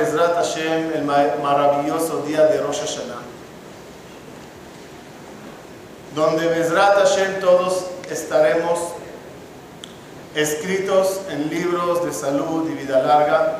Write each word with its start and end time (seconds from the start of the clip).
Bezrat 0.00 0.34
Hashem, 0.34 0.92
el 0.94 1.04
maravilloso 1.04 2.22
día 2.22 2.46
de 2.46 2.58
Rosh 2.62 2.80
Hashanah, 2.80 3.20
donde 6.14 6.46
Bezrat 6.46 6.96
Hashem 6.96 7.40
todos 7.40 7.84
estaremos 8.08 8.78
escritos 10.34 11.20
en 11.28 11.50
libros 11.50 12.02
de 12.06 12.14
salud 12.14 12.70
y 12.70 12.74
vida 12.74 13.02
larga. 13.02 13.58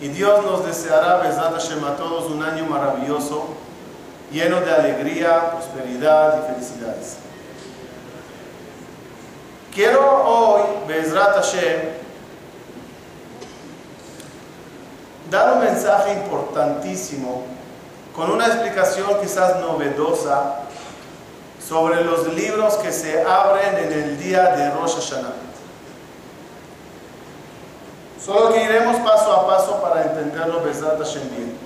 Y 0.00 0.08
Dios 0.08 0.42
nos 0.42 0.64
deseará, 0.64 1.18
Bezrat 1.18 1.52
Hashem, 1.52 1.84
a 1.84 1.96
todos 1.96 2.30
un 2.30 2.42
año 2.42 2.64
maravilloso, 2.64 3.48
lleno 4.32 4.62
de 4.62 4.72
alegría, 4.72 5.50
prosperidad 5.50 6.44
y 6.44 6.52
felicidades. 6.54 7.16
Quiero 9.74 10.00
hoy, 10.24 10.62
Bezrat 10.88 11.34
Hashem, 11.34 12.05
dar 15.30 15.54
un 15.54 15.60
mensaje 15.60 16.12
importantísimo 16.14 17.44
con 18.14 18.30
una 18.30 18.46
explicación 18.46 19.20
quizás 19.20 19.60
novedosa 19.60 20.56
sobre 21.66 22.04
los 22.04 22.32
libros 22.34 22.74
que 22.76 22.92
se 22.92 23.22
abren 23.22 23.76
en 23.76 23.92
el 23.92 24.18
día 24.18 24.54
de 24.56 24.70
Rosh 24.70 24.94
Hashanah. 24.94 25.34
Solo 28.24 28.52
que 28.52 28.64
iremos 28.64 28.96
paso 29.08 29.32
a 29.32 29.46
paso 29.46 29.80
para 29.80 30.04
entenderlo 30.04 30.62
Bezrat 30.62 30.98
Hashem 30.98 31.28
bien. 31.30 31.56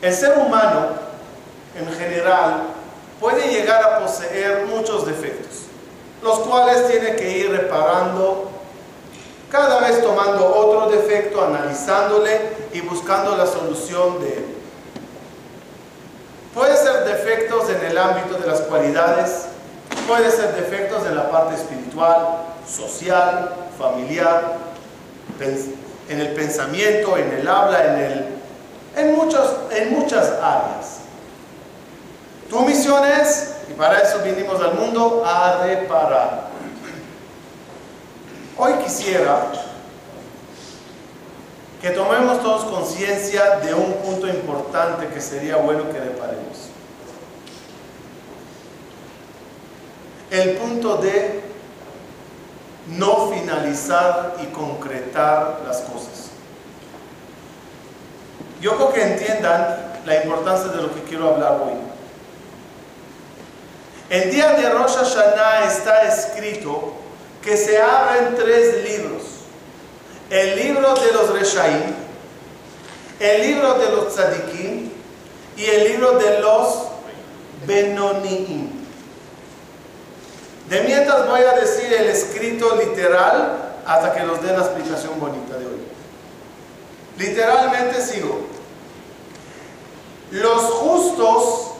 El 0.00 0.14
ser 0.14 0.38
humano, 0.38 0.88
en 1.78 1.92
general, 1.94 2.64
puede 3.20 3.48
llegar 3.48 3.82
a 3.82 3.98
poseer 4.00 4.66
muchos 4.66 5.06
defectos, 5.06 5.62
los 6.22 6.40
cuales 6.40 6.88
tiene 6.88 7.16
que 7.16 7.38
ir 7.38 7.50
reparando, 7.50 8.50
cada 9.54 9.78
vez 9.78 10.02
tomando 10.02 10.52
otro 10.52 10.90
defecto, 10.90 11.44
analizándole 11.44 12.40
y 12.72 12.80
buscando 12.80 13.36
la 13.36 13.46
solución 13.46 14.20
de 14.20 14.38
él. 14.38 14.46
Puede 16.52 16.76
ser 16.76 17.04
defectos 17.04 17.70
en 17.70 17.84
el 17.86 17.96
ámbito 17.96 18.36
de 18.36 18.48
las 18.48 18.62
cualidades, 18.62 19.46
puede 20.08 20.28
ser 20.32 20.56
defectos 20.56 21.06
en 21.06 21.14
la 21.14 21.30
parte 21.30 21.54
espiritual, 21.54 22.38
social, 22.68 23.54
familiar, 23.78 24.56
en 26.08 26.20
el 26.20 26.34
pensamiento, 26.34 27.16
en 27.16 27.32
el 27.34 27.46
habla, 27.46 27.84
en, 27.84 27.98
el, 28.00 28.26
en, 28.96 29.14
muchos, 29.14 29.54
en 29.70 29.92
muchas 29.92 30.30
áreas. 30.42 30.98
Tu 32.50 32.60
misión 32.62 33.04
es, 33.06 33.54
y 33.70 33.74
para 33.74 34.00
eso 34.00 34.18
vinimos 34.24 34.60
al 34.60 34.74
mundo, 34.74 35.22
a 35.24 35.64
reparar. 35.64 36.53
Hoy 38.56 38.72
quisiera 38.84 39.50
que 41.82 41.90
tomemos 41.90 42.40
todos 42.40 42.64
conciencia 42.64 43.56
de 43.56 43.74
un 43.74 43.94
punto 43.94 44.28
importante 44.28 45.08
que 45.08 45.20
sería 45.20 45.56
bueno 45.56 45.90
que 45.90 45.98
reparemos. 45.98 46.70
El 50.30 50.56
punto 50.56 50.96
de 50.98 51.42
no 52.86 53.30
finalizar 53.32 54.36
y 54.42 54.46
concretar 54.46 55.62
las 55.66 55.78
cosas. 55.80 56.30
Yo 58.60 58.76
creo 58.76 58.92
que 58.92 59.02
entiendan 59.02 59.94
la 60.06 60.22
importancia 60.22 60.70
de 60.70 60.80
lo 60.80 60.94
que 60.94 61.02
quiero 61.02 61.34
hablar 61.34 61.60
hoy. 61.64 61.74
El 64.10 64.30
día 64.30 64.52
de 64.52 64.68
Rosh 64.70 64.94
Hashanah 64.94 65.66
está 65.66 66.02
escrito 66.02 67.03
que 67.44 67.56
se 67.56 67.80
abren 67.80 68.34
tres 68.34 68.82
libros. 68.82 69.22
El 70.30 70.56
libro 70.56 70.94
de 70.94 71.12
los 71.12 71.30
Reshaim, 71.30 71.94
el 73.20 73.42
libro 73.42 73.74
de 73.74 73.90
los 73.90 74.14
Tzadikim 74.14 74.90
y 75.56 75.64
el 75.64 75.84
libro 75.84 76.18
de 76.18 76.40
los 76.40 76.78
Benoniim. 77.66 78.70
De 80.68 80.80
mientras 80.80 81.28
voy 81.28 81.42
a 81.42 81.52
decir 81.52 81.92
el 81.92 82.08
escrito 82.08 82.74
literal 82.76 83.74
hasta 83.86 84.14
que 84.14 84.22
nos 84.22 84.42
dé 84.42 84.48
la 84.48 84.64
explicación 84.64 85.20
bonita 85.20 85.58
de 85.58 85.66
hoy. 85.66 85.84
Literalmente 87.18 88.00
sigo. 88.00 88.40
Los 90.30 90.62
justos 90.62 91.73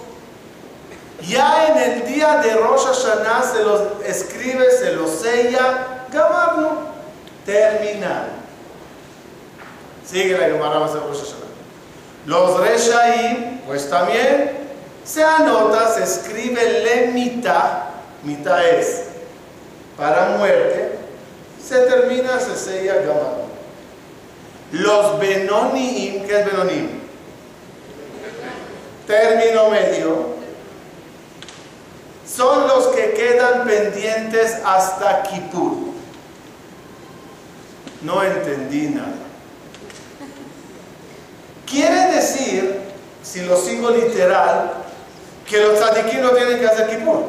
ya 1.26 1.68
en 1.68 1.78
el 1.78 2.06
día 2.06 2.38
de 2.38 2.54
Rosh 2.54 2.86
Hashanah 2.86 3.42
se 3.42 3.62
los 3.62 3.82
escribe, 4.04 4.70
se 4.70 4.92
los 4.92 5.10
sella, 5.10 6.04
Gamarno, 6.10 6.88
terminado. 7.44 8.28
Sigue 10.06 10.38
la 10.38 10.46
Gemara 10.46 10.80
de 10.80 11.00
Rosh 11.00 11.18
Hashanah. 11.18 11.44
Los 12.26 12.60
Reshaim, 12.60 13.60
pues 13.66 13.88
también 13.88 14.52
se 15.04 15.22
anota, 15.22 15.92
se 15.94 16.04
escribe 16.04 16.80
le 16.82 17.08
mitad, 17.08 17.84
mitad 18.22 18.64
es 18.66 19.04
para 19.96 20.30
muerte, 20.38 20.98
se 21.62 21.80
termina, 21.80 22.40
se 22.40 22.56
sella, 22.56 22.94
Gamarno. 22.96 23.44
Los 24.72 25.20
Benonim, 25.20 26.26
¿qué 26.26 26.40
es 26.40 26.46
Benonim? 26.46 27.00
Término 29.06 29.68
medio 29.68 30.33
son 32.34 32.66
los 32.66 32.88
que 32.88 33.12
quedan 33.12 33.64
pendientes 33.64 34.56
hasta 34.64 35.22
Kippur. 35.22 35.94
No 38.02 38.22
entendí 38.22 38.88
nada. 38.88 39.14
Quiere 41.66 42.12
decir, 42.12 42.80
si 43.22 43.42
lo 43.42 43.56
sigo 43.56 43.90
literal, 43.90 44.72
que 45.48 45.60
los 45.60 45.78
tzadikim 45.78 46.22
no 46.22 46.30
tienen 46.30 46.58
que 46.58 46.66
hacer 46.66 46.88
Kippur. 46.88 47.24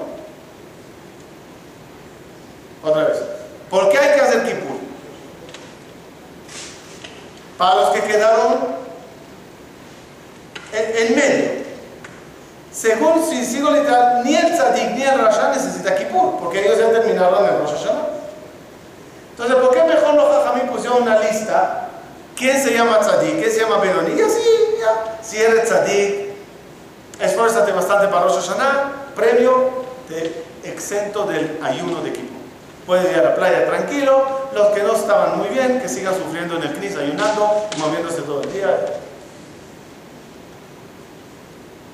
Otra 2.83 3.03
vez. 3.05 3.17
¿Por 3.69 3.89
qué 3.89 3.97
hay 3.97 4.16
que 4.16 4.22
hacer 4.22 4.43
Kippur? 4.43 4.77
Para 7.57 7.75
los 7.75 7.89
que 7.89 8.01
quedaron 8.01 8.57
en, 10.73 11.07
en 11.07 11.16
medio. 11.16 11.65
Según 12.75 13.25
si 13.25 13.46
sigo 13.46 13.72
literal, 13.72 14.22
ni 14.25 14.36
el 14.36 14.53
tzadik 14.53 14.96
ni 14.96 15.03
el 15.03 15.18
rasha 15.18 15.50
necesita 15.50 15.96
kippur, 15.96 16.38
porque 16.41 16.59
ellos 16.59 16.78
ya 16.78 16.91
terminaron 16.91 17.46
el 17.46 17.59
Rosh 17.59 17.72
Hashanah. 17.72 18.08
Entonces, 19.31 19.56
¿por 19.56 19.74
qué 19.74 19.84
mejor 19.84 20.13
los 20.16 20.36
jajamí 20.36 20.69
pusieron 20.69 21.03
una 21.03 21.19
lista? 21.19 21.88
¿Quién 22.35 22.62
se 22.62 22.74
llama 22.74 23.00
tzadik? 23.00 23.40
¿Quién 23.40 23.50
se 23.50 23.62
llama 23.62 23.78
Benoni? 23.78 24.19
Y 24.19 24.22
así, 24.22 24.41
ya. 24.78 25.19
Si 25.24 25.41
eres 25.41 25.69
tzadik, 25.69 26.34
esfuérzate 27.22 27.72
bastante 27.72 28.09
para 28.09 28.25
Rosh 28.25 28.46
Hashanah, 28.46 29.14
premio 29.16 29.85
de 30.09 30.44
exento 30.66 31.25
del 31.25 31.58
ayuno 31.64 32.02
de 32.02 32.12
kippur. 32.12 32.35
Puedes 32.85 33.09
ir 33.09 33.19
a 33.19 33.24
la 33.24 33.35
playa 33.35 33.66
tranquilo, 33.68 34.50
los 34.53 34.68
que 34.68 34.84
no 34.84 34.96
estaban 34.96 35.38
muy 35.38 35.47
bien, 35.47 35.80
que 35.80 35.88
sigan 35.88 36.14
sufriendo 36.14 36.58
en 36.58 36.64
el 36.64 36.75
CNIS 36.75 36.97
ayunando, 36.97 37.68
moviéndose 37.78 38.22
todo 38.24 38.41
el 38.41 38.52
día. 38.52 38.67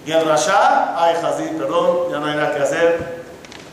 Rasha, 0.07 0.95
ay 0.97 1.15
Hazid, 1.15 1.57
perdón, 1.57 2.11
ya 2.11 2.19
no 2.19 2.25
hay 2.25 2.35
nada 2.35 2.55
que 2.55 2.63
hacer. 2.63 3.21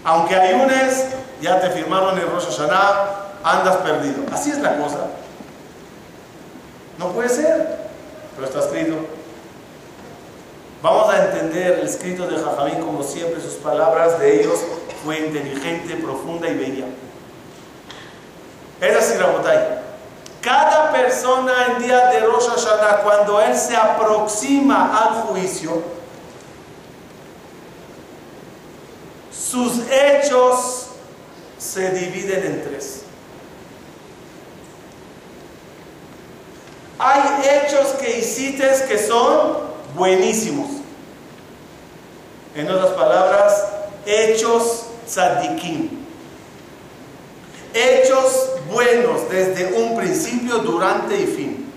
Aunque 0.05 0.35
ayunes, 0.37 1.07
ya 1.41 1.61
te 1.61 1.71
firmaron 1.71 2.19
el 2.19 2.27
Rosh 2.31 2.47
Hashanah, 2.47 3.29
andas 3.43 3.77
perdido. 3.77 4.25
Así 4.33 4.51
es 4.51 4.59
la 4.59 4.77
cosa. 4.79 5.07
No 6.99 7.09
puede 7.13 7.29
ser, 7.29 7.79
pero 8.35 8.47
está 8.47 8.61
escrito. 8.61 8.97
Vamos 10.83 11.13
a 11.13 11.25
entender 11.25 11.81
el 11.81 11.87
escrito 11.87 12.27
de 12.27 12.39
Jajamín 12.39 12.81
como 12.81 13.03
siempre, 13.03 13.41
sus 13.41 13.55
palabras 13.55 14.19
de 14.19 14.41
ellos 14.41 14.61
fue 15.05 15.19
inteligente, 15.19 15.97
profunda 15.97 16.49
y 16.49 16.55
bella. 16.55 16.85
Es 18.81 18.97
así, 18.97 19.19
Rabotai. 19.19 19.79
Cada 20.41 20.93
persona 20.93 21.53
en 21.67 21.83
día 21.83 22.07
de 22.07 22.21
Rosh 22.21 22.47
Hashanah, 22.49 23.03
cuando 23.03 23.41
él 23.41 23.57
se 23.57 23.77
aproxima 23.77 24.97
al 24.97 25.23
juicio, 25.23 25.83
sus 29.39 29.81
hechos 29.91 30.87
se 31.59 31.91
dividen 31.91 32.45
en 32.45 32.65
tres. 32.65 33.03
Hay 36.99 37.21
hechos 37.49 37.89
que 38.01 38.19
hiciste 38.19 38.69
que 38.89 38.99
son 38.99 39.59
buenísimos. 39.95 40.69
En 42.57 42.69
otras 42.69 42.91
palabras, 42.93 43.65
hechos 44.05 44.87
tzadikim. 45.07 45.91
Hechos 47.73 48.51
buenos 48.69 49.31
desde 49.31 49.73
un 49.75 49.97
principio, 49.97 50.59
durante 50.59 51.17
y 51.17 51.27
fin. 51.27 51.73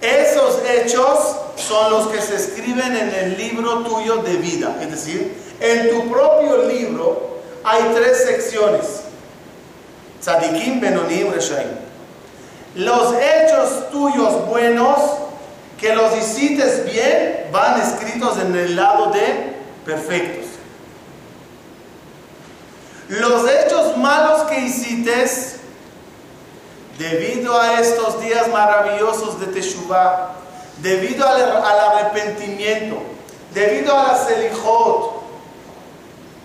Esos 0.00 0.62
hechos 0.66 1.36
son 1.66 1.90
los 1.90 2.08
que 2.08 2.20
se 2.20 2.36
escriben 2.36 2.96
en 2.96 3.14
el 3.14 3.36
libro 3.36 3.80
tuyo 3.80 4.16
de 4.18 4.36
vida. 4.36 4.76
Es 4.80 4.90
decir, 4.90 5.34
en 5.60 5.90
tu 5.90 6.10
propio 6.10 6.66
libro 6.66 7.38
hay 7.62 7.82
tres 7.94 8.24
secciones. 8.24 9.00
Tzadikim, 10.20 10.80
Benonim, 10.80 11.32
Reshaim. 11.32 11.68
Los 12.76 13.14
hechos 13.14 13.90
tuyos 13.90 14.46
buenos, 14.48 14.98
que 15.78 15.94
los 15.94 16.16
hiciste 16.16 16.90
bien, 16.90 17.48
van 17.52 17.80
escritos 17.80 18.38
en 18.38 18.54
el 18.54 18.76
lado 18.76 19.12
de 19.12 19.54
perfectos. 19.84 20.50
Los 23.08 23.48
hechos 23.48 23.96
malos 23.96 24.42
que 24.44 24.60
hiciste, 24.60 25.54
debido 26.98 27.60
a 27.60 27.80
estos 27.80 28.20
días 28.20 28.48
maravillosos 28.48 29.40
de 29.40 29.46
Teshuvah, 29.46 30.43
debido 30.84 31.26
al, 31.26 31.40
arrepentimiento, 31.40 32.98
debido 33.54 33.98
a 33.98 34.12
la 34.12 34.18
selijot, 34.18 35.22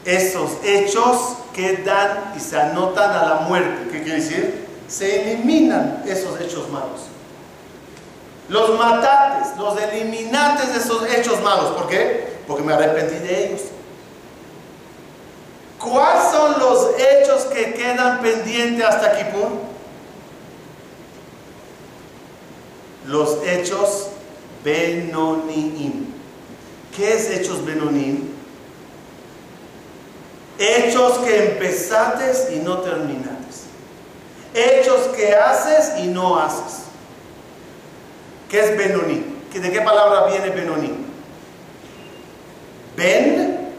esos 0.06 0.52
hechos 0.64 1.34
quedan 1.54 2.34
y 2.38 2.40
se 2.40 2.58
anotan 2.60 3.12
a 3.12 3.26
la 3.26 3.36
muerte. 3.42 3.92
¿Qué 3.92 4.02
quiere 4.02 4.22
decir? 4.22 4.68
Se 4.88 5.34
eliminan 5.34 6.04
esos 6.08 6.40
hechos 6.40 6.70
malos. 6.70 7.02
Los 8.48 8.80
matates, 8.80 9.58
los 9.58 9.80
eliminantes 9.80 10.74
de 10.74 10.80
esos 10.80 11.06
hechos 11.14 11.42
malos. 11.42 11.72
¿Por 11.72 11.88
qué? 11.88 12.40
Porque 12.48 12.64
me 12.64 12.74
arrepentí 12.74 13.16
de 13.16 13.46
ellos. 13.46 13.62
¿Cuáles 15.78 16.32
son 16.32 16.60
los 16.60 16.92
hechos 16.98 17.44
que 17.54 17.74
quedan 17.74 18.22
pendientes 18.22 18.86
hasta 18.86 19.18
Kippur? 19.18 19.50
Los 23.06 23.38
hechos 23.46 24.08
Benonim. 24.64 26.14
¿Qué 26.96 27.14
es 27.14 27.30
hechos 27.30 27.66
Benonim? 27.66 28.30
Hechos 30.58 31.20
que 31.20 31.52
empezaste 31.52 32.56
y 32.56 32.60
no 32.60 32.80
terminaste. 32.80 33.40
Hechos 34.54 35.08
que 35.16 35.34
haces 35.34 36.00
y 36.00 36.08
no 36.08 36.38
haces. 36.38 36.84
¿Qué 38.50 38.60
es 38.60 38.78
Benonim? 38.78 39.24
¿De 39.54 39.72
qué 39.72 39.82
palabra 39.82 40.28
viene 40.28 40.50
Benonim? 40.50 41.06
Ben, 42.98 43.70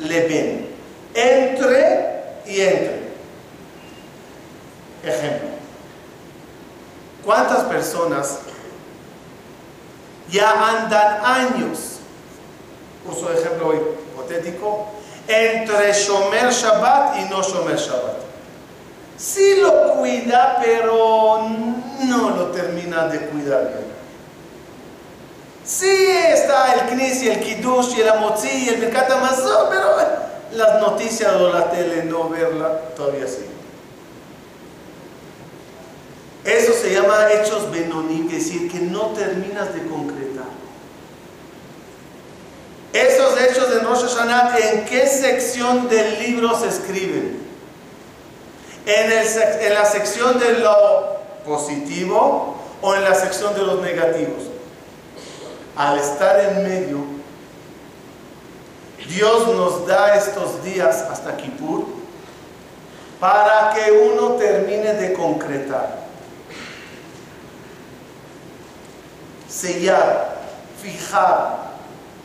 le 0.00 0.20
ben. 0.28 0.68
Entre 1.14 2.22
y 2.46 2.60
entre. 2.60 3.02
Ejemplo. 5.04 5.48
¿Cuántas 7.24 7.64
personas 7.64 8.40
ya 10.32 10.50
andan 10.50 11.24
años, 11.24 11.98
uso 13.08 13.28
de 13.28 13.38
ejemplo 13.38 13.74
hipotético, 13.74 14.86
entre 15.28 15.92
Shomer 15.92 16.50
Shabbat 16.50 17.18
y 17.18 17.24
no 17.30 17.42
Shomer 17.42 17.76
Shabbat? 17.76 18.16
Sí 19.16 19.56
lo 19.60 19.94
cuida, 19.94 20.58
pero 20.64 21.46
no 22.00 22.30
lo 22.30 22.46
termina 22.46 23.06
de 23.06 23.20
cuidar 23.26 23.68
bien. 23.68 23.92
Sí 25.64 25.94
está 26.28 26.74
el 26.74 26.80
Knis 26.88 27.22
y 27.22 27.28
el 27.28 27.40
Kiddush 27.40 27.96
y 27.96 28.00
el 28.00 28.08
Amotzi 28.08 28.48
y 28.48 28.68
el 28.70 28.80
Birkat 28.80 29.08
pero 29.70 29.96
las 30.52 30.80
noticias 30.80 31.32
o 31.34 31.52
la 31.52 31.70
tele 31.70 32.04
no 32.04 32.28
verla 32.28 32.78
todavía 32.96 33.28
sí. 33.28 33.46
Eso 36.44 36.71
llama 37.02 37.32
hechos 37.32 37.70
Benonim, 37.70 38.28
es 38.28 38.46
decir, 38.46 38.70
que 38.70 38.78
no 38.78 39.08
terminas 39.08 39.74
de 39.74 39.86
concretar. 39.86 40.46
Esos 42.92 43.40
hechos 43.40 43.70
de 43.70 43.80
Rosh 43.80 44.02
Hashanah, 44.02 44.56
¿en 44.58 44.84
qué 44.84 45.06
sección 45.06 45.88
del 45.88 46.18
libro 46.18 46.58
se 46.58 46.68
escriben? 46.68 47.40
¿En, 48.84 49.12
en 49.12 49.74
la 49.74 49.84
sección 49.84 50.38
de 50.38 50.58
lo 50.58 51.16
positivo 51.46 52.56
o 52.82 52.94
en 52.94 53.04
la 53.04 53.14
sección 53.14 53.54
de 53.54 53.62
los 53.62 53.80
negativos? 53.80 54.42
Al 55.74 55.98
estar 55.98 56.38
en 56.40 56.62
medio, 56.64 56.98
Dios 59.08 59.48
nos 59.48 59.86
da 59.86 60.14
estos 60.14 60.62
días 60.62 60.96
hasta 61.10 61.36
Kippur 61.36 61.86
para 63.18 63.72
que 63.72 63.90
uno 63.90 64.32
termine 64.32 64.94
de 64.94 65.12
concretar. 65.14 66.01
Sellar, 69.52 70.38
fijar, 70.80 71.58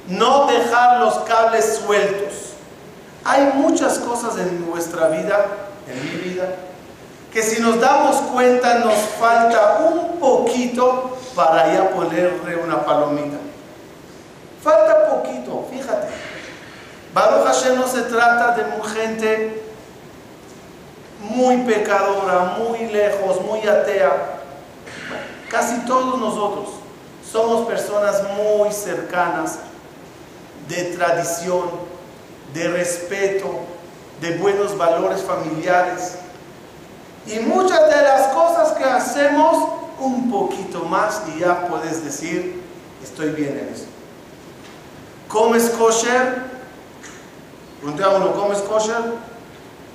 no 0.08 0.48
dejar 0.48 1.02
los 1.02 1.16
cables 1.20 1.82
sueltos. 1.84 2.34
Hay 3.26 3.52
muchas 3.56 4.00
cosas 4.00 4.38
en 4.38 4.70
nuestra 4.70 5.10
vida, 5.10 5.46
en 5.88 6.04
mi 6.04 6.30
vida, 6.30 6.46
que 7.32 7.44
si 7.44 7.62
nos 7.62 7.80
damos 7.82 8.16
cuenta 8.32 8.76
nos 8.76 8.96
falta 9.20 9.80
un 9.80 10.18
poquito 10.20 11.18
para 11.36 11.74
ya 11.74 11.90
ponerle 11.90 12.56
una 12.56 12.86
palomita. 12.86 13.38
Falta 14.64 15.10
poquito, 15.10 15.68
fíjate. 15.70 16.08
Baruch 17.14 17.46
Hashem 17.46 17.76
no 17.76 17.88
se 17.88 18.04
trata 18.04 18.56
de 18.56 18.64
gente 18.94 19.64
muy 21.20 21.58
pecadora, 21.58 22.56
muy 22.58 22.88
lejos, 22.88 23.42
muy 23.42 23.68
atea. 23.68 24.40
Casi 25.50 25.80
todos 25.86 26.20
nosotros 26.20 26.87
somos 27.32 27.68
personas 27.68 28.24
muy 28.36 28.72
cercanas, 28.72 29.60
de 30.68 30.96
tradición, 30.96 31.70
de 32.54 32.68
respeto, 32.70 33.48
de 34.22 34.38
buenos 34.38 34.78
valores 34.78 35.22
familiares. 35.22 36.16
Y 37.26 37.40
muchas 37.40 37.90
de 37.90 38.02
las 38.02 38.28
cosas 38.34 38.74
que 38.78 38.84
hacemos, 38.84 39.69
un 40.00 40.30
poquito 40.30 40.84
más 40.84 41.24
y 41.36 41.40
ya 41.40 41.68
puedes 41.68 42.04
decir, 42.04 42.62
estoy 43.04 43.30
bien 43.30 43.57
en 43.57 43.74
eso. 43.74 43.86
¿Comes 45.28 45.69
kosher? 45.72 46.44
Pregunté 47.80 48.04
a 48.04 48.10
uno, 48.10 48.34
¿comes 48.34 48.60
kosher? 48.60 49.16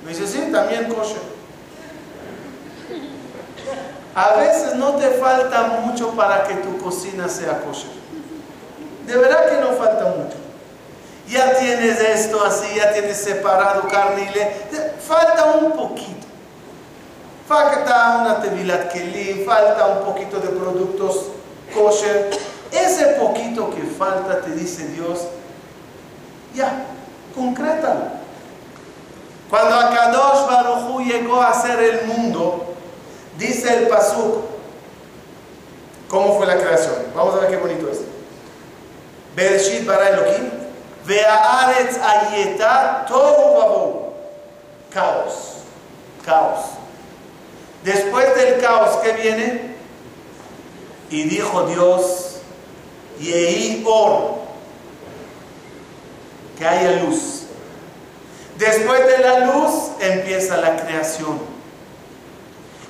Me 0.03 0.09
dice, 0.09 0.27
sí, 0.27 0.49
también 0.51 0.93
kosher. 0.93 1.33
A 4.15 4.33
veces 4.35 4.75
no 4.75 4.93
te 4.95 5.09
falta 5.11 5.79
mucho 5.83 6.11
para 6.11 6.43
que 6.43 6.55
tu 6.55 6.77
cocina 6.77 7.27
sea 7.27 7.61
kosher. 7.61 7.89
De 9.07 9.17
verdad 9.17 9.49
que 9.49 9.61
no 9.61 9.75
falta 9.75 10.05
mucho. 10.05 10.37
Ya 11.27 11.57
tienes 11.57 11.99
esto 11.99 12.43
así, 12.43 12.75
ya 12.75 12.93
tienes 12.93 13.17
separado 13.17 13.87
carne 13.87 14.29
y 14.29 14.33
le... 14.33 14.51
Falta 14.99 15.45
un 15.45 15.71
poquito. 15.71 16.27
Falta 17.47 18.19
una 18.21 18.41
tevilat 18.41 18.91
kelim, 18.91 19.45
falta 19.45 19.85
un 19.87 20.05
poquito 20.05 20.39
de 20.39 20.49
productos 20.49 21.25
kosher. 21.73 22.29
Ese 22.71 23.05
poquito 23.19 23.69
que 23.69 23.83
falta, 23.83 24.41
te 24.41 24.51
dice 24.51 24.87
Dios, 24.87 25.27
ya, 26.55 26.85
concrétalo. 27.35 28.23
Cuando 29.49 29.75
Akadosh 29.75 30.47
Baruj 30.47 31.01
llegó 31.05 31.41
a 31.41 31.49
hacer 31.49 31.79
el 31.79 32.07
mundo, 32.07 32.72
Dice 33.37 33.73
el 33.73 33.87
Pasuk, 33.87 34.45
¿cómo 36.07 36.37
fue 36.37 36.45
la 36.45 36.57
creación? 36.57 36.95
Vamos 37.15 37.35
a 37.35 37.39
ver 37.39 37.49
qué 37.49 37.57
bonito 37.57 37.89
es. 37.89 37.99
Bereshit 39.35 39.85
bara 39.85 40.09
Elohim, 40.09 40.49
ve'aretz 41.05 41.97
ayeta 41.97 43.05
tohu. 43.07 44.13
Caos, 44.91 45.55
caos. 46.23 46.59
Después 47.83 48.35
del 48.35 48.61
caos, 48.61 48.97
¿qué 49.03 49.13
viene? 49.13 49.75
Y 51.09 51.23
dijo 51.23 51.65
Dios, 51.65 52.37
Yehi 53.19 53.83
or, 53.85 54.35
que 56.57 56.65
haya 56.65 57.03
luz. 57.03 57.43
Después 58.57 59.05
de 59.07 59.17
la 59.17 59.39
luz 59.39 59.91
empieza 59.99 60.57
la 60.57 60.77
creación. 60.77 61.52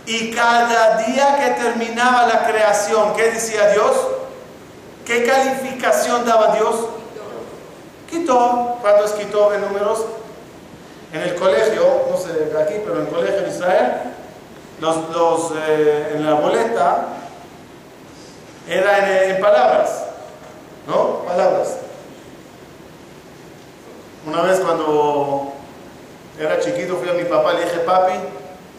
Y 0.05 0.31
cada 0.31 0.97
día 0.97 1.37
que 1.37 1.61
terminaba 1.61 2.27
la 2.27 2.45
creación, 2.45 3.13
¿qué 3.15 3.31
decía 3.31 3.69
Dios? 3.69 3.95
¿Qué 5.05 5.25
calificación 5.25 6.25
daba 6.25 6.55
Dios? 6.55 6.75
Quitó. 8.09 8.77
¿Cuántos 8.81 9.13
quitó 9.13 9.53
en 9.53 9.61
números? 9.61 10.05
En 11.13 11.21
el 11.21 11.35
colegio, 11.35 12.05
no 12.09 12.17
sé 12.17 12.31
aquí, 12.61 12.75
pero 12.83 12.99
en 12.99 13.07
el 13.07 13.13
colegio 13.13 13.41
de 13.41 13.49
Israel, 13.49 13.91
los, 14.81 15.51
eh, 15.67 16.13
en 16.15 16.25
la 16.25 16.33
boleta 16.33 17.05
era 18.67 18.97
en, 18.97 19.35
en 19.35 19.41
palabras, 19.41 20.05
¿no? 20.87 21.19
Palabras. 21.19 21.77
Una 24.25 24.41
vez 24.41 24.59
cuando 24.59 25.53
era 26.39 26.59
chiquito 26.59 26.97
fui 26.97 27.09
a 27.09 27.13
mi 27.13 27.25
papá, 27.25 27.53
le 27.53 27.65
dije, 27.65 27.79
papi, 27.79 28.13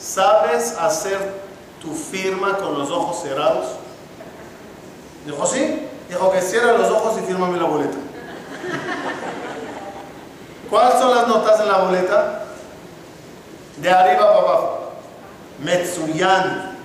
¿sabes 0.05 0.77
hacer 0.79 1.19
tu 1.81 1.95
firma 1.95 2.59
con 2.59 2.79
los 2.79 2.91
ojos 2.91 3.23
cerrados? 3.23 3.67
Dijo, 5.25 5.47
sí. 5.47 5.89
Dijo 6.09 6.31
que 6.31 6.43
cierra 6.43 6.73
los 6.73 6.91
ojos 6.91 7.19
y 7.19 7.27
fírmame 7.27 7.59
la 7.59 7.65
boleta. 7.65 7.97
¿Cuáles 10.69 10.99
son 10.99 11.15
las 11.15 11.27
notas 11.27 11.61
en 11.61 11.69
la 11.69 11.79
boleta? 11.79 12.45
De 13.79 13.91
arriba 13.91 14.27
para 14.27 14.39
abajo. 14.41 14.93
Metsuyan. 15.61 16.77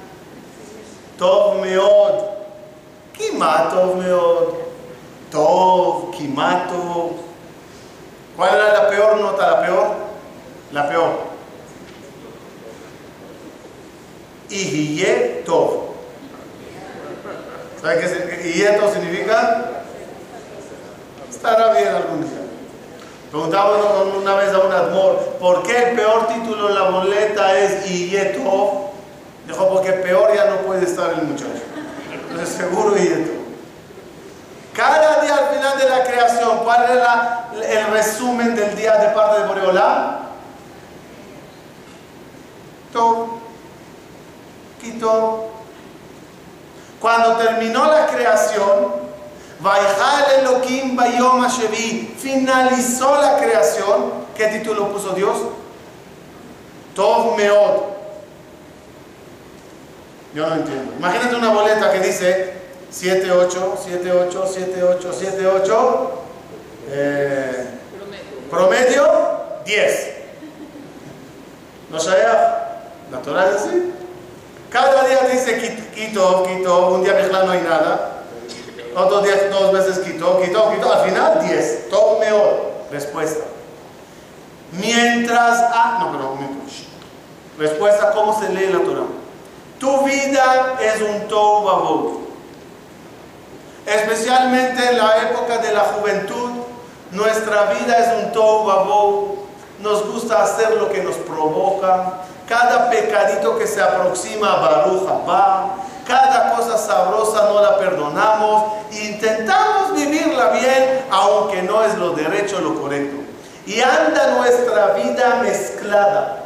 Tov 1.17 1.59
meod. 1.61 2.23
Kimat 3.13 3.71
tov 3.71 3.97
meod. 3.97 4.53
Tov, 5.29 6.11
kimato. 6.11 7.11
¿Cuál 8.37 8.55
era 8.55 8.73
la 8.73 8.89
peor 8.89 9.17
nota? 9.19 9.51
La 9.51 9.61
peor. 9.61 9.87
La 10.71 10.89
peor. 10.89 11.28
Ihiye 14.49 15.43
tov. 15.45 15.89
¿Sabe 17.81 17.99
qué 17.99 18.07
significa? 18.07 19.83
Estará 21.29 21.73
bien 21.73 21.87
algún 21.87 22.21
día. 22.21 22.39
Preguntaba 23.31 23.77
una 24.17 24.35
vez 24.35 24.53
a 24.53 24.59
un 24.59 24.71
Admor, 24.71 25.37
¿por 25.39 25.63
qué 25.63 25.89
el 25.89 25.95
peor 25.95 26.27
título 26.27 26.69
en 26.69 26.75
la 26.75 26.89
boleta 26.89 27.57
es 27.59 27.89
Iyeto? 27.89 28.91
Dijo, 29.47 29.69
porque 29.69 29.93
peor 29.93 30.35
ya 30.35 30.45
no 30.45 30.57
puede 30.57 30.83
estar 30.83 31.13
el 31.13 31.23
muchacho. 31.23 31.61
Entonces 32.31 32.55
seguro 32.55 32.97
Iyeto. 32.97 33.31
Cada 34.73 35.21
día 35.21 35.35
al 35.35 35.55
final 35.55 35.77
de 35.77 35.89
la 35.89 36.03
creación, 36.03 36.59
¿cuál 36.63 36.85
es 36.85 37.75
el 37.77 37.87
resumen 37.91 38.55
del 38.55 38.75
día 38.75 38.95
de 38.95 39.09
parte 39.09 39.41
de 39.41 39.47
Boreolá? 39.47 40.21
To, 42.93 43.39
quito. 44.79 45.47
Cuando 46.99 47.37
terminó 47.37 47.85
la 47.85 48.07
creación, 48.07 49.09
finalizó 52.17 53.21
la 53.21 53.37
creación. 53.37 54.13
¿Qué 54.35 54.47
título 54.47 54.91
puso 54.91 55.11
Dios? 55.11 55.37
Tov 56.95 57.37
Meod. 57.37 57.89
Yo 60.33 60.47
no 60.47 60.55
entiendo. 60.55 60.93
Imagínate 60.97 61.35
una 61.35 61.51
boleta 61.51 61.91
que 61.91 61.99
dice 61.99 62.53
78, 62.89 63.79
78, 63.83 64.47
78, 64.47 65.13
78. 65.13 66.11
Eh, 66.91 67.67
promedio 68.49 69.07
10. 69.65 70.13
¿No 71.91 71.99
sabía? 71.99 72.81
¿Natural 73.11 73.55
así? 73.55 73.93
Cada 74.69 75.07
día 75.07 75.27
dice 75.31 75.57
quito, 75.93 76.43
quito, 76.43 76.87
un 76.89 77.03
día 77.03 77.13
no 77.43 77.51
hay 77.51 77.61
nada 77.61 78.19
otros 78.95 79.23
días 79.23 79.49
dos 79.51 79.71
veces 79.71 79.99
quitó, 79.99 80.41
quitó, 80.41 80.71
quitó, 80.71 80.93
al 80.93 81.09
final 81.09 81.47
10, 81.47 81.89
todo 81.89 82.19
mejor. 82.19 82.69
Respuesta. 82.91 83.45
Mientras, 84.71 85.59
ah, 85.73 85.97
no, 86.01 86.11
pero 86.11 86.39
Respuesta, 87.57 88.11
¿cómo 88.11 88.39
se 88.39 88.49
lee 88.49 88.67
la 88.67 88.79
Torah? 88.79 89.07
Tu 89.79 90.03
vida 90.03 90.77
es 90.81 91.01
un 91.01 91.27
tohu 91.27 92.21
Especialmente 93.85 94.89
en 94.89 94.97
la 94.97 95.29
época 95.29 95.57
de 95.57 95.73
la 95.73 95.81
juventud, 95.81 96.51
nuestra 97.11 97.65
vida 97.73 97.97
es 97.97 98.25
un 98.25 98.31
tohu 98.31 99.45
Nos 99.79 100.07
gusta 100.07 100.43
hacer 100.43 100.75
lo 100.75 100.89
que 100.89 101.03
nos 101.03 101.15
provoca. 101.15 102.21
Cada 102.49 102.89
pecadito 102.89 103.57
que 103.57 103.67
se 103.67 103.81
aproxima 103.81 104.53
a 104.53 104.59
Baruja 104.59 105.13
va 105.27 105.75
cada 106.09 106.55
cosa 106.55 106.75
sabrosa 106.75 107.49
no 107.49 107.61
la 107.61 107.77
perdonamos, 107.77 108.63
intentamos 108.91 109.93
vivirla 109.95 110.49
bien, 110.49 111.05
aunque 111.11 111.61
no 111.61 111.83
es 111.83 111.95
lo 111.99 112.13
derecho, 112.13 112.59
lo 112.61 112.81
correcto. 112.81 113.17
Y 113.67 113.79
anda 113.79 114.39
nuestra 114.39 114.93
vida 114.93 115.39
mezclada 115.43 116.45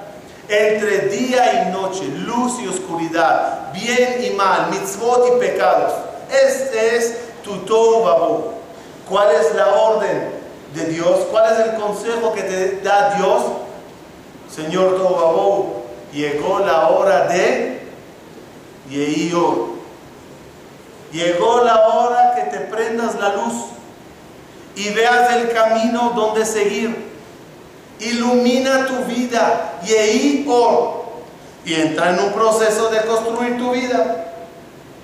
entre 0.49 1.07
día 1.07 1.63
y 1.63 1.71
noche, 1.71 2.03
luz 2.03 2.59
y 2.59 2.67
oscuridad, 2.67 3.71
bien 3.71 4.25
y 4.25 4.31
mal, 4.31 4.67
mitzvot 4.69 5.25
y 5.33 5.39
pecados. 5.39 5.93
Este 6.29 6.97
es 6.97 7.17
tu 7.41 7.55
tohu 7.59 8.51
¿Cuál 9.09 9.29
es 9.31 9.55
la 9.55 9.67
orden 9.75 10.29
de 10.75 10.85
Dios? 10.87 11.19
¿Cuál 11.31 11.53
es 11.53 11.59
el 11.59 11.75
consejo 11.79 12.33
que 12.33 12.43
te 12.43 12.81
da 12.81 13.13
Dios? 13.15 13.43
Señor 14.53 14.97
tohu 14.97 15.82
llegó 16.13 16.59
la 16.59 16.89
hora 16.89 17.27
de 17.27 17.73
Llegó 21.11 21.63
la 21.63 21.87
hora 21.87 22.35
que 22.35 22.41
te 22.43 22.59
prendas 22.65 23.15
la 23.19 23.35
luz 23.35 23.53
y 24.75 24.89
veas 24.89 25.31
el 25.35 25.51
camino 25.51 26.11
donde 26.15 26.45
seguir. 26.45 27.11
Ilumina 27.99 28.87
tu 28.87 29.05
vida. 29.05 29.73
Y 31.65 31.75
entra 31.75 32.09
en 32.09 32.19
un 32.19 32.33
proceso 32.33 32.89
de 32.89 33.01
construir 33.01 33.57
tu 33.57 33.71
vida. 33.71 34.33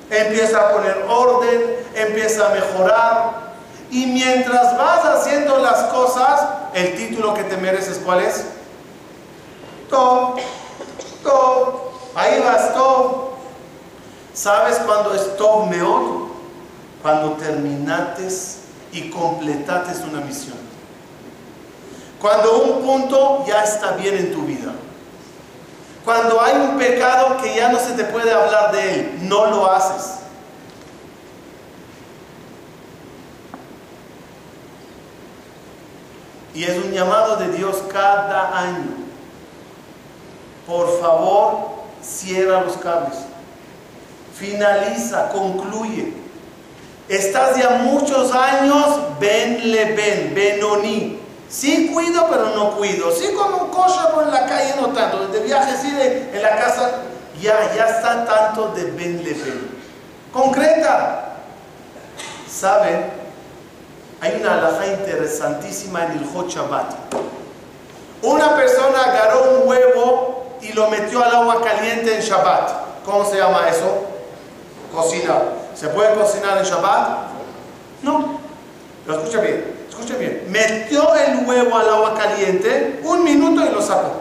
Empieza 0.09 0.59
a 0.59 0.73
poner 0.73 1.05
orden, 1.07 1.77
empieza 1.93 2.47
a 2.47 2.53
mejorar. 2.53 3.49
Y 3.91 4.07
mientras 4.07 4.77
vas 4.77 5.05
haciendo 5.05 5.59
las 5.59 5.83
cosas, 5.85 6.41
el 6.73 6.95
título 6.95 7.33
que 7.33 7.43
te 7.43 7.57
mereces, 7.57 8.01
¿cuál 8.03 8.21
es? 8.21 8.45
Todo, 9.89 10.35
todo. 11.23 11.91
Ahí 12.15 12.39
vas, 12.39 12.73
todo. 12.73 13.33
¿Sabes 14.33 14.77
cuándo 14.79 15.13
es 15.13 15.37
Tov 15.37 15.67
Meod? 15.67 16.29
Cuando 17.01 17.31
terminates 17.33 18.59
y 18.91 19.09
completates 19.09 19.99
una 20.01 20.21
misión. 20.21 20.57
Cuando 22.21 22.63
un 22.63 22.81
punto 22.83 23.45
ya 23.47 23.63
está 23.63 23.91
bien 23.91 24.17
en 24.17 24.33
tu 24.33 24.41
vida. 24.41 24.73
Cuando 26.03 26.41
hay 26.41 26.55
un 26.55 26.77
pecado 26.77 27.37
que 27.41 27.55
ya 27.55 27.71
no 27.71 27.79
se 27.79 27.93
te 27.93 28.03
puede 28.05 28.31
hablar 28.33 28.71
de 28.71 28.93
él, 28.93 29.19
no 29.29 29.47
lo 29.47 29.71
haces. 29.71 30.15
Y 36.53 36.63
es 36.63 36.83
un 36.83 36.91
llamado 36.91 37.37
de 37.37 37.49
Dios 37.49 37.83
cada 37.91 38.57
año. 38.57 39.08
Por 40.69 41.01
favor, 41.01 41.69
cierra 42.01 42.61
los 42.61 42.77
cables 42.77 43.17
finaliza, 44.39 45.29
concluye. 45.29 46.13
Estás 47.09 47.57
ya 47.57 47.81
muchos 47.83 48.33
años, 48.33 49.19
ven 49.19 49.71
le 49.71 49.93
ven, 49.93 50.33
benoni. 50.33 51.19
Sí 51.49 51.89
cuido, 51.91 52.27
pero 52.29 52.51
no 52.55 52.77
cuido. 52.77 53.11
Sí 53.11 53.33
como 53.33 53.71
por 53.71 54.23
en 54.23 54.31
la 54.31 54.45
calle, 54.45 54.75
no 54.79 54.89
tanto. 54.89 55.27
De 55.27 55.39
viaje, 55.41 55.75
sí, 55.81 55.89
en 55.89 56.41
la 56.41 56.55
casa, 56.55 56.91
ya, 57.41 57.73
ya 57.75 57.87
está 57.87 58.25
tanto 58.25 58.69
de 58.69 58.91
ben 58.91 59.23
le 59.23 59.33
ven. 59.33 59.79
Concreta. 60.31 61.25
¿Saben? 62.47 63.11
Hay 64.21 64.37
una 64.39 64.53
alhaja 64.55 64.87
interesantísima 64.87 66.05
en 66.05 66.11
el 66.11 66.25
Hot. 66.25 66.53
Una 68.21 68.55
persona 68.55 69.03
agarró 69.05 69.61
un 69.61 69.67
huevo 69.67 70.28
y 70.61 70.73
lo 70.73 70.89
metió 70.89 71.23
al 71.23 71.35
agua 71.35 71.61
caliente 71.61 72.15
en 72.15 72.21
Shabbat. 72.21 73.03
¿Cómo 73.05 73.25
se 73.25 73.37
llama 73.37 73.67
eso? 73.69 74.09
cocinar. 74.93 75.53
¿Se 75.75 75.87
puede 75.89 76.15
cocinar 76.15 76.57
en 76.57 76.63
Shabbat? 76.63 77.29
No. 78.03 78.39
Pero 79.05 79.19
escucha 79.19 79.41
bien, 79.41 79.85
escucha 79.89 80.15
bien. 80.15 80.45
Metió 80.49 81.15
el 81.15 81.47
huevo 81.47 81.77
al 81.77 81.89
agua 81.89 82.15
caliente 82.15 82.99
un 83.03 83.23
minuto 83.23 83.65
y 83.65 83.69
lo 83.69 83.81
sacó. 83.81 84.11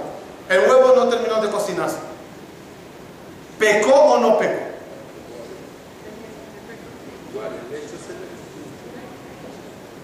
El 0.49 0.61
huevo 0.61 0.95
no 0.97 1.09
terminó 1.09 1.41
de 1.41 1.51
cocinarse. 1.51 1.97
¿Pecó 3.59 3.93
o 3.93 4.19
no 4.19 4.39
pecó? 4.39 4.69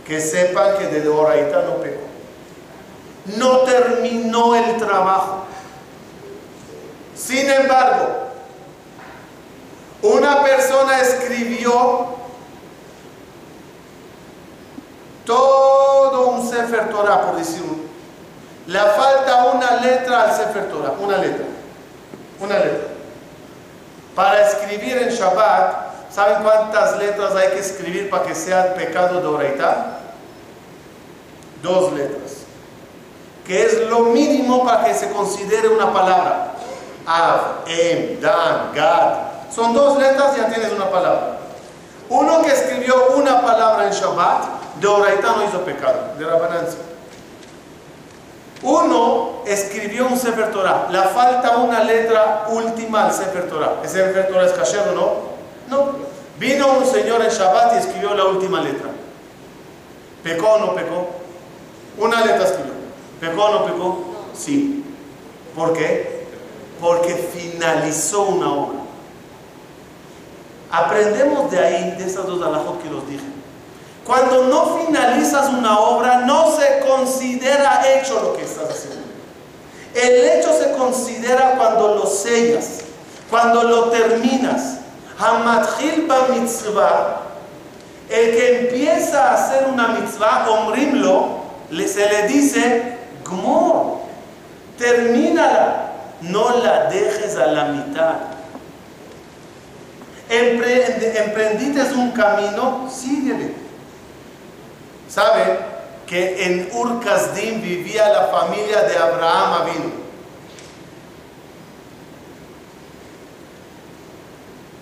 Que 0.04 0.20
sepan 0.20 0.76
que 0.78 0.86
de 0.88 1.00
Doraita 1.00 1.62
no 1.62 1.76
pecó. 1.76 2.02
No 3.38 3.60
terminó 3.60 4.54
el 4.54 4.76
trabajo. 4.76 5.46
Sin 7.26 7.50
embargo, 7.50 8.06
una 10.02 10.42
persona 10.42 11.00
escribió 11.00 12.08
todo 15.24 16.28
un 16.28 16.46
Sefer 16.46 16.90
Torah, 16.90 17.22
por 17.22 17.36
decirlo. 17.36 17.76
Le 18.66 18.78
falta 18.78 19.44
una 19.54 19.76
letra 19.76 20.24
al 20.24 20.36
Sefer 20.36 20.68
Torah, 20.68 20.92
una 21.00 21.16
letra. 21.16 21.46
Una 22.40 22.58
letra. 22.58 22.88
Para 24.14 24.46
escribir 24.46 24.98
en 24.98 25.08
Shabbat, 25.08 26.12
¿saben 26.12 26.42
cuántas 26.42 26.98
letras 26.98 27.34
hay 27.36 27.52
que 27.52 27.60
escribir 27.60 28.10
para 28.10 28.24
que 28.24 28.34
sea 28.34 28.74
pecado 28.74 29.22
de 29.22 29.26
Oraita? 29.26 29.98
Dos 31.62 31.90
letras. 31.94 32.32
Que 33.46 33.64
es 33.64 33.80
lo 33.88 34.00
mínimo 34.00 34.62
para 34.62 34.84
que 34.84 34.94
se 34.94 35.10
considere 35.10 35.68
una 35.68 35.90
palabra. 35.90 36.50
Av, 37.06 37.64
Em, 37.66 38.20
Dan, 38.20 38.73
Gad, 38.75 39.52
son 39.54 39.75
dos 39.75 39.99
letras 39.99 40.37
y 40.37 40.40
ya 40.40 40.49
tienes 40.49 40.73
una 40.73 40.90
palabra. 40.90 41.38
Uno 42.08 42.42
que 42.42 42.52
escribió 42.52 43.14
una 43.16 43.42
palabra 43.42 43.87
en 43.87 43.92
Shabbat, 43.92 44.76
de 44.80 44.87
Oraita 44.87 45.32
no 45.37 45.44
hizo 45.44 45.61
pecado, 45.61 46.14
de 46.18 46.25
Rabanancia. 46.25 46.80
Uno 48.62 49.42
escribió 49.46 50.06
un 50.06 50.18
Sefer 50.18 50.50
Torah, 50.50 50.88
le 50.90 50.99
falta 51.02 51.58
una 51.58 51.84
letra 51.84 52.46
última 52.49 53.06
al 53.06 53.12
Sefer 53.12 53.49
Torah. 53.49 53.75
¿Ese 53.84 54.04
Sefer 54.04 54.28
Torah 54.28 54.46
es 54.46 54.52
kasher 54.52 54.88
o 54.88 54.92
no? 54.92 55.12
No. 55.68 55.92
Vino 56.38 56.78
un 56.78 56.87
señor 56.87 57.23
en 57.23 57.28
Shabbat 57.28 57.75
y 57.75 57.78
escribió 57.78 58.14
la 58.14 58.25
última 58.25 58.61
letra. 58.61 58.88
¿Pecó 60.23 60.54
o 60.54 60.58
no 60.58 60.75
pecó? 60.75 61.08
Una 61.99 62.25
letra 62.25 62.44
escribió. 62.44 62.73
¿Pecó 63.20 63.44
o 63.44 63.50
no 63.50 63.66
pecó? 63.66 64.04
Sí. 64.34 64.84
¿Por 65.54 65.75
qué? 65.75 66.23
Porque 66.80 67.14
finalizó 67.34 68.22
una 68.22 68.52
obra. 68.52 68.78
Aprendemos 70.70 71.50
de 71.50 71.58
ahí, 71.58 71.90
de 71.98 72.04
esas 72.04 72.26
dos 72.26 72.42
alajos 72.42 72.82
que 72.82 72.90
los 72.90 73.08
dije. 73.08 73.24
Cuando 74.04 74.44
no 74.44 74.78
finalizas 74.78 75.48
una 75.48 75.78
obra, 75.78 76.20
no 76.20 76.50
se 76.56 76.80
considera 76.86 77.82
hecho 77.94 78.20
lo 78.20 78.34
que 78.34 78.42
estás 78.42 78.70
haciendo. 78.70 79.04
El 79.94 80.24
hecho 80.24 80.52
se 80.58 80.72
considera 80.72 81.54
cuando 81.56 81.94
lo 81.94 82.06
sellas, 82.06 82.80
cuando 83.30 83.62
lo 83.62 83.84
terminas. 83.90 84.78
Hamadhil 85.18 86.06
ba 86.06 86.26
mitzvah, 86.28 87.22
el 88.10 88.30
que 88.32 88.60
empieza 88.60 89.30
a 89.30 89.34
hacer 89.34 89.68
una 89.72 89.88
mitzvah, 89.88 90.50
omrimlo, 90.50 91.44
se 91.70 92.08
le 92.08 92.28
dice, 92.28 92.98
gmor, 93.24 93.98
termínala, 94.76 95.92
no 96.21 96.62
la 96.62 96.85
dejes 96.85 97.37
a 97.37 97.47
la 97.47 97.64
mitad. 97.64 98.14
Emprendiste 100.28 101.83
un 101.94 102.12
camino, 102.12 102.88
síguele. 102.90 103.54
¿Sabe 105.09 105.59
que 106.06 106.47
en 106.47 106.71
Urkazdim 106.73 107.61
vivía 107.62 108.09
la 108.09 108.26
familia 108.26 108.83
de 108.83 108.97
Abraham 108.97 109.52
Avinu? 109.62 110.04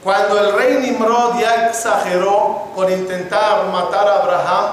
Cuando 0.03 0.41
el 0.41 0.55
rey 0.55 0.79
Nimrod 0.79 1.39
ya 1.39 1.69
exageró 1.69 2.71
por 2.75 2.91
intentar 2.91 3.67
matar 3.67 4.09
a 4.09 4.23
Abraham, 4.23 4.67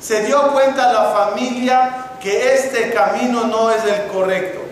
se 0.00 0.24
dio 0.24 0.48
cuenta 0.52 0.92
la 0.92 1.10
familia 1.10 2.06
que 2.20 2.54
este 2.54 2.92
camino 2.92 3.44
no 3.44 3.70
es 3.70 3.84
el 3.84 4.08
correcto. 4.08 4.67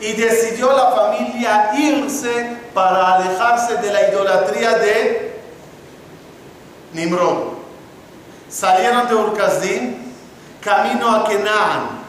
Y 0.00 0.12
decidió 0.12 0.72
la 0.76 0.90
familia 0.90 1.70
irse 1.76 2.58
para 2.74 3.14
alejarse 3.14 3.76
de 3.76 3.92
la 3.92 4.08
idolatría 4.10 4.78
de 4.78 5.40
Nimrod. 6.92 7.54
Salieron 8.48 9.08
de 9.08 9.14
Urkazdim, 9.14 9.96
camino 10.60 11.10
a 11.10 11.28
Kenaan. 11.28 12.04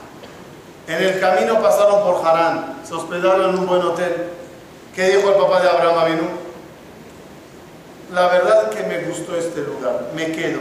En 0.88 1.04
el 1.04 1.20
camino 1.20 1.62
pasaron 1.62 2.04
por 2.04 2.26
Harán, 2.26 2.80
se 2.84 2.94
hospedaron 2.94 3.50
en 3.50 3.60
un 3.60 3.66
buen 3.66 3.82
hotel. 3.82 4.32
¿Qué 4.94 5.10
dijo 5.10 5.30
el 5.30 5.36
papá 5.36 5.62
de 5.62 5.70
Abraham 5.70 5.98
Avinu? 5.98 6.24
La 8.14 8.28
verdad 8.28 8.70
que 8.70 8.84
me 8.84 9.00
gustó 9.00 9.36
este 9.36 9.62
lugar, 9.62 10.10
me 10.16 10.32
quedo. 10.32 10.60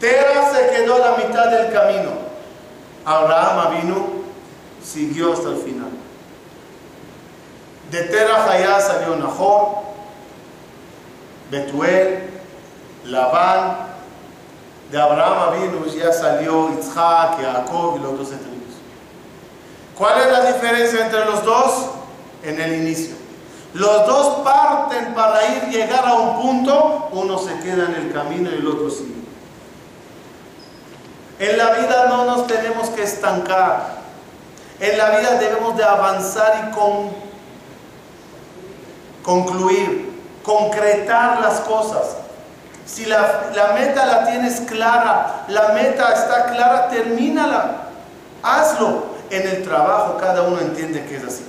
Tera 0.00 0.52
se 0.52 0.70
quedó 0.70 0.96
a 0.96 1.10
la 1.10 1.16
mitad 1.16 1.46
del 1.46 1.72
camino. 1.72 2.10
Abraham 3.04 3.58
Avinu 3.58 4.24
siguió 4.82 5.32
hasta 5.32 5.50
el 5.50 5.56
final. 5.56 5.90
De 7.90 8.02
Tera 8.02 8.50
Hayá 8.50 8.80
salió 8.80 9.16
Nahor, 9.16 9.78
Betuel, 11.50 12.28
Labán, 13.04 13.88
de 14.90 15.00
Abraham 15.00 15.50
Avinu 15.50 15.84
ya 15.86 16.12
salió 16.12 16.70
Isaac, 16.78 17.38
Jacob 17.40 17.96
y 17.96 18.02
los 18.02 18.18
dos 18.18 18.28
tribus. 18.28 18.74
¿Cuál 19.96 20.20
es 20.22 20.32
la 20.32 20.52
diferencia 20.52 21.04
entre 21.04 21.24
los 21.26 21.44
dos? 21.44 21.90
En 22.42 22.60
el 22.60 22.74
inicio. 22.74 23.16
Los 23.74 24.06
dos 24.06 24.40
parten 24.44 25.12
para 25.14 25.46
ir 25.54 25.64
llegar 25.64 26.06
a 26.06 26.14
un 26.14 26.40
punto, 26.40 27.08
uno 27.12 27.38
se 27.38 27.58
queda 27.60 27.84
en 27.86 27.94
el 27.94 28.12
camino 28.12 28.50
y 28.50 28.54
el 28.54 28.66
otro 28.66 28.88
sigue. 28.90 29.18
En 31.38 31.58
la 31.58 31.70
vida 31.72 32.06
no 32.08 32.24
nos 32.24 32.46
tenemos 32.46 32.88
que 32.90 33.02
estancar. 33.02 33.97
En 34.80 34.96
la 34.96 35.10
vida 35.10 35.34
debemos 35.34 35.76
de 35.76 35.84
avanzar 35.84 36.68
y 36.68 36.70
con, 36.70 37.10
concluir, 39.22 40.12
concretar 40.42 41.40
las 41.40 41.60
cosas. 41.60 42.16
Si 42.86 43.04
la, 43.04 43.50
la, 43.54 43.72
meta 43.74 44.06
la 44.06 44.26
tienes 44.26 44.60
clara, 44.60 45.44
la 45.48 45.68
meta 45.70 46.12
está 46.12 46.46
clara, 46.46 46.88
termínala. 46.88 47.88
Hazlo. 48.42 49.18
En 49.30 49.46
el 49.46 49.62
trabajo 49.62 50.16
cada 50.18 50.42
uno 50.42 50.58
entiende 50.58 51.04
que 51.04 51.16
es 51.16 51.24
así. 51.24 51.44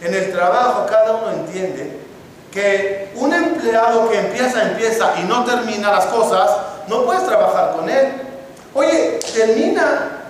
En 0.00 0.14
el 0.14 0.30
trabajo 0.32 0.86
cada 0.86 1.12
uno 1.12 1.30
entiende 1.32 1.98
que 2.52 3.12
un 3.16 3.32
empleado 3.32 4.08
que 4.08 4.18
empieza, 4.18 4.62
empieza 4.62 5.14
y 5.18 5.24
no 5.24 5.44
termina 5.44 5.90
las 5.90 6.06
cosas, 6.06 6.50
no 6.86 7.02
puedes 7.02 7.26
trabajar 7.26 7.72
con 7.72 7.90
él. 7.90 8.12
Oye, 8.74 9.18
termina, 9.34 10.20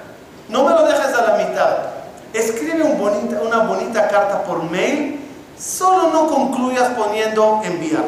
no 0.48 0.64
me 0.64 0.70
lo 0.70 0.86
dejes 0.86 1.14
a 1.14 1.22
la 1.22 1.36
mitad. 1.36 1.95
Escribe 2.36 2.82
una 2.82 3.60
bonita 3.60 4.08
carta 4.08 4.44
por 4.44 4.62
mail, 4.64 5.20
solo 5.58 6.10
no 6.12 6.26
concluyas 6.28 6.90
poniendo 6.90 7.62
enviar. 7.64 8.04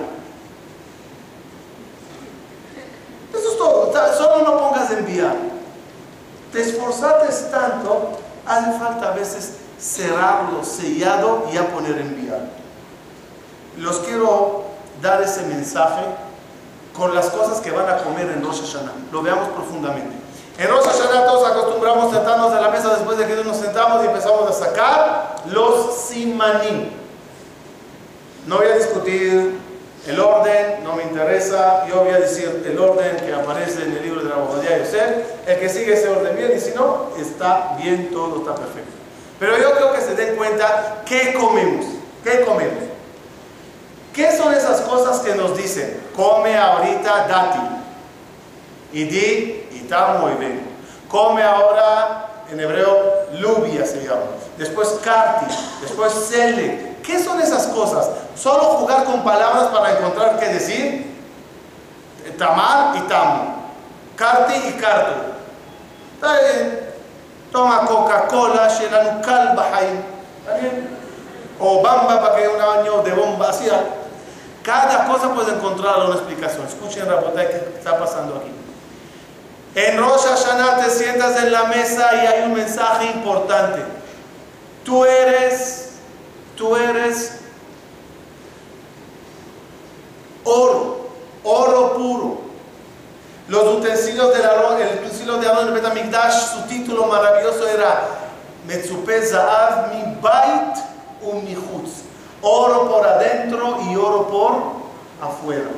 Eso 3.33 3.51
es 3.53 3.57
todo, 3.57 3.91
solo 4.17 4.45
no 4.45 4.59
pongas 4.59 4.91
enviar. 4.91 5.35
Te 6.53 6.61
esforzaste 6.61 7.51
tanto, 7.51 8.19
hace 8.47 8.79
falta 8.79 9.13
a 9.13 9.15
veces 9.15 9.55
cerrarlo, 9.81 10.63
sellado 10.63 11.49
y 11.51 11.57
a 11.57 11.73
poner 11.73 11.99
enviar. 11.99 12.41
Los 13.79 14.01
quiero 14.01 14.65
dar 15.01 15.23
ese 15.23 15.43
mensaje 15.47 16.05
con 16.93 17.15
las 17.15 17.31
cosas 17.31 17.61
que 17.61 17.71
van 17.71 17.89
a 17.89 18.03
comer 18.03 18.29
en 18.29 18.45
Rosh 18.45 18.61
Hashanah. 18.61 18.93
Lo 19.11 19.23
veamos 19.23 19.49
profundamente. 19.49 20.28
En 20.59 20.69
Rosh 20.69 20.87
Hashanah 20.87 21.25
todos 21.25 21.49
acostumbramos 21.49 22.13
sentarnos 22.13 22.53
a 22.53 22.61
la 22.61 22.69
mesa 22.71 22.97
después 22.97 23.17
de 23.17 23.27
que 23.29 23.45
nos 23.45 23.59
sentamos 23.59 24.03
y 24.03 24.09
empezamos 24.09 24.51
a 24.51 24.53
sacar 24.53 25.37
los 25.47 25.95
simanim. 25.95 26.91
No 28.45 28.57
voy 28.57 28.67
a 28.67 28.75
discutir 28.75 29.57
el 30.05 30.19
orden, 30.19 30.83
no 30.83 30.97
me 30.97 31.05
interesa, 31.05 31.87
yo 31.87 32.01
voy 32.01 32.13
a 32.13 32.19
decir 32.19 32.65
el 32.67 32.77
orden 32.77 33.19
que 33.19 33.33
aparece 33.33 33.85
en 33.85 33.93
el 33.99 34.03
libro 34.03 34.21
de 34.21 34.31
la 34.31 34.35
Bojadía 34.35 34.79
Yosef, 34.79 35.47
el 35.47 35.61
que 35.61 35.69
sigue 35.69 35.93
ese 35.93 36.09
orden 36.09 36.37
bien 36.37 36.53
y 36.57 36.59
si 36.59 36.73
no, 36.73 37.11
está 37.17 37.77
bien, 37.81 38.11
todo 38.11 38.39
está 38.39 38.57
perfecto. 38.57 38.91
Pero 39.39 39.59
yo 39.59 39.77
creo 39.77 39.93
que 39.93 40.01
se 40.01 40.17
den 40.17 40.35
cuenta 40.35 41.03
qué 41.07 41.35
comemos, 41.35 41.87
qué 42.25 42.41
comemos. 42.41 42.83
¿Qué 44.13 44.37
son 44.37 44.53
esas 44.53 44.81
cosas 44.81 45.21
que 45.21 45.37
nos 45.37 45.57
dicen? 45.57 46.01
Come 46.17 46.59
ahorita 46.59 47.29
dati. 47.29 47.79
Y 48.93 49.05
di, 49.05 49.69
y 49.73 49.87
tamo 49.89 50.31
y 50.31 50.35
ven. 50.35 50.69
Come 51.09 51.43
ahora, 51.43 52.29
en 52.51 52.61
hebreo, 52.61 53.27
lubia 53.39 53.85
se 53.85 54.03
llama. 54.03 54.23
Después 54.57 54.99
karti, 55.03 55.47
después 55.81 56.13
sele. 56.13 56.97
¿Qué 57.03 57.23
son 57.23 57.41
esas 57.41 57.69
cosas? 57.69 58.11
Solo 58.37 58.65
jugar 58.65 59.05
con 59.05 59.23
palabras 59.25 59.69
para 59.69 59.99
encontrar 59.99 60.39
qué 60.39 60.47
decir. 60.49 61.19
Tamar 62.37 62.97
y 62.97 63.01
tamo. 63.03 63.73
Karti 64.17 64.55
y 64.69 64.73
karto. 64.73 65.13
Está 66.15 66.41
bien. 66.41 66.89
Toma 67.53 67.87
Coca-Cola, 67.87 68.69
Shelanu 68.69 69.23
Kalba 69.23 69.69
¿Está 69.81 70.59
bien? 70.61 70.99
O 71.59 71.83
Bamba 71.83 72.21
para 72.21 72.37
que 72.37 72.49
un 72.49 72.61
año 72.61 73.03
de 73.03 73.13
bomba. 73.13 73.51
Cada 74.63 75.07
cosa 75.07 75.35
puede 75.35 75.55
encontrar 75.55 76.05
una 76.05 76.15
explicación. 76.15 76.67
Escuchen, 76.67 77.07
Rabotay, 77.07 77.49
qué 77.49 77.57
está 77.79 77.99
pasando 77.99 78.37
aquí. 78.37 78.53
En 79.79 79.97
Rosh 79.97 80.23
Hashanah 80.23 80.83
te 80.83 80.91
sientas 80.91 81.41
en 81.41 81.53
la 81.53 81.67
mesa 81.67 82.11
y 82.13 82.27
hay 82.27 82.43
un 82.47 82.55
mensaje 82.55 83.13
importante. 83.13 83.81
Tú 84.85 85.05
eres, 85.05 85.91
tú 86.57 86.75
eres 86.75 87.39
oro, 90.43 91.11
oro 91.45 91.95
puro. 91.95 92.41
Los 93.47 93.77
utensilios 93.77 94.35
del 94.35 94.47
Aarón, 94.47 94.83
el 94.83 94.99
utensilio 94.99 95.37
de 95.37 95.47
Aarón 95.47 95.69
en 95.69 95.75
Betamigdash, 95.75 96.55
su 96.55 96.63
título 96.63 97.07
maravilloso 97.07 97.69
era 97.69 98.01
Metzupe 98.67 99.25
Zaav 99.25 99.95
mi 99.95 100.17
bait 100.21 100.77
u 101.23 101.35
mi 101.35 101.57
Oro 102.43 102.89
por 102.89 103.07
adentro 103.07 103.79
y 103.89 103.95
oro 103.95 104.27
por 104.27 104.55
afuera. 105.23 105.71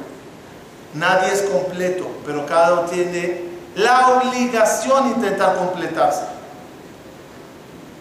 Nadie 0.95 1.35
es 1.35 1.43
completo, 1.43 2.07
pero 2.25 2.47
cada 2.47 2.73
uno 2.73 2.83
tiene 2.89 3.50
la 3.83 4.09
obligación 4.09 5.09
intentar 5.09 5.57
completarse. 5.57 6.25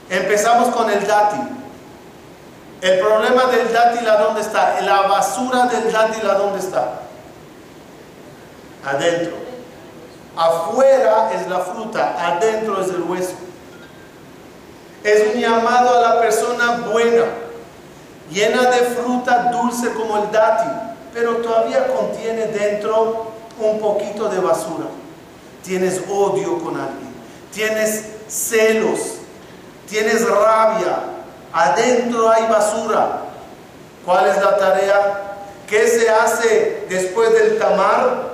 Empezamos 0.10 0.74
con 0.76 0.90
el 0.90 1.06
dátil. 1.06 1.42
El 2.82 3.00
problema 3.00 3.46
del 3.46 3.72
dátil, 3.72 4.08
¿a 4.08 4.18
dónde 4.18 4.42
está? 4.42 4.80
La 4.82 5.02
basura 5.02 5.66
del 5.66 5.92
dátil, 5.92 6.30
¿a 6.30 6.34
dónde 6.34 6.60
está? 6.60 7.02
Adentro. 8.86 9.38
Afuera 10.36 11.32
es 11.34 11.48
la 11.48 11.60
fruta, 11.60 12.16
adentro 12.18 12.82
es 12.82 12.90
el 12.90 13.04
hueso. 13.04 13.34
Es 15.04 15.34
un 15.34 15.42
llamado 15.42 15.98
a 15.98 16.02
la 16.02 16.22
persona 16.22 16.88
buena, 16.92 17.26
llena 18.32 18.70
de 18.70 18.82
fruta 18.96 19.52
dulce 19.52 19.94
como 19.94 20.24
el 20.24 20.32
dátil, 20.32 20.72
pero 21.14 21.38
todavía 21.38 21.88
contiene 21.88 22.48
dentro 22.48 23.32
un 23.60 23.80
poquito 23.80 24.30
de 24.30 24.40
basura. 24.40 24.86
Tienes 25.64 26.02
odio 26.10 26.60
con 26.60 26.80
alguien, 26.80 27.14
tienes 27.52 28.04
celos, 28.28 29.00
tienes 29.88 30.28
rabia, 30.28 31.00
adentro 31.52 32.30
hay 32.30 32.44
basura. 32.48 33.24
¿Cuál 34.06 34.28
es 34.28 34.38
la 34.38 34.58
tarea? 34.58 35.36
¿Qué 35.68 35.88
se 35.88 36.10
hace 36.10 36.88
después 36.90 37.32
del 37.34 37.60
tamar? 37.60 38.30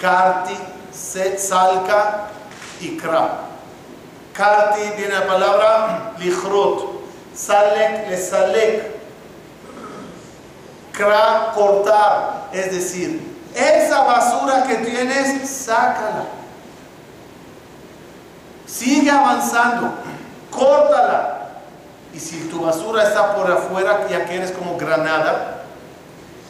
Karti, 0.00 0.56
Salka 0.92 2.28
y 2.80 2.96
Kra. 2.96 3.42
Karti 4.32 4.80
viene 4.96 5.14
la 5.14 5.26
palabra 5.26 6.12
lichrot. 6.18 7.02
Salek 7.34 8.08
le 8.08 8.16
salek. 8.16 8.82
Kra, 10.92 11.52
cortar. 11.54 12.48
Es 12.52 12.72
decir, 12.72 13.31
esa 13.54 14.02
basura 14.02 14.64
que 14.64 14.76
tienes, 14.76 15.48
sácala. 15.48 16.24
Sigue 18.66 19.10
avanzando. 19.10 19.92
Córtala. 20.50 21.50
Y 22.14 22.20
si 22.20 22.48
tu 22.48 22.60
basura 22.62 23.04
está 23.04 23.34
por 23.34 23.50
afuera, 23.50 24.06
ya 24.08 24.26
que 24.26 24.36
eres 24.36 24.52
como 24.52 24.76
granada, 24.76 25.62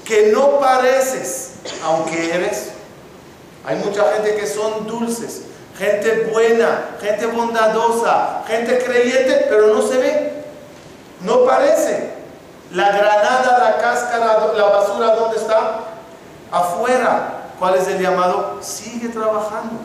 que 0.05 0.33
no 0.33 0.59
pareces, 0.59 1.53
aunque 1.85 2.35
eres, 2.35 2.73
hay 3.65 3.77
mucha 3.77 4.05
gente 4.13 4.35
que 4.35 4.47
son 4.47 4.89
dulces, 4.89 5.43
gente 5.79 6.31
buena, 6.33 6.97
gente 7.01 7.27
bondadosa, 7.27 8.43
gente 8.47 8.79
creyente, 8.79 9.47
pero 9.49 9.69
no 9.69 9.83
se 9.83 9.99
ve, 9.99 10.45
no 11.21 11.45
parece. 11.45 12.11
La 12.73 12.89
granada, 12.89 13.59
la 13.59 13.77
cáscara, 13.81 14.53
la 14.57 14.65
basura, 14.65 15.15
¿dónde 15.15 15.37
está? 15.37 15.92
Afuera. 16.53 17.39
¿Cuál 17.59 17.77
es 17.77 17.89
el 17.89 18.01
llamado? 18.01 18.59
Sigue 18.61 19.09
trabajando. 19.09 19.81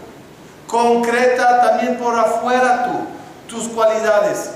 Concreta 0.68 1.62
también 1.62 1.98
por 1.98 2.18
afuera 2.18 2.86
tú, 2.86 3.56
tus 3.56 3.70
cualidades. 3.70 4.52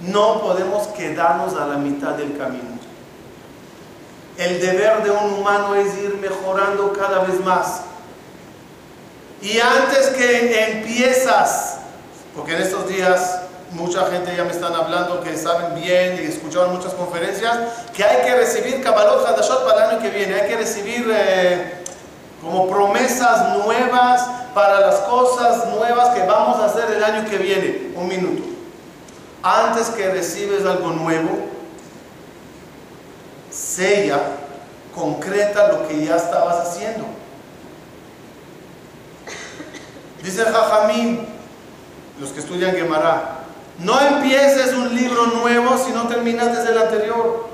No 0.00 0.40
podemos 0.40 0.88
quedarnos 0.88 1.54
a 1.54 1.66
la 1.66 1.76
mitad 1.76 2.14
del 2.14 2.36
camino. 2.36 2.82
El 4.36 4.60
deber 4.60 5.04
de 5.04 5.10
un 5.10 5.34
humano 5.34 5.74
es 5.76 5.96
ir 5.98 6.16
mejorando 6.16 6.92
cada 6.92 7.20
vez 7.20 7.38
más. 7.44 7.82
Y 9.40 9.60
antes 9.60 10.08
que 10.08 10.72
empiezas, 10.72 11.78
porque 12.34 12.56
en 12.56 12.62
estos 12.62 12.88
días 12.88 13.42
mucha 13.72 14.06
gente 14.06 14.34
ya 14.36 14.44
me 14.44 14.52
están 14.52 14.74
hablando 14.74 15.22
que 15.22 15.36
saben 15.36 15.80
bien 15.80 16.20
y 16.22 16.26
escucharon 16.26 16.74
muchas 16.74 16.94
conferencias, 16.94 17.58
que 17.94 18.04
hay 18.04 18.22
que 18.22 18.36
recibir 18.36 18.82
Kabbalot 18.82 19.26
Hadashot 19.26 19.66
para 19.66 19.84
el 19.84 19.90
año 19.90 20.02
que 20.02 20.10
viene, 20.10 20.34
hay 20.34 20.48
que 20.48 20.56
recibir 20.56 21.10
eh, 21.10 21.84
como 22.40 22.68
promesas 22.68 23.56
nuevas 23.58 24.26
para 24.54 24.80
las 24.80 24.96
cosas 25.00 25.68
nuevas 25.68 26.10
que 26.10 26.22
vamos 26.24 26.58
a 26.58 26.66
hacer 26.66 26.90
el 26.90 27.02
año 27.02 27.28
que 27.28 27.38
viene. 27.38 27.92
Un 27.94 28.08
minuto. 28.08 28.42
Antes 29.42 29.88
que 29.90 30.10
recibes 30.10 30.64
algo 30.66 30.90
nuevo, 30.90 31.30
sella, 33.50 34.20
concreta 34.94 35.72
lo 35.72 35.88
que 35.88 36.04
ya 36.04 36.16
estabas 36.16 36.68
haciendo. 36.68 37.06
Dice 40.22 40.44
Jajamín, 40.44 41.26
los 42.20 42.30
que 42.30 42.40
estudian 42.40 42.76
Gemara, 42.76 43.41
no 43.84 44.00
empieces 44.00 44.72
un 44.74 44.94
libro 44.94 45.26
nuevo 45.26 45.76
si 45.78 45.92
no 45.92 46.06
terminas 46.06 46.56
desde 46.56 46.70
el 46.70 46.78
anterior. 46.78 47.48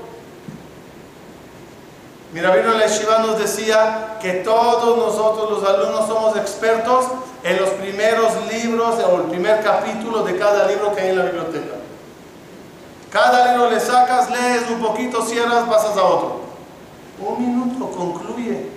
Mira, 2.31 2.55
vino 2.55 2.73
la 2.73 2.85
Yeshiva 2.85 3.19
nos 3.19 3.39
decía 3.39 4.17
que 4.21 4.33
todos 4.33 4.97
nosotros 4.97 5.49
los 5.49 5.67
alumnos 5.67 6.07
somos 6.07 6.37
expertos 6.37 7.05
en 7.43 7.59
los 7.59 7.69
primeros 7.71 8.33
libros 8.51 8.95
o 8.99 9.15
el 9.15 9.23
primer 9.23 9.63
capítulo 9.63 10.23
de 10.23 10.37
cada 10.37 10.67
libro 10.67 10.93
que 10.93 11.01
hay 11.01 11.09
en 11.09 11.17
la 11.17 11.25
biblioteca. 11.25 11.75
Cada 13.11 13.51
libro 13.51 13.71
le 13.71 13.79
sacas, 13.79 14.29
lees 14.29 14.69
un 14.69 14.79
poquito, 14.79 15.25
cierras, 15.25 15.67
pasas 15.67 15.97
a 15.97 16.03
otro. 16.03 16.41
Un 17.19 17.39
minuto, 17.39 17.89
concluye, 17.89 18.67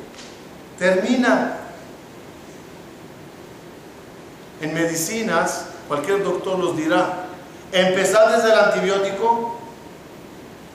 termina. 0.79 1.59
En 4.63 4.73
medicinas, 4.73 5.67
cualquier 5.89 6.25
doctor 6.25 6.59
los 6.59 6.77
dirá, 6.77 7.22
empezar 7.73 8.37
desde 8.37 8.53
el 8.53 8.59
antibiótico, 8.59 9.59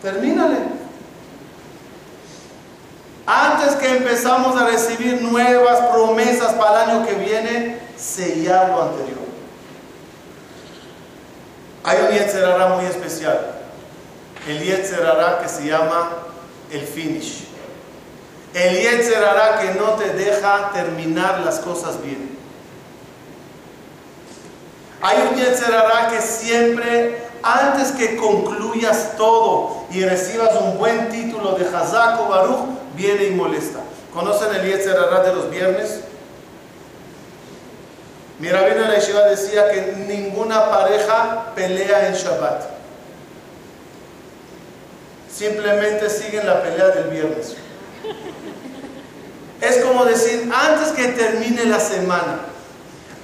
termínale. 0.01 0.57
Antes 3.25 3.75
que 3.75 3.97
empezamos 3.97 4.59
a 4.59 4.65
recibir 4.65 5.21
nuevas 5.21 5.79
promesas 5.91 6.53
para 6.53 6.83
el 6.83 6.89
año 6.89 7.05
que 7.05 7.13
viene, 7.15 7.79
sellar 7.97 8.69
lo 8.69 8.83
anterior. 8.83 9.17
Hay 11.83 11.99
un 12.01 12.11
Yetzerara 12.11 12.67
muy 12.69 12.85
especial. 12.85 13.39
El 14.47 14.63
Yetzerara 14.63 15.39
que 15.39 15.49
se 15.49 15.65
llama 15.65 16.09
el 16.71 16.81
finish. 16.81 17.47
El 18.53 18.77
Yetzerara 18.77 19.59
que 19.59 19.77
no 19.77 19.91
te 19.93 20.13
deja 20.13 20.71
terminar 20.73 21.41
las 21.41 21.59
cosas 21.59 22.01
bien. 22.01 22.26
Hay 25.01 25.29
un 25.29 25.37
Yetzerara 25.37 26.09
que 26.09 26.21
siempre, 26.21 27.17
antes 27.43 27.91
que 27.91 28.17
concluyas 28.17 29.15
todo 29.15 29.85
y 29.91 30.03
recibas 30.03 30.55
un 30.59 30.77
buen 30.77 31.09
título 31.09 31.53
de 31.53 31.65
Hazako 31.65 32.27
Baruch, 32.29 32.65
viene 32.95 33.25
y 33.25 33.31
molesta. 33.31 33.79
¿Conocen 34.13 34.55
el 34.55 34.65
Yetzerara 34.65 35.21
de 35.23 35.33
los 35.33 35.49
viernes? 35.49 36.01
Mi 38.39 38.49
rabino 38.49 38.83
en 38.83 38.91
la 38.91 38.99
yeshiva 38.99 39.23
decía 39.23 39.71
que 39.71 39.93
ninguna 40.07 40.69
pareja 40.69 41.53
pelea 41.55 42.07
en 42.07 42.13
Shabbat. 42.13 42.63
Simplemente 45.31 46.09
siguen 46.09 46.45
la 46.45 46.61
pelea 46.61 46.89
del 46.89 47.09
viernes. 47.09 47.55
Es 49.59 49.83
como 49.83 50.05
decir, 50.05 50.51
antes 50.53 50.89
que 50.89 51.07
termine 51.09 51.65
la 51.65 51.79
semana, 51.79 52.41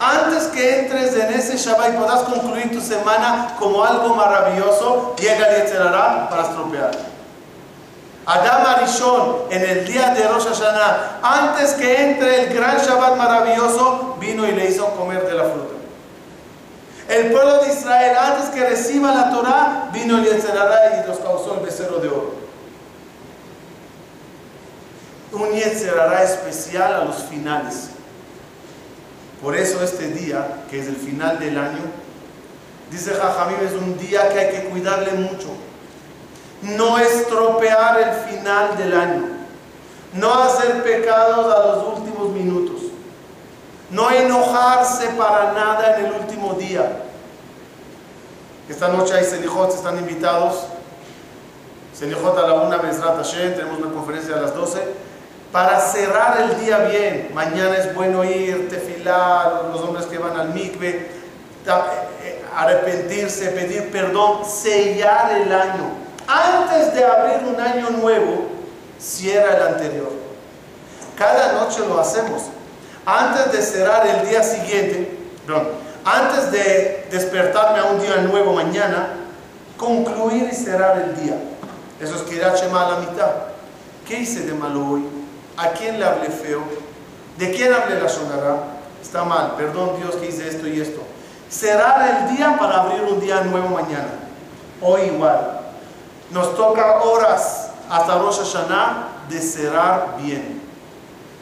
antes 0.03 0.43
que 0.47 0.79
entres 0.79 1.15
en 1.15 1.33
ese 1.33 1.55
Shabbat 1.55 1.93
y 1.93 1.97
puedas 1.97 2.21
concluir 2.23 2.71
tu 2.71 2.81
semana 2.81 3.55
como 3.57 3.83
algo 3.83 4.15
maravilloso, 4.15 5.15
llega 5.17 5.47
el 5.47 5.63
Yetzerara 5.63 6.27
para 6.29 6.43
estropear. 6.43 6.91
Adam 8.25 8.65
Arishon, 8.65 9.43
en 9.49 9.63
el 9.63 9.85
día 9.85 10.13
de 10.13 10.27
Rosh 10.27 10.45
Hashanah, 10.45 11.19
antes 11.21 11.73
que 11.73 12.01
entre 12.01 12.43
el 12.43 12.53
gran 12.53 12.77
Shabbat 12.77 13.15
maravilloso, 13.15 14.17
vino 14.19 14.45
y 14.45 14.51
le 14.51 14.69
hizo 14.69 14.87
comer 14.95 15.25
de 15.25 15.33
la 15.33 15.43
fruta. 15.43 15.73
El 17.07 17.31
pueblo 17.31 17.61
de 17.61 17.73
Israel, 17.73 18.17
antes 18.17 18.49
que 18.49 18.65
reciba 18.65 19.13
la 19.13 19.29
Torah, 19.29 19.89
vino 19.93 20.17
el 20.17 20.25
Yetzerara 20.25 21.03
y 21.03 21.07
los 21.07 21.19
causó 21.19 21.55
el 21.55 21.65
becerro 21.65 21.99
de 21.99 22.09
oro. 22.09 22.33
Un 25.31 25.51
Yetzerara 25.51 26.23
especial 26.23 26.93
a 26.93 27.03
los 27.05 27.23
finales. 27.23 27.89
Por 29.43 29.56
eso 29.56 29.84
este 29.84 30.08
día, 30.08 30.63
que 30.71 30.79
es 30.79 30.88
el 30.88 30.95
final 30.95 31.38
del 31.38 31.58
año, 31.58 31.82
dice 32.89 33.13
Jajamim, 33.13 33.58
es 33.67 33.73
un 33.73 33.97
día 33.97 34.29
que 34.29 34.39
hay 34.39 34.51
que 34.51 34.69
cuidarle 34.69 35.12
mucho 35.12 35.49
no 36.63 36.97
estropear 36.97 37.99
el 37.99 38.13
final 38.29 38.77
del 38.77 38.93
año, 38.93 39.23
no 40.13 40.34
hacer 40.34 40.82
pecados 40.84 41.53
a 41.53 41.67
los 41.67 41.99
últimos 41.99 42.29
minutos, 42.29 42.84
no 43.89 44.10
enojarse 44.10 45.08
para 45.10 45.53
nada 45.53 45.97
en 45.97 46.06
el 46.06 46.13
último 46.13 46.53
día. 46.53 46.99
Esta 48.69 48.88
noche 48.88 49.13
hay 49.13 49.25
Selijot, 49.25 49.73
están 49.73 49.97
invitados. 49.99 50.67
Selijot 51.93 52.38
a 52.38 52.47
la 52.47 52.53
una, 52.53 52.77
Bezrat 52.77 53.17
Hashem, 53.17 53.56
tenemos 53.56 53.77
una 53.79 53.91
conferencia 53.91 54.36
a 54.38 54.41
las 54.41 54.56
12. 54.56 54.82
Para 55.53 55.79
cerrar 55.79 56.41
el 56.41 56.65
día 56.65 56.79
bien, 56.79 57.29
mañana 57.33 57.77
es 57.77 57.93
bueno 57.93 58.23
ir, 58.25 58.67
tefilar, 58.69 59.69
los 59.71 59.81
hombres 59.81 60.07
que 60.07 60.17
van 60.17 60.35
al 60.35 60.49
mikve, 60.49 60.89
eh, 60.89 61.11
eh, 62.23 62.45
arrepentirse, 62.53 63.51
pedir 63.51 63.91
perdón, 63.91 64.43
sellar 64.45 65.31
el 65.31 65.53
año 65.53 66.03
antes 66.27 66.93
de 66.93 67.05
abrir 67.05 67.47
un 67.47 67.59
año 67.59 67.89
nuevo, 67.91 68.47
cierra 68.99 69.57
el 69.57 69.63
anterior. 69.73 70.11
Cada 71.17 71.53
noche 71.53 71.81
lo 71.87 71.99
hacemos. 71.99 72.43
Antes 73.05 73.51
de 73.51 73.61
cerrar 73.61 74.07
el 74.07 74.27
día 74.27 74.41
siguiente, 74.41 75.19
perdón, 75.45 75.67
antes 76.05 76.51
de 76.51 77.07
despertarme 77.11 77.79
a 77.79 77.85
un 77.85 78.01
día 78.01 78.17
nuevo 78.17 78.53
mañana, 78.53 79.09
concluir 79.77 80.49
y 80.51 80.55
cerrar 80.55 80.97
el 80.99 81.23
día. 81.23 81.35
Eso 81.99 82.15
es 82.15 82.21
Kirat 82.23 82.57
Shema 82.59 82.87
a 82.87 82.91
la 82.91 82.97
mitad. 82.99 83.31
¿Qué 84.07 84.19
hice 84.19 84.41
de 84.41 84.53
malo 84.53 84.87
hoy? 84.87 85.22
¿A 85.57 85.69
quién 85.69 85.99
le 85.99 86.05
hablé 86.05 86.29
feo? 86.29 86.61
¿De 87.37 87.51
quién 87.51 87.73
hablé 87.73 88.01
la 88.01 88.09
sonará? 88.09 88.63
Está 89.01 89.23
mal, 89.23 89.53
perdón 89.57 89.95
Dios 89.97 90.15
que 90.15 90.27
hice 90.27 90.47
esto 90.47 90.67
y 90.67 90.81
esto. 90.81 91.01
Cerrar 91.49 92.09
el 92.09 92.35
día 92.35 92.57
para 92.57 92.81
abrir 92.81 93.03
un 93.03 93.19
día 93.19 93.41
nuevo 93.41 93.69
mañana. 93.69 94.09
Hoy 94.81 95.01
igual. 95.01 95.59
Nos 96.31 96.55
toca 96.55 97.03
horas 97.03 97.69
hasta 97.89 98.17
Rosh 98.17 98.39
Hashanah 98.39 99.09
de 99.29 99.39
cerrar 99.39 100.15
bien. 100.19 100.63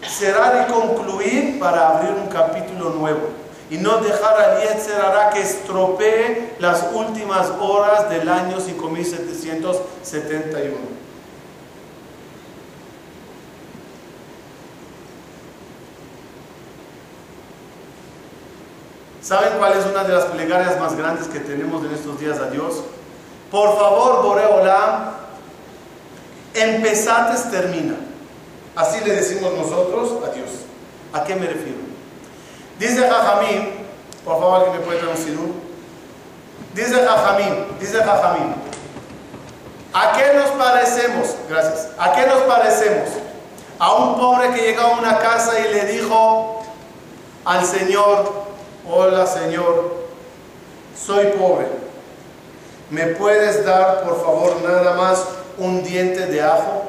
Cerrar 0.05 0.67
y 0.67 0.71
concluir 0.71 1.57
para 1.59 1.87
abrir 1.89 2.11
un 2.11 2.27
capítulo 2.27 2.89
nuevo. 2.89 3.29
Y 3.69 3.77
no 3.77 3.99
dejar 3.99 4.37
al 4.37 4.61
Yetzerara 4.61 5.29
que 5.29 5.41
estropee 5.41 6.55
las 6.59 6.87
últimas 6.93 7.49
horas 7.61 8.09
del 8.09 8.27
año 8.27 8.59
5771. 8.59 11.00
¿Saben 19.31 19.59
cuál 19.59 19.71
es 19.79 19.85
una 19.85 20.03
de 20.03 20.11
las 20.11 20.25
plegarias 20.25 20.77
más 20.77 20.97
grandes 20.97 21.29
que 21.29 21.39
tenemos 21.39 21.85
en 21.85 21.93
estos 21.93 22.19
días 22.19 22.37
a 22.39 22.49
Dios? 22.49 22.81
Por 23.49 23.77
favor, 23.77 24.23
Boreolam, 24.23 25.11
empezates 26.53 27.49
termina. 27.49 27.95
Así 28.75 28.99
le 29.05 29.15
decimos 29.15 29.53
nosotros 29.53 30.21
a 30.27 30.33
Dios. 30.33 30.49
¿A 31.13 31.23
qué 31.23 31.35
me 31.35 31.47
refiero? 31.47 31.77
Dice 32.77 33.09
Jajamín, 33.09 33.69
por 34.25 34.37
favor, 34.37 34.63
alguien 34.63 34.81
me 34.81 34.85
puede 34.85 34.99
traducir 34.99 35.39
Dice 36.73 36.95
Jajamín, 36.95 37.67
dice 37.79 38.03
Jajamín, 38.03 38.53
¿a 39.93 40.11
qué 40.11 40.33
nos 40.33 40.49
parecemos? 40.61 41.35
Gracias. 41.47 41.87
¿A 41.97 42.11
qué 42.11 42.27
nos 42.27 42.41
parecemos? 42.41 43.07
A 43.79 43.93
un 43.93 44.19
pobre 44.19 44.51
que 44.51 44.61
llegó 44.61 44.81
a 44.81 44.99
una 44.99 45.19
casa 45.19 45.57
y 45.57 45.73
le 45.73 45.85
dijo 45.85 46.65
al 47.45 47.65
Señor, 47.65 48.50
hola 48.91 49.25
Señor, 49.25 49.95
soy 50.95 51.27
pobre. 51.37 51.67
¿Me 52.89 53.07
puedes 53.07 53.65
dar, 53.65 54.03
por 54.03 54.21
favor, 54.21 54.57
nada 54.63 54.95
más 54.95 55.25
un 55.57 55.81
diente 55.81 56.25
de 56.25 56.41
ajo? 56.41 56.83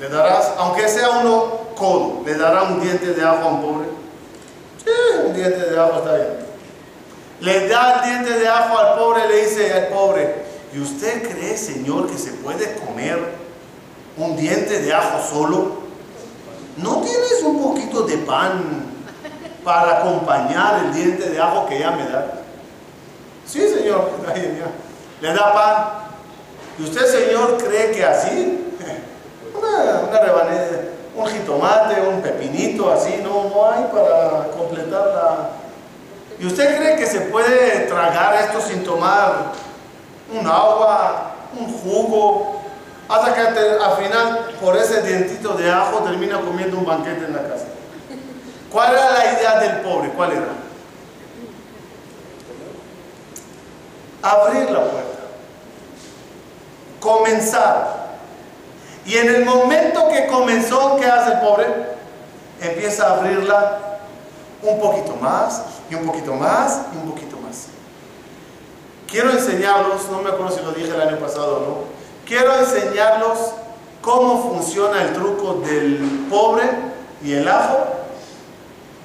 ¿Le 0.00 0.08
darás, 0.08 0.52
aunque 0.58 0.88
sea 0.88 1.10
uno 1.10 1.60
codo, 1.76 2.22
le 2.24 2.34
dará 2.34 2.62
un 2.62 2.80
diente 2.80 3.12
de 3.12 3.22
ajo 3.22 3.42
a 3.42 3.48
un 3.48 3.62
pobre? 3.62 3.86
Sí, 4.82 5.26
un 5.26 5.34
diente 5.34 5.70
de 5.70 5.78
ajo 5.78 5.98
está 5.98 6.14
bien. 6.14 6.46
Le 7.40 7.68
da 7.68 7.96
el 7.96 8.10
diente 8.10 8.38
de 8.38 8.48
ajo 8.48 8.78
al 8.78 8.98
pobre, 8.98 9.28
le 9.28 9.44
dice 9.44 9.72
al 9.72 9.88
pobre, 9.88 10.34
¿y 10.72 10.80
usted 10.80 11.30
cree, 11.30 11.56
Señor, 11.58 12.10
que 12.10 12.16
se 12.16 12.32
puede 12.32 12.74
comer 12.76 13.18
un 14.16 14.36
diente 14.36 14.80
de 14.80 14.94
ajo 14.94 15.20
solo? 15.28 15.86
¿No 16.78 17.02
tienes 17.02 17.42
un 17.42 17.62
poquito 17.62 18.02
de 18.02 18.18
pan 18.18 18.85
para 19.66 19.98
acompañar 19.98 20.84
el 20.84 20.94
diente 20.94 21.28
de 21.28 21.40
ajo 21.42 21.66
que 21.66 21.80
ya 21.80 21.90
me 21.90 22.08
da. 22.08 22.24
Sí, 23.44 23.68
Señor, 23.68 24.10
le 25.20 25.34
da 25.34 25.52
pan. 25.52 25.84
¿Y 26.78 26.84
usted, 26.84 27.04
Señor, 27.04 27.56
cree 27.56 27.90
que 27.90 28.04
así? 28.04 28.76
Una, 29.58 30.02
una 30.08 30.20
un 31.16 31.26
jitomate, 31.26 32.00
un 32.00 32.22
pepinito, 32.22 32.92
así, 32.92 33.20
no, 33.24 33.48
no 33.48 33.68
hay 33.68 33.84
para 33.92 34.50
completar 34.56 35.06
la... 35.08 35.50
¿Y 36.38 36.46
usted 36.46 36.76
cree 36.76 36.96
que 36.96 37.06
se 37.06 37.22
puede 37.22 37.86
tragar 37.86 38.34
esto 38.34 38.60
sin 38.60 38.84
tomar 38.84 39.52
un 40.32 40.46
agua, 40.46 41.32
un 41.58 41.72
jugo, 41.72 42.60
hasta 43.08 43.34
que 43.34 43.40
al 43.40 43.96
final, 43.96 44.50
por 44.60 44.76
ese 44.76 45.02
dientito 45.02 45.54
de 45.54 45.68
ajo, 45.72 46.04
termina 46.04 46.40
comiendo 46.40 46.78
un 46.78 46.84
banquete 46.84 47.24
en 47.24 47.32
la 47.32 47.42
casa? 47.48 47.64
¿Cuál 48.70 48.92
era 48.92 49.10
la 49.12 49.32
idea 49.32 49.58
del 49.60 49.80
pobre? 49.82 50.10
¿Cuál 50.10 50.32
era? 50.32 50.46
Abrir 54.22 54.70
la 54.70 54.80
puerta. 54.80 55.18
Comenzar. 57.00 58.06
Y 59.04 59.16
en 59.16 59.34
el 59.34 59.44
momento 59.44 60.08
que 60.08 60.26
comenzó, 60.26 60.96
¿qué 60.96 61.06
hace 61.06 61.34
el 61.34 61.40
pobre? 61.40 61.66
Empieza 62.60 63.06
a 63.06 63.16
abrirla 63.18 63.78
un 64.62 64.80
poquito 64.80 65.14
más, 65.16 65.62
y 65.90 65.94
un 65.94 66.06
poquito 66.06 66.34
más, 66.34 66.80
y 66.92 66.96
un 66.96 67.10
poquito 67.10 67.36
más. 67.36 67.66
Quiero 69.06 69.30
enseñarlos, 69.30 70.08
no 70.10 70.20
me 70.22 70.30
acuerdo 70.30 70.56
si 70.56 70.64
lo 70.64 70.72
dije 70.72 70.88
el 70.88 71.00
año 71.00 71.18
pasado 71.18 71.56
o 71.56 71.60
no, 71.60 71.76
quiero 72.26 72.58
enseñarlos 72.58 73.38
cómo 74.02 74.50
funciona 74.50 75.02
el 75.02 75.12
truco 75.12 75.54
del 75.64 76.26
pobre 76.28 76.64
y 77.22 77.34
el 77.34 77.46
ajo 77.46 77.86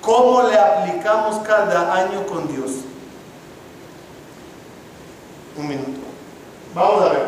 ¿Cómo 0.02 0.42
le 0.50 0.58
aplicamos 0.58 1.48
cada 1.48 1.94
año 1.94 2.26
con 2.26 2.48
Dios? 2.48 2.72
Un 5.56 5.68
minuto. 5.68 6.00
Vamos 6.74 7.04
a 7.04 7.10
ver. 7.10 7.26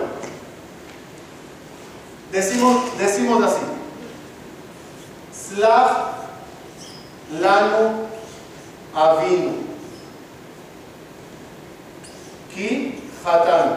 Decimos, 2.31 2.97
decimos 2.97 3.43
así. 3.43 3.61
Slav 5.31 6.13
lanu 7.39 8.07
avinu. 8.95 9.53
Ki 12.55 13.03
hatanu. 13.23 13.75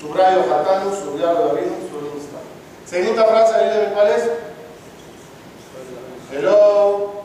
Subrayo 0.00 0.40
hatanu, 0.42 0.96
subrayo 0.96 1.50
avinu, 1.50 1.76
subrayo 1.90 2.16
está. 2.18 2.38
Segunda 2.86 3.24
frase, 3.24 3.90
¿cuál 3.92 4.08
es? 4.08 4.45
Hello. 6.36 7.24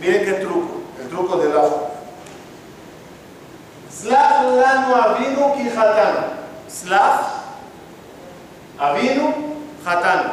Miren 0.00 0.24
qué 0.24 0.32
truco, 0.32 0.80
el 1.00 1.08
truco 1.08 1.36
del 1.36 1.52
agua. 1.52 1.90
Slach 3.88 4.42
lanu 4.42 4.94
avinu 4.96 5.54
ki 5.54 5.70
hatanu. 5.70 6.26
Slach, 6.66 7.20
avinu, 8.80 9.32
hatanu. 9.84 10.30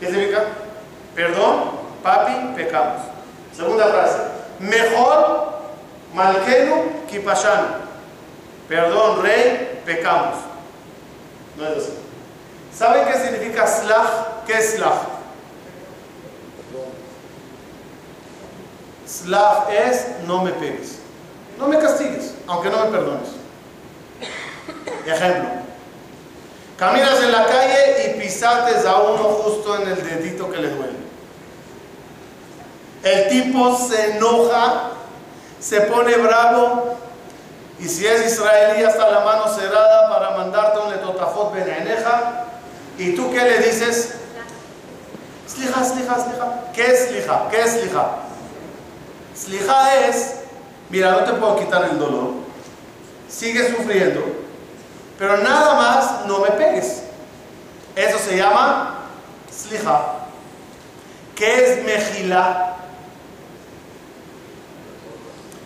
¿Qué 0.00 0.06
significa? 0.06 0.44
Perdón, 1.14 1.70
papi, 2.02 2.54
pecamos. 2.56 3.02
Segunda 3.52 3.88
frase. 3.88 4.22
Mejor 4.58 5.53
Malkenu 6.14 7.06
kipashanu. 7.10 7.84
Perdón, 8.68 9.22
rey, 9.22 9.82
pecamos. 9.84 10.36
No 11.56 11.66
es 11.66 11.78
así. 11.78 11.92
¿Saben 12.72 13.06
qué 13.06 13.18
significa 13.18 13.66
slach? 13.66 14.44
¿Qué 14.46 14.54
es 14.54 14.74
slach? 14.74 14.98
Slach 19.06 19.68
es 19.70 20.06
no 20.26 20.42
me 20.42 20.52
pegues. 20.52 20.98
No 21.58 21.68
me 21.68 21.78
castigues, 21.78 22.34
aunque 22.46 22.70
no 22.70 22.84
me 22.84 22.90
perdones. 22.90 23.28
Ejemplo. 25.06 25.50
Caminas 26.76 27.22
en 27.22 27.32
la 27.32 27.46
calle 27.46 28.06
y 28.06 28.20
pisates 28.20 28.84
a 28.84 28.96
uno 29.02 29.22
justo 29.22 29.80
en 29.80 29.88
el 29.88 30.02
dedito 30.02 30.50
que 30.50 30.58
le 30.58 30.70
duele. 30.70 31.04
El 33.04 33.28
tipo 33.28 33.76
se 33.76 34.16
enoja 34.16 34.90
se 35.64 35.80
pone 35.82 36.14
bravo 36.16 36.96
y 37.78 37.88
si 37.88 38.06
es 38.06 38.32
israelí 38.32 38.84
hasta 38.84 39.10
la 39.10 39.20
mano 39.20 39.48
cerrada 39.48 40.10
para 40.10 40.36
mandarte 40.36 40.78
un 40.78 40.90
letotafot 40.90 41.54
beneneja 41.54 42.44
y 42.98 43.14
tú 43.14 43.32
qué 43.32 43.40
le 43.40 43.58
dices 43.60 44.14
slija, 45.46 45.82
slija, 45.82 46.16
slija 46.16 46.64
¿qué 46.74 46.92
es 46.92 47.08
slija? 47.08 47.48
¿qué 47.50 47.62
es 47.62 47.70
slija? 47.80 48.08
slija 49.34 50.06
es 50.06 50.34
mira 50.90 51.12
no 51.12 51.20
te 51.20 51.32
puedo 51.32 51.56
quitar 51.56 51.84
el 51.90 51.98
dolor 51.98 52.32
sigue 53.26 53.74
sufriendo 53.74 54.22
pero 55.18 55.38
nada 55.38 55.74
más 55.74 56.26
no 56.26 56.40
me 56.40 56.50
pegues 56.50 57.04
eso 57.96 58.18
se 58.18 58.36
llama 58.36 58.98
slija 59.50 60.26
¿qué 61.34 61.64
es 61.64 61.84
mejila? 61.84 62.73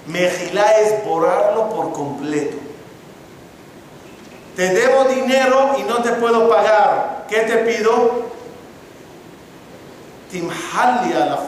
Mejilá 0.08 0.80
es 0.80 1.04
borrarlo 1.04 1.68
por 1.68 1.92
completo. 1.92 2.56
Te 4.56 4.70
debo 4.70 5.04
dinero 5.04 5.76
y 5.78 5.82
no 5.82 6.02
te 6.02 6.12
puedo 6.12 6.48
pagar. 6.48 7.26
¿Qué 7.28 7.40
te 7.40 7.58
pido? 7.58 8.26
Timhalli 10.30 11.12
la 11.12 11.38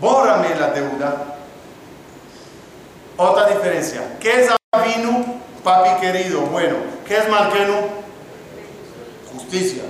Bórrame 0.00 0.54
la 0.54 0.68
deuda. 0.70 1.36
Otra 3.16 3.48
diferencia. 3.48 4.16
¿Qué 4.18 4.44
es 4.44 4.50
Avinu, 4.72 5.40
papi 5.62 6.00
querido? 6.00 6.40
Bueno, 6.42 6.76
¿qué 7.06 7.18
es 7.18 7.28
Malkenu? 7.28 7.74
Justicia. 9.34 9.82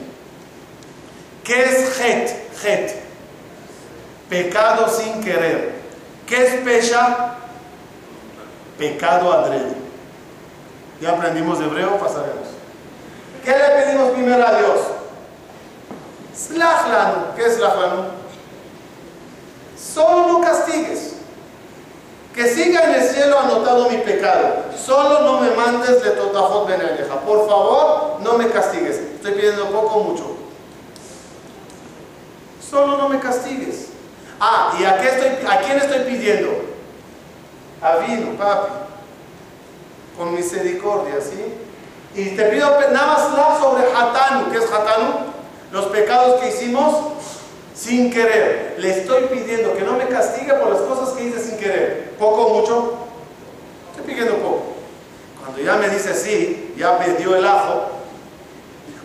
¿Qué 1.44 1.62
es 1.62 2.00
Het? 2.00 2.30
Het. 2.64 2.96
Pecado 4.28 4.88
sin 4.88 5.22
querer. 5.22 5.74
¿Qué 6.26 6.46
es 6.46 6.54
Pesha? 6.62 7.39
Pecado 8.80 9.30
adrede. 9.30 9.74
Ya 11.02 11.10
aprendimos 11.10 11.60
hebreo, 11.60 11.98
pasaremos. 11.98 12.48
¿Qué 13.44 13.50
le 13.50 13.84
pedimos 13.84 14.12
primero 14.12 14.46
a 14.46 14.56
Dios? 14.56 14.80
Slachlanu. 16.34 17.34
¿Qué 17.36 17.44
es 17.44 17.56
Slachlanu? 17.56 18.04
Solo 19.78 20.28
no 20.28 20.40
castigues. 20.40 21.16
Que 22.34 22.48
siga 22.48 22.84
en 22.84 23.02
el 23.02 23.06
cielo 23.06 23.38
anotado 23.38 23.90
mi 23.90 23.98
pecado. 23.98 24.64
Solo 24.82 25.20
no 25.24 25.40
me 25.42 25.50
mandes 25.50 26.02
de 26.02 26.12
totajot 26.12 26.66
benaleja. 26.66 27.20
Por 27.20 27.46
favor, 27.46 28.20
no 28.22 28.38
me 28.38 28.48
castigues. 28.48 28.96
Estoy 28.96 29.32
pidiendo 29.32 29.66
poco 29.66 29.94
o 29.96 30.04
mucho. 30.04 30.36
Solo 32.70 32.96
no 32.96 33.10
me 33.10 33.20
castigues. 33.20 33.88
Ah, 34.40 34.74
¿y 34.80 34.84
a, 34.84 34.98
qué 34.98 35.08
estoy, 35.08 35.46
a 35.46 35.58
quién 35.60 35.76
estoy 35.76 35.98
pidiendo? 36.04 36.69
A 37.82 37.96
vino, 37.96 38.36
papi. 38.36 38.72
Con 40.16 40.34
misericordia, 40.34 41.14
¿sí? 41.20 41.54
Y 42.14 42.36
te 42.36 42.44
pido 42.44 42.78
nada 42.92 43.06
más 43.06 43.58
sobre 43.58 43.84
Hatanu. 43.92 44.50
¿Qué 44.50 44.58
es 44.58 44.64
Hatanu? 44.64 45.30
Los 45.72 45.86
pecados 45.86 46.40
que 46.40 46.48
hicimos 46.48 46.94
sin 47.74 48.12
querer. 48.12 48.74
Le 48.78 49.00
estoy 49.00 49.24
pidiendo 49.24 49.74
que 49.74 49.82
no 49.82 49.92
me 49.92 50.06
castigue 50.08 50.52
por 50.54 50.70
las 50.70 50.82
cosas 50.82 51.14
que 51.14 51.24
hice 51.24 51.40
sin 51.40 51.58
querer. 51.58 52.14
¿Poco 52.18 52.46
o 52.46 52.60
mucho? 52.60 52.94
Estoy 53.90 54.04
pidiendo 54.04 54.36
poco. 54.36 54.74
Cuando 55.40 55.62
ya 55.62 55.76
me 55.76 55.88
dice 55.88 56.14
sí, 56.14 56.74
ya 56.76 56.98
me 56.98 57.14
dio 57.14 57.34
el 57.36 57.46
ajo. 57.46 57.86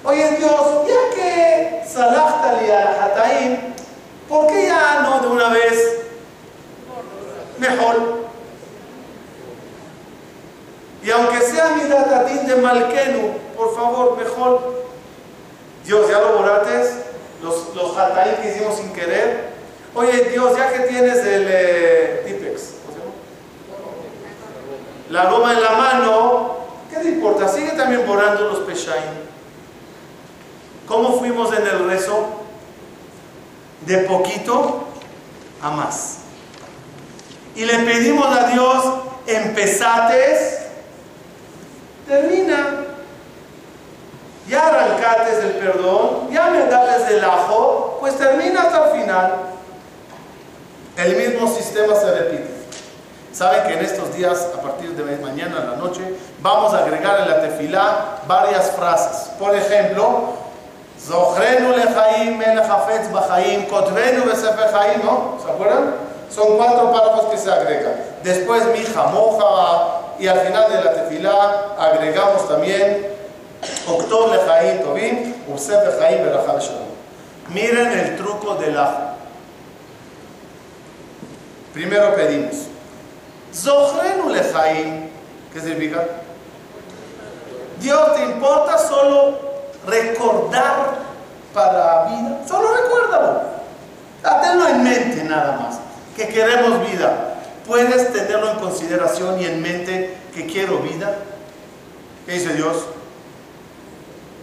Oye 0.03 0.37
Dios, 0.37 0.87
ya 0.87 1.15
que 1.15 1.83
salachtali 1.87 2.69
al 2.69 2.99
hataim, 2.99 3.57
¿por 4.27 4.47
qué 4.47 4.67
ya 4.67 5.01
no 5.01 5.19
de 5.19 5.27
una 5.27 5.49
vez? 5.49 5.97
Mejor. 7.57 8.24
Y 11.05 11.11
aunque 11.11 11.39
sea 11.39 11.75
mi 11.75 11.87
datatín 11.87 12.47
de 12.47 12.55
Malkenu, 12.55 13.37
por 13.55 13.75
favor, 13.75 14.17
mejor. 14.17 14.85
Dios, 15.85 16.09
¿ya 16.09 16.19
lo 16.19 16.37
borrates? 16.39 16.95
Los, 17.43 17.75
los 17.75 17.91
que 18.41 18.49
hicimos 18.49 18.77
sin 18.77 18.91
querer. 18.91 19.49
Oye, 19.93 20.29
Dios, 20.31 20.57
ya 20.57 20.73
que 20.73 20.79
tienes 20.87 21.19
el 21.19 21.45
eh, 21.47 22.23
Tipex, 22.25 22.61
la 25.11 25.29
goma 25.29 25.53
en 25.53 25.61
la 25.61 25.71
mano, 25.73 26.55
¿qué 26.89 26.97
te 26.97 27.09
importa? 27.09 27.49
Sigue 27.49 27.73
también 27.73 28.07
borrando 28.07 28.45
los 28.45 28.59
peshaim. 28.61 29.13
¿Cómo 30.87 31.19
fuimos 31.19 31.55
en 31.55 31.67
el 31.67 31.87
rezo? 31.87 32.29
De 33.85 33.99
poquito 33.99 34.85
a 35.61 35.69
más. 35.69 36.17
Y 37.55 37.65
le 37.65 37.77
pedimos 37.79 38.35
a 38.35 38.47
Dios, 38.47 38.83
empezates, 39.27 40.64
termina. 42.07 42.85
Ya 44.47 44.67
arrancates 44.67 45.43
el 45.43 45.53
perdón, 45.53 46.29
ya 46.31 46.51
me 46.51 46.65
das 46.67 47.09
el 47.09 47.23
ajo, 47.23 47.97
pues 47.99 48.15
termina 48.15 48.61
hasta 48.61 48.85
el 48.85 49.01
final. 49.01 49.33
El 50.97 51.15
mismo 51.15 51.47
sistema 51.47 51.95
se 51.95 52.11
repite. 52.13 52.55
Saben 53.33 53.63
que 53.63 53.73
en 53.73 53.83
estos 53.83 54.15
días, 54.15 54.47
a 54.55 54.61
partir 54.61 54.91
de 54.91 55.17
mañana 55.17 55.57
a 55.57 55.65
la 55.71 55.75
noche, 55.75 56.01
vamos 56.39 56.73
a 56.73 56.83
agregar 56.83 57.21
en 57.21 57.29
la 57.29 57.41
tefilá 57.41 58.19
varias 58.27 58.71
frases. 58.71 59.31
Por 59.39 59.55
ejemplo, 59.55 60.35
Zohrenu 60.97 61.71
lechaim 61.75 62.37
melech 62.37 62.69
hafetz 62.69 63.11
bachaim, 63.11 63.65
kotvenu 63.65 64.25
besefer 64.25 64.71
¿no? 65.03 65.37
¿Se 65.43 65.51
acuerdan? 65.51 65.95
Son 66.29 66.55
cuatro 66.55 66.91
párrafos 66.91 67.25
que 67.25 67.37
se 67.37 67.51
agregan. 67.51 67.93
Después 68.23 68.63
mija, 68.67 69.03
moja, 69.07 70.04
y 70.19 70.27
al 70.27 70.39
final 70.41 70.71
de 70.71 70.83
la 70.83 70.93
tefilá 70.93 71.75
agregamos 71.77 72.47
también 72.47 73.15
Octob 73.87 74.31
lechaim 74.31 74.83
tovim, 74.83 75.33
usefer 75.53 75.97
chaim 75.99 76.23
berachal 76.23 76.59
shalom. 76.59 76.89
Miren 77.49 77.91
el 77.91 78.17
truco 78.17 78.55
del 78.55 78.77
ajo. 78.77 79.15
Primero 81.73 82.15
pedimos. 82.15 82.67
Zohrenu 83.53 84.29
lechaim, 84.29 85.09
¿qué 85.53 85.59
significa? 85.59 86.03
Dios 87.79 88.15
te 88.15 88.23
importa 88.23 88.77
solo 88.77 89.37
recordar 89.85 90.95
para 91.53 92.05
vida. 92.05 92.41
Solo 92.47 92.73
recuérdalo. 92.73 93.41
Tenlo 94.41 94.67
en 94.67 94.83
mente 94.83 95.23
nada 95.23 95.57
más. 95.57 95.79
Que 96.15 96.27
queremos 96.27 96.81
vida. 96.89 97.34
¿Puedes 97.67 98.13
tenerlo 98.13 98.51
en 98.51 98.59
consideración 98.59 99.41
y 99.41 99.45
en 99.45 99.61
mente 99.61 100.17
que 100.33 100.45
quiero 100.45 100.79
vida? 100.79 101.17
¿Qué 102.25 102.33
dice 102.33 102.53
Dios? 102.53 102.85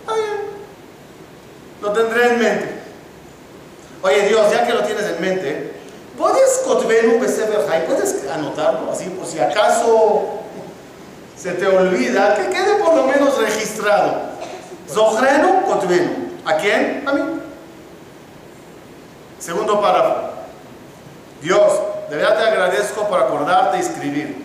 Está. 0.06 0.14
Lo 1.80 1.92
tendré 1.92 2.32
en 2.32 2.38
mente. 2.38 2.82
Oye 4.02 4.28
Dios, 4.28 4.50
ya 4.52 4.66
que 4.66 4.72
lo 4.72 4.82
tienes 4.82 5.04
en 5.04 5.20
mente, 5.20 5.72
¿puedes 6.18 6.62
¿Puedes 7.86 8.28
anotarlo 8.28 8.90
así 8.90 9.04
por 9.10 9.26
si 9.26 9.38
acaso 9.38 10.40
se 11.36 11.52
te 11.52 11.66
olvida? 11.66 12.34
Que 12.34 12.48
quede 12.48 12.74
por 12.76 12.94
lo 12.94 13.06
menos 13.06 13.38
registrado. 13.38 14.32
Zohrenu 14.88 15.64
Kotvenu. 15.66 16.32
¿A 16.44 16.56
quién? 16.56 17.04
A 17.06 17.12
mí. 17.12 17.22
Segundo 19.38 19.80
párrafo. 19.80 20.30
Dios, 21.40 21.72
de 22.12 22.18
verdad 22.18 22.36
te 22.36 22.44
agradezco 22.44 23.08
por 23.08 23.20
acordarte 23.20 23.78
y 23.78 23.80
escribir. 23.80 24.44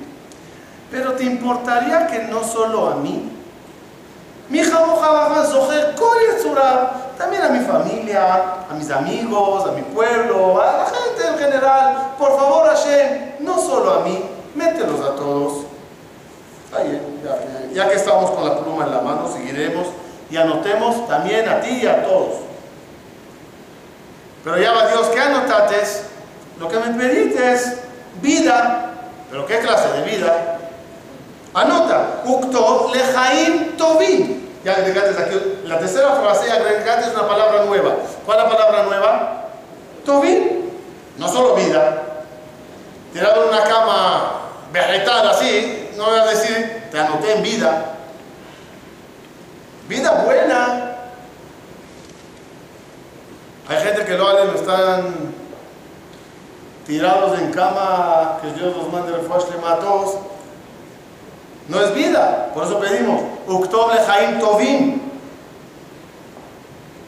Pero 0.90 1.12
¿te 1.16 1.26
importaría 1.26 2.08
que 2.08 2.20
no 2.20 2.42
solo 2.42 2.88
a 2.88 2.96
mí? 2.96 3.30
Mi 4.48 4.62
también 7.18 7.42
a 7.42 7.50
mi 7.50 7.60
familia, 7.60 8.44
a 8.70 8.74
mis 8.74 8.90
amigos, 8.90 9.68
a 9.68 9.74
mi 9.74 9.82
pueblo, 9.82 10.62
a 10.62 10.78
la 10.78 10.86
gente 10.86 11.28
en 11.28 11.38
general. 11.38 12.14
Por 12.18 12.38
favor, 12.38 12.68
Hashem, 12.68 13.34
no 13.42 13.60
solo 13.60 13.96
a 13.96 14.00
mí, 14.06 14.24
mételos 14.56 15.02
a 15.02 15.16
todos. 15.18 15.66
Ahí, 16.74 17.02
ya, 17.22 17.74
ya 17.74 17.90
que 17.90 17.96
estamos 17.96 18.32
con 18.32 18.48
la 18.48 18.60
pluma 18.60 18.86
en 18.86 18.92
la 18.92 19.02
mano, 19.02 19.30
seguiremos 19.30 19.88
y 20.30 20.38
anotemos 20.38 21.06
también 21.10 21.50
a 21.50 21.60
ti 21.60 21.82
y 21.84 21.86
a 21.86 22.06
todos. 22.06 22.36
Pero 24.46 24.58
ya 24.58 24.72
va 24.72 24.88
Dios, 24.88 25.08
¿qué 25.08 25.20
anotates? 25.20 26.04
Lo 26.60 26.68
que 26.68 26.78
me 26.78 26.98
pediste 26.98 27.54
es 27.54 27.78
vida. 28.22 28.92
¿Pero 29.30 29.46
qué 29.46 29.60
clase 29.60 29.90
de 30.00 30.02
vida? 30.04 30.60
Anota, 31.54 32.22
Ukto 32.26 32.92
lejaim 32.94 33.78
tovim. 33.78 34.48
Ya 34.64 34.74
agregaste 34.74 35.22
aquí, 35.22 35.60
la 35.66 35.80
tercera 35.80 36.16
frase 36.16 36.52
agregaste 36.52 37.12
una 37.12 37.28
palabra 37.28 37.66
nueva. 37.66 37.96
¿Cuál 38.26 38.40
es 38.40 38.44
la 38.44 38.50
palabra 38.50 38.84
nueva? 38.84 39.46
Tovim. 40.06 40.68
No 41.18 41.28
solo 41.28 41.56
vida. 41.56 42.04
Tirado 43.14 43.44
en 43.44 43.50
una 43.50 43.64
cama 43.64 44.42
vegetal 44.72 45.30
así, 45.30 45.90
no 45.98 46.06
voy 46.06 46.20
a 46.20 46.26
decir, 46.26 46.84
te 46.92 47.00
anoté 47.00 47.34
en 47.34 47.44
vida. 47.44 47.86
Vida 49.88 50.12
buena. 50.26 50.96
Hay 53.70 53.78
gente 53.84 54.06
que 54.06 54.18
lo 54.18 54.28
hacen, 54.28 54.56
están 54.56 55.34
tirados 56.88 57.38
en 57.38 57.52
cama, 57.52 58.40
que 58.42 58.52
Dios 58.54 58.76
los 58.76 58.92
mande 58.92 59.12
le 59.12 59.62
matos. 59.62 60.16
No 61.68 61.82
es 61.82 61.94
vida, 61.94 62.50
por 62.54 62.64
eso 62.64 62.80
pedimos. 62.80 63.22
Uktoble 63.46 64.00
Jaim 64.00 64.40
Tovim. 64.40 65.02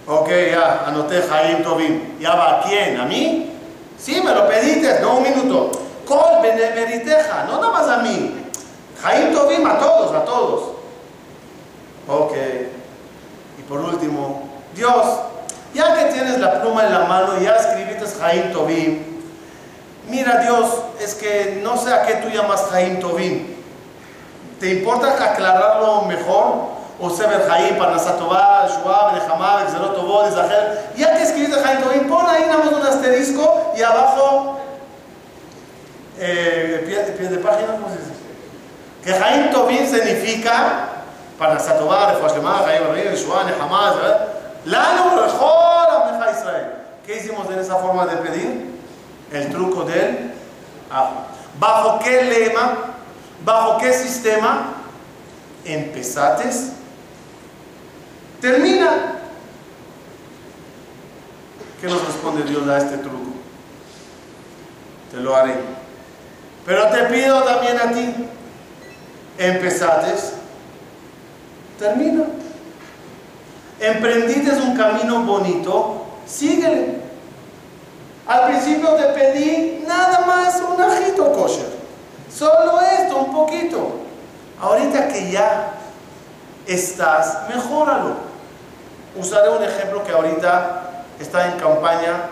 Ok, 0.05 0.29
ya, 0.51 0.83
anoté 0.85 1.21
Jaim 1.21 1.63
Tovim. 1.63 2.19
¿Ya 2.19 2.35
va 2.35 2.59
a 2.59 2.63
quién? 2.63 2.99
¿A 2.99 3.05
mí? 3.05 3.53
Sí, 3.97 4.21
me 4.21 4.35
lo 4.35 4.49
pediste, 4.49 4.99
no 4.99 5.17
un 5.17 5.23
minuto. 5.23 5.71
Col 6.05 6.41
benemeriteja, 6.41 7.45
no 7.45 7.61
nada 7.61 7.71
más 7.71 7.87
a 7.87 7.97
mí. 7.99 8.35
Jaim 9.01 9.33
Tovim 9.33 9.65
a 9.65 9.79
todos, 9.79 10.13
a 10.13 10.25
todos. 10.25 10.63
Ok. 12.09 12.33
Y 13.59 13.61
por 13.61 13.79
último, 13.79 14.49
Dios, 14.75 15.05
ya 15.73 15.95
que 15.95 16.11
tienes 16.11 16.39
la 16.39 16.61
pluma 16.61 16.85
en 16.85 16.93
la 16.93 17.05
mano 17.05 17.39
ya 17.39 17.55
escribiste 17.55 18.05
Jaim 18.19 18.51
Tovim, 18.51 19.08
mira 20.09 20.39
Dios, 20.39 20.67
es 20.99 21.15
que 21.15 21.59
no 21.63 21.77
sé 21.77 21.93
a 21.93 22.05
qué 22.05 22.15
tú 22.15 22.29
llamas 22.29 22.61
Jaim 22.71 22.99
Tovim. 22.99 23.55
¿Te 24.59 24.73
importa 24.73 25.13
aclararlo 25.31 26.01
mejor? 26.03 26.79
O 27.01 27.09
Sever 27.09 27.47
Jaim, 27.47 27.77
Parnasatová, 27.77 28.67
Shuab, 28.67 29.13
Nehamá, 29.13 29.63
Exerotovó, 29.63 30.27
Izaher. 30.27 30.91
Ya 30.97 31.15
que 31.15 31.23
escribiste 31.23 31.61
Jaim 31.61 31.81
Tovim, 31.81 32.09
pon 32.09 32.25
ahí 32.27 32.43
nada 32.45 32.63
más 32.65 32.73
un 32.73 32.85
asterisco 32.85 33.73
y 33.77 33.81
abajo, 33.81 34.59
eh, 36.19 36.83
pie, 36.85 37.13
pie 37.13 37.29
de 37.29 37.37
página, 37.37 37.73
¿cómo 37.73 37.87
se 37.87 37.99
dice? 37.99 38.11
Que 39.03 39.13
Jaim 39.13 39.51
Tovim 39.51 39.87
significa 39.87 40.89
para 41.37 41.57
Satobar, 41.57 42.15
Refuashlemah, 42.15 42.63
Jaim 42.65 42.87
Rabin, 42.87 43.11
Yeshua, 43.11 43.45
Nehamaz, 43.45 43.95
Lano, 44.65 45.21
Rejol, 45.21 45.89
Amneja 45.89 46.31
Israel. 46.31 46.71
¿Qué 47.05 47.15
hicimos 47.15 47.49
en 47.49 47.59
esa 47.59 47.75
forma 47.77 48.05
de 48.05 48.17
pedir? 48.17 48.68
El 49.31 49.49
truco 49.51 49.83
del 49.83 50.31
ajo. 50.89 51.25
¿Bajo 51.59 51.99
qué 51.99 52.23
lema? 52.23 52.77
¿Bajo 53.45 53.77
qué 53.77 53.93
sistema? 53.93 54.73
Empezates. 55.65 56.71
Termina. 58.41 59.15
¿Qué 61.81 61.87
nos 61.87 62.05
responde 62.05 62.43
Dios 62.43 62.67
a 62.67 62.77
este 62.77 62.97
truco? 62.97 63.31
Te 65.11 65.17
lo 65.17 65.35
haré. 65.35 65.55
Pero 66.65 66.87
te 66.89 67.03
pido 67.05 67.41
también 67.43 67.79
a 67.79 67.91
ti, 67.91 68.13
empezates, 69.37 70.33
termina. 71.79 72.25
Emprendiste 73.79 74.51
un 74.51 74.75
camino 74.75 75.23
bonito, 75.23 76.05
síguele. 76.27 77.08
Al 78.29 78.45
principio 78.45 78.89
te 78.89 79.05
pedí 79.05 79.83
nada 79.87 80.19
más 80.19 80.61
un 80.61 80.79
ajito 80.79 81.33
kosher. 81.33 81.65
Solo 82.31 82.79
esto, 82.79 83.17
un 83.17 83.33
poquito. 83.33 84.01
Ahorita 84.61 85.07
que 85.07 85.31
ya 85.31 85.71
estás, 86.67 87.49
mejóralo. 87.49 88.17
Usaré 89.19 89.49
un 89.49 89.63
ejemplo 89.63 90.03
que 90.03 90.11
ahorita 90.11 91.05
está 91.19 91.51
en 91.51 91.59
campaña. 91.59 92.29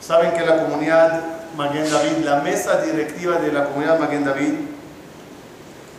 Saben 0.00 0.32
que 0.32 0.46
la 0.46 0.62
comunidad 0.62 1.20
Maguen 1.58 1.90
David, 1.90 2.24
la 2.24 2.36
mesa 2.36 2.80
directiva 2.80 3.36
de 3.36 3.52
la 3.52 3.66
comunidad 3.66 3.98
Maguen 3.98 4.24
David, 4.24 4.54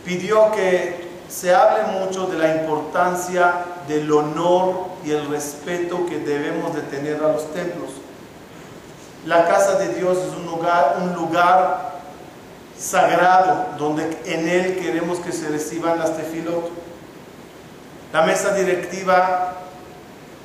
pidió 0.04 0.50
que 0.50 1.08
se 1.28 1.54
hable 1.54 2.00
mucho 2.00 2.26
de 2.26 2.36
la 2.36 2.56
importancia 2.56 3.52
del 3.86 4.10
honor 4.10 4.88
y 5.04 5.12
el 5.12 5.28
respeto 5.28 6.04
que 6.06 6.18
debemos 6.18 6.74
de 6.74 6.82
tener 6.82 7.22
a 7.22 7.28
los 7.28 7.52
templos. 7.52 7.90
La 9.26 9.46
casa 9.46 9.78
de 9.78 9.94
Dios 9.94 10.18
es 10.18 10.36
un 10.36 10.46
lugar, 10.46 10.96
un 11.02 11.14
lugar 11.14 11.88
sagrado 12.78 13.66
donde 13.76 14.18
en 14.24 14.48
él 14.48 14.78
queremos 14.78 15.18
que 15.18 15.32
se 15.32 15.48
reciban 15.48 15.98
las 15.98 16.16
tefilot. 16.16 16.70
La 18.12 18.22
mesa 18.22 18.54
directiva 18.54 19.54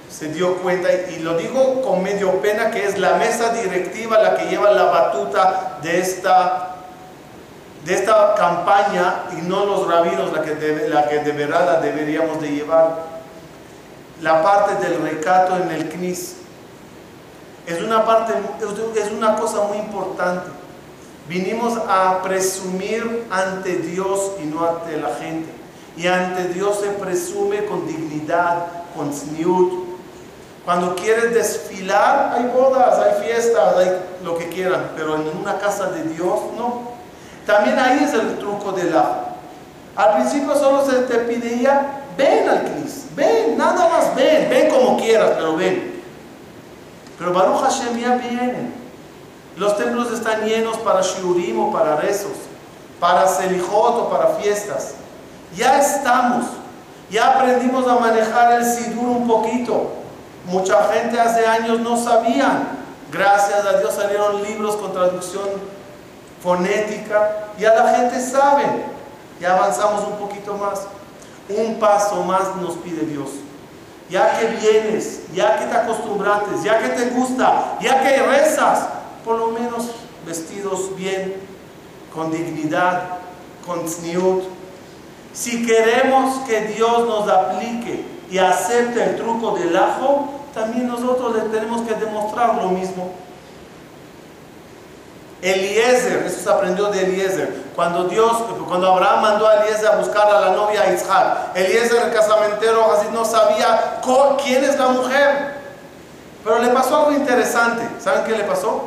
se 0.09 0.27
dio 0.27 0.57
cuenta, 0.57 0.89
y 1.09 1.19
lo 1.19 1.37
digo 1.37 1.81
con 1.81 2.03
medio 2.03 2.41
pena, 2.41 2.71
que 2.71 2.85
es 2.85 2.97
la 2.97 3.15
mesa 3.15 3.53
directiva 3.53 4.21
la 4.21 4.35
que 4.35 4.45
lleva 4.45 4.71
la 4.71 4.85
batuta 4.85 5.79
de 5.81 5.99
esta, 5.99 6.75
de 7.85 7.93
esta 7.93 8.35
campaña 8.35 9.23
y 9.37 9.41
no 9.41 9.65
los 9.65 9.87
rabinos 9.87 10.31
la 10.33 10.41
que, 10.41 10.87
la 10.89 11.07
que 11.07 11.19
de 11.19 11.31
verdad 11.31 11.79
deberíamos 11.79 12.41
de 12.41 12.49
llevar. 12.49 13.13
La 14.21 14.43
parte 14.43 14.87
del 14.87 15.01
recato 15.01 15.57
en 15.57 15.71
el 15.71 15.89
CNIS 15.89 16.35
es 17.65 17.81
una, 17.81 18.05
parte, 18.05 18.33
es 18.95 19.11
una 19.11 19.35
cosa 19.35 19.63
muy 19.67 19.77
importante. 19.77 20.49
Vinimos 21.27 21.77
a 21.87 22.21
presumir 22.21 23.25
ante 23.31 23.77
Dios 23.77 24.31
y 24.41 24.45
no 24.45 24.67
ante 24.67 24.97
la 24.97 25.15
gente. 25.15 25.49
Y 25.95 26.07
ante 26.07 26.49
Dios 26.49 26.79
se 26.81 26.89
presume 26.89 27.65
con 27.65 27.87
dignidad, 27.87 28.67
con 28.95 29.13
sniut, 29.13 29.83
cuando 30.65 30.95
quieres 30.95 31.33
desfilar, 31.33 32.33
hay 32.37 32.45
bodas, 32.45 32.97
hay 32.97 33.25
fiestas, 33.25 33.75
hay 33.75 34.01
lo 34.23 34.37
que 34.37 34.47
quieran, 34.47 34.91
pero 34.95 35.15
en 35.15 35.37
una 35.37 35.57
casa 35.57 35.87
de 35.87 36.03
Dios 36.03 36.39
no. 36.57 36.93
También 37.45 37.77
ahí 37.77 37.99
es 38.01 38.13
el 38.13 38.37
truco 38.37 38.71
del 38.71 38.95
ajo. 38.95 39.27
Al 39.95 40.15
principio 40.15 40.55
solo 40.55 40.85
se 40.85 40.99
te 41.01 41.19
pidía, 41.19 42.03
ven 42.17 42.47
al 42.47 42.63
Cris, 42.63 43.07
ven, 43.13 43.57
nada 43.57 43.89
más 43.89 44.15
ven, 44.15 44.49
ven 44.49 44.69
como 44.69 44.97
quieras, 44.97 45.31
pero 45.35 45.57
ven. 45.57 45.92
Pero 47.17 47.33
Baruch 47.33 47.61
Hashem 47.61 47.97
ya 47.99 48.15
vienen. 48.15 48.73
Los 49.55 49.77
templos 49.77 50.11
están 50.11 50.45
llenos 50.45 50.77
para 50.77 51.01
shiurim 51.01 51.59
o 51.59 51.71
para 51.71 51.95
rezos, 51.97 52.31
para 52.99 53.27
selijot 53.27 53.95
o 53.99 54.09
para 54.09 54.35
fiestas. 54.35 54.95
Ya 55.55 55.79
estamos, 55.79 56.45
ya 57.09 57.35
aprendimos 57.35 57.87
a 57.87 57.99
manejar 57.99 58.53
el 58.53 58.65
sidur 58.65 59.09
un 59.09 59.27
poquito. 59.27 59.91
Mucha 60.45 60.83
gente 60.91 61.19
hace 61.19 61.45
años 61.45 61.79
no 61.79 61.97
sabían. 61.97 62.67
Gracias 63.11 63.63
a 63.63 63.77
Dios 63.77 63.93
salieron 63.93 64.41
libros 64.41 64.75
con 64.75 64.91
traducción 64.91 65.47
fonética. 66.41 67.49
Ya 67.59 67.75
la 67.75 67.95
gente 67.95 68.19
sabe. 68.19 68.63
Ya 69.39 69.55
avanzamos 69.55 70.03
un 70.07 70.17
poquito 70.17 70.55
más. 70.55 70.81
Un 71.47 71.79
paso 71.79 72.23
más 72.23 72.55
nos 72.55 72.75
pide 72.77 73.05
Dios. 73.05 73.29
Ya 74.13 74.37
que 74.37 74.45
vienes, 74.45 75.21
ya 75.33 75.57
que 75.57 75.65
te 75.65 75.75
acostumbraste, 75.75 76.51
ya 76.63 76.77
que 76.77 76.89
te 76.89 77.09
gusta, 77.09 77.79
ya 77.81 78.03
que 78.03 78.21
rezas, 78.21 78.87
por 79.25 79.39
lo 79.39 79.47
menos 79.47 79.89
vestidos 80.23 80.95
bien, 80.95 81.33
con 82.13 82.31
dignidad, 82.31 83.17
con 83.65 83.89
sniut. 83.89 84.43
Si 85.33 85.65
queremos 85.65 86.41
que 86.41 86.61
Dios 86.75 87.07
nos 87.07 87.27
aplique 87.27 88.05
y 88.29 88.37
acepte 88.37 89.03
el 89.03 89.15
truco 89.15 89.57
del 89.57 89.75
ajo, 89.75 90.29
también 90.53 90.89
nosotros 90.89 91.35
le 91.35 91.41
tenemos 91.49 91.81
que 91.81 91.95
demostrar 91.95 92.61
lo 92.61 92.69
mismo. 92.69 93.09
Eliezer, 95.43 96.23
eso 96.25 96.39
se 96.41 96.49
aprendió 96.49 96.85
de 96.85 97.03
Eliezer. 97.03 97.53
Cuando 97.75 98.05
Dios, 98.05 98.31
cuando 98.65 98.93
Abraham 98.93 99.21
mandó 99.21 99.47
a 99.47 99.55
Eliezer 99.55 99.87
a 99.87 99.97
buscar 99.97 100.25
a 100.27 100.39
la 100.39 100.49
novia 100.51 100.83
a 100.83 100.93
Isaac, 100.93 101.37
Eliezer, 101.53 102.01
el 102.01 102.13
casamentero, 102.13 102.93
así 102.93 103.07
no 103.11 103.25
sabía 103.25 103.99
quién 104.41 104.63
es 104.63 104.79
la 104.79 104.87
mujer. 104.87 105.57
Pero 106.45 106.59
le 106.59 106.69
pasó 106.69 106.97
algo 106.97 107.11
interesante. 107.11 107.83
¿Saben 107.99 108.23
qué 108.23 108.37
le 108.37 108.45
pasó? 108.45 108.85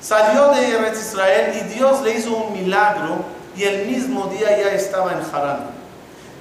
Salió 0.00 0.48
de 0.48 0.92
Israel 0.92 1.52
y 1.56 1.74
Dios 1.74 2.02
le 2.02 2.12
hizo 2.12 2.36
un 2.36 2.52
milagro 2.52 3.24
y 3.56 3.64
el 3.64 3.86
mismo 3.86 4.26
día 4.26 4.58
ya 4.58 4.68
estaba 4.72 5.12
en 5.12 5.20
Harán. 5.32 5.70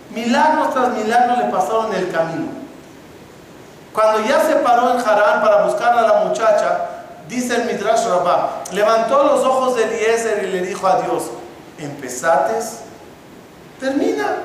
Milagros 0.09 0.73
tras 0.73 0.89
milagros 0.89 1.37
le 1.37 1.45
pasaron 1.45 1.93
en 1.93 2.01
el 2.01 2.11
camino. 2.11 2.47
Cuando 3.93 4.27
ya 4.27 4.41
se 4.41 4.57
paró 4.57 4.91
en 4.91 4.99
Harán 4.99 5.41
para 5.41 5.63
buscar 5.63 5.97
a 5.97 6.01
la 6.01 6.13
muchacha, 6.25 6.96
dice 7.27 7.55
el 7.55 7.65
Midrash 7.65 8.07
Rabbah, 8.07 8.63
levantó 8.71 9.23
los 9.23 9.43
ojos 9.43 9.75
de 9.75 9.83
Eliezer 9.83 10.43
y 10.43 10.47
le 10.51 10.61
dijo 10.61 10.87
a 10.87 11.01
Dios, 11.01 11.23
¿empezates? 11.77 12.79
Termina. 13.79 14.37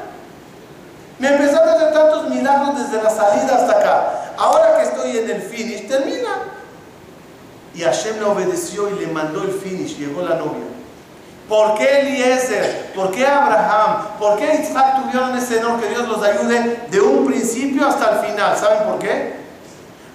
Me 1.18 1.28
empezaste 1.28 1.68
a 1.68 1.72
hacer 1.74 1.92
tantos 1.92 2.28
milagros 2.28 2.78
desde 2.78 3.02
la 3.02 3.10
salida 3.10 3.56
hasta 3.56 3.78
acá. 3.78 4.34
Ahora 4.36 4.76
que 4.76 4.82
estoy 4.82 5.18
en 5.18 5.30
el 5.30 5.42
finish, 5.42 5.88
termina. 5.88 6.30
Y 7.74 7.82
Hashem 7.82 8.18
le 8.18 8.24
obedeció 8.24 8.90
y 8.90 8.98
le 8.98 9.06
mandó 9.06 9.42
el 9.42 9.52
finish, 9.52 9.96
llegó 9.96 10.22
la 10.22 10.36
novia. 10.36 10.64
¿Por 11.48 11.74
qué 11.74 12.00
Eliezer? 12.00 12.92
¿Por 12.94 13.10
qué 13.10 13.26
Abraham? 13.26 14.18
¿Por 14.18 14.38
qué 14.38 14.62
Isaac 14.62 15.02
tuvieron 15.02 15.36
ese 15.36 15.58
honor 15.58 15.80
que 15.80 15.88
Dios 15.88 16.08
los 16.08 16.22
ayude 16.22 16.86
de 16.90 17.00
un 17.00 17.26
principio 17.26 17.86
hasta 17.86 18.10
el 18.10 18.30
final? 18.30 18.56
¿Saben 18.56 18.84
por 18.84 18.98
qué? 18.98 19.41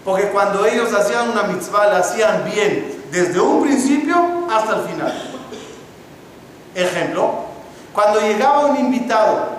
Porque 0.07 0.29
cuando 0.29 0.65
ellos 0.65 0.93
hacían 0.93 1.31
una 1.31 1.43
mitzvah, 1.43 1.87
la 1.87 1.97
hacían 1.97 2.45
bien, 2.45 3.03
desde 3.11 3.41
un 3.41 3.61
principio 3.61 4.47
hasta 4.49 4.77
el 4.77 4.81
final. 4.83 5.13
Ejemplo, 6.73 7.43
cuando 7.91 8.21
llegaba 8.21 8.67
un 8.67 8.77
invitado, 8.77 9.49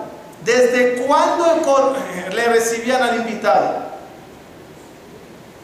¿desde 0.43 1.05
cuándo 1.05 1.45
le 2.33 2.45
recibían 2.45 2.99
al 2.99 3.17
invitado? 3.17 3.75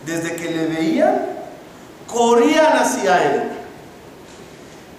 Desde 0.06 0.36
que 0.36 0.52
le 0.52 0.68
veían, 0.68 1.30
corrían 2.06 2.78
hacia 2.78 3.24
él 3.24 3.52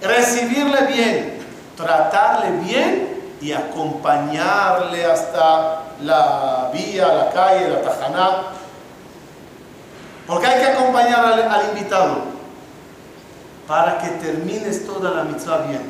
recibirle 0.01 0.81
bien, 0.87 1.39
tratarle 1.77 2.51
bien 2.65 3.21
y 3.39 3.53
acompañarle 3.53 5.05
hasta 5.05 5.83
la 6.01 6.71
vía, 6.73 7.07
la 7.07 7.31
calle, 7.31 7.69
la 7.69 7.81
tajaná. 7.83 8.56
Porque 10.27 10.45
hay 10.45 10.59
que 10.59 10.71
acompañar 10.71 11.25
al, 11.25 11.69
invitado 11.69 12.25
para 13.65 13.97
que 13.97 14.09
termines 14.09 14.85
toda 14.85 15.11
la 15.11 15.23
mitzvah 15.23 15.59
bien. 15.67 15.81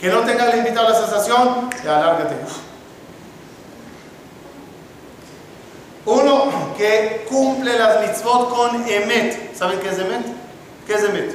Que 0.00 0.08
no 0.08 0.20
tenga 0.20 0.50
el 0.50 0.58
invitado 0.58 0.88
la 0.88 0.94
sensación, 0.94 1.68
ya 1.84 1.98
alárgate. 1.98 2.36
Uno 6.06 6.74
que 6.78 7.26
cumple 7.28 7.78
las 7.78 8.00
mitzvot 8.00 8.48
con 8.48 8.88
emet. 8.88 9.54
¿Saben 9.54 9.80
qué 9.80 9.90
es 9.90 9.98
emet? 9.98 10.24
¿Qué 10.86 10.94
es 10.94 11.04
emet? 11.04 11.34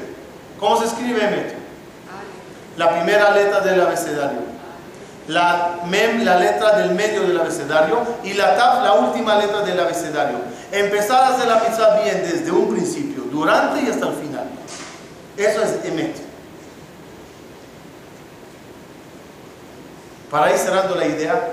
¿Cómo 0.59 0.77
se 0.79 0.85
escribe 0.85 1.23
emet? 1.23 1.65
la 2.77 2.89
primera 2.91 3.31
letra 3.31 3.61
del 3.61 3.81
abecedario. 3.81 4.54
La 5.27 5.79
mem, 5.85 6.23
la 6.23 6.37
letra 6.37 6.77
del 6.77 6.91
medio 6.91 7.21
del 7.21 7.39
abecedario, 7.39 7.99
y 8.23 8.33
la 8.33 8.55
taf, 8.55 8.83
la 8.83 8.93
última 8.93 9.37
letra 9.37 9.61
del 9.61 9.79
abecedario. 9.79 10.37
Empezar 10.71 11.23
a 11.23 11.27
hacer 11.29 11.47
la 11.47 11.61
mitzvah 11.61 12.01
bien 12.03 12.21
desde 12.23 12.51
un 12.51 12.73
principio, 12.73 13.23
durante 13.31 13.81
y 13.81 13.89
hasta 13.89 14.07
el 14.07 14.15
final. 14.15 14.45
Eso 15.37 15.61
es 15.63 15.85
emet. 15.85 16.25
para 20.35 20.51
ir 20.51 20.57
cerrando 20.57 20.95
la 20.95 21.05
idea, 21.05 21.49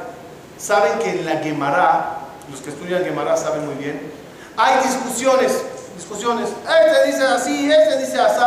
saben 0.58 0.98
que 0.98 1.10
en 1.10 1.24
la 1.24 1.36
Gemara, 1.36 2.16
los 2.50 2.60
que 2.60 2.70
estudian 2.70 3.04
Gemara 3.04 3.36
saben 3.36 3.64
muy 3.64 3.76
bien, 3.76 4.12
hay 4.56 4.82
discusiones, 4.82 5.62
discusiones, 5.96 6.48
este 6.48 7.06
dice 7.06 7.22
así, 7.22 7.70
este 7.70 7.98
dice 7.98 8.18
así. 8.18 8.42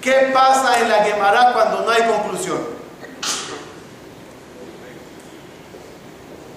¿Qué 0.00 0.30
pasa 0.32 0.80
en 0.80 0.88
la 0.88 1.02
Gemara 1.04 1.52
cuando 1.54 1.80
no 1.82 1.90
hay 1.90 2.02
conclusión? 2.02 2.58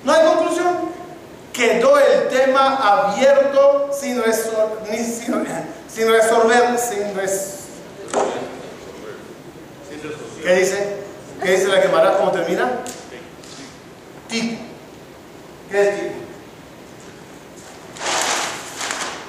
No 0.06 0.14
hay 0.14 0.26
conclusión. 0.28 0.96
Quedó 1.52 1.98
el 1.98 2.28
tema 2.28 2.76
abierto 2.76 3.90
sin, 3.92 4.22
resolver, 4.22 4.96
sin, 5.88 6.08
resolver, 6.08 6.78
sin 6.78 7.14
¿Qué 10.44 10.56
dice? 10.56 10.98
¿Qué 11.42 11.52
dice 11.52 11.68
la 11.68 11.82
Gemara? 11.82 12.18
¿Cómo 12.18 12.32
termina? 12.32 12.82
Tipo. 14.28 14.62
¿Qué 15.72 15.82
es 15.82 15.96
tipo? 15.96 16.16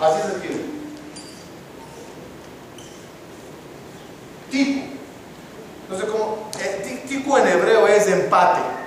Así 0.05 0.23
se 0.23 0.29
escribe. 0.35 0.65
Tipo. 4.51 4.87
Entonces, 5.83 6.11
como 6.11 6.51
eh, 6.61 7.05
tipo 7.09 7.39
en 7.39 7.49
hebreo 7.49 7.87
es 7.87 8.09
empate. 8.09 8.86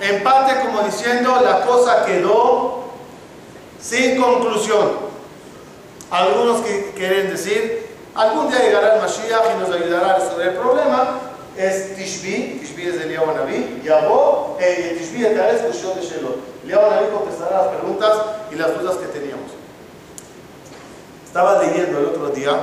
Empate 0.00 0.60
como 0.60 0.82
diciendo 0.82 1.40
la 1.42 1.60
cosa 1.66 2.06
quedó 2.06 2.84
sin 3.80 4.20
conclusión. 4.20 5.10
Algunos 6.10 6.62
que 6.62 6.92
quieren 6.96 7.30
decir, 7.30 7.86
algún 8.14 8.48
día 8.50 8.60
llegará 8.60 8.94
el 8.94 9.02
Mashiach 9.02 9.54
y 9.54 9.60
nos 9.60 9.70
ayudará 9.70 10.14
a 10.14 10.18
resolver 10.18 10.48
el 10.48 10.54
problema. 10.54 11.20
Es 11.56 11.94
Tishbi, 11.94 12.60
Tishbi 12.60 12.86
es 12.86 12.98
de 12.98 13.04
Eliyahu 13.04 13.26
Naví, 13.26 13.82
Yabó, 13.84 14.56
eh, 14.58 14.96
Tishbi 14.98 15.24
es 15.26 15.36
de 15.36 16.02
Shelot. 16.02 16.38
Eliyahu 16.64 16.90
Naví 16.90 17.06
contestará 17.12 17.64
las 17.64 17.76
preguntas 17.76 18.12
y 18.50 18.54
las 18.54 18.80
dudas 18.80 18.96
que 18.96 19.06
teníamos. 19.06 19.50
Estaba 21.26 21.62
leyendo 21.62 21.98
el 21.98 22.06
otro 22.06 22.28
día 22.30 22.58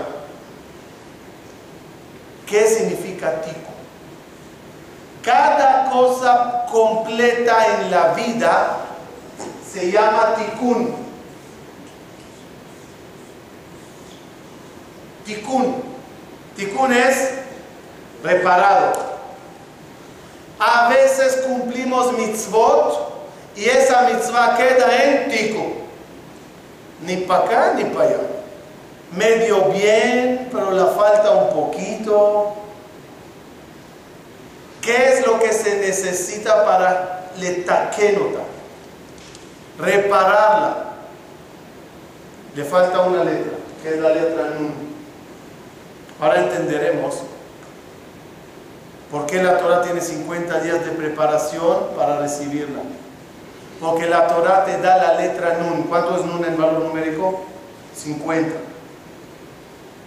qué 2.47 2.67
significa 2.67 3.41
tico. 3.41 3.76
Cada 5.23 5.89
cosa 5.91 6.65
completa 6.71 7.65
en 7.75 7.91
la 7.91 8.13
vida 8.13 8.77
se 9.69 9.91
llama 9.91 10.35
tikkun. 10.35 10.95
Tikkun. 15.25 15.83
Tikkun 16.55 16.93
es 16.93 17.33
reparado. 18.23 18.93
A 20.59 20.89
veces 20.89 21.43
cumplimos 21.45 22.13
mitzvot 22.13 23.13
y 23.55 23.65
esa 23.65 24.03
mitzvah 24.03 24.55
queda 24.57 25.03
en 25.03 25.29
tikkun. 25.29 25.73
Ni 27.01 27.17
para 27.17 27.43
acá 27.43 27.73
ni 27.75 27.83
para 27.85 28.05
allá 28.05 28.37
medio 29.11 29.69
bien, 29.71 30.49
pero 30.51 30.71
le 30.71 30.85
falta 30.95 31.31
un 31.31 31.49
poquito. 31.53 32.53
¿Qué 34.87 35.15
es 35.15 35.27
lo 35.27 35.37
que 35.37 35.51
se 35.51 35.79
necesita 35.79 36.63
para 36.63 37.31
le 37.35 37.55
taquenota? 37.65 38.39
Repararla. 39.77 40.93
Le 42.55 42.63
falta 42.63 43.01
una 43.01 43.25
letra, 43.25 43.51
que 43.83 43.89
es 43.89 43.99
la 43.99 44.11
letra 44.11 44.51
Nun. 44.57 44.71
Ahora 46.21 46.39
entenderemos 46.39 47.15
por 49.11 49.25
qué 49.25 49.43
la 49.43 49.57
Torah 49.57 49.81
tiene 49.81 49.99
50 49.99 50.61
días 50.61 50.85
de 50.85 50.91
preparación 50.91 51.89
para 51.97 52.19
recibirla. 52.19 52.79
Porque 53.81 54.05
la 54.05 54.27
Torah 54.27 54.63
te 54.63 54.79
da 54.79 54.95
la 54.99 55.15
letra 55.15 55.57
Nun. 55.57 55.83
¿Cuánto 55.83 56.15
es 56.15 56.23
Nun 56.23 56.45
en 56.45 56.57
valor 56.57 56.85
numérico? 56.85 57.41
50. 57.93 58.55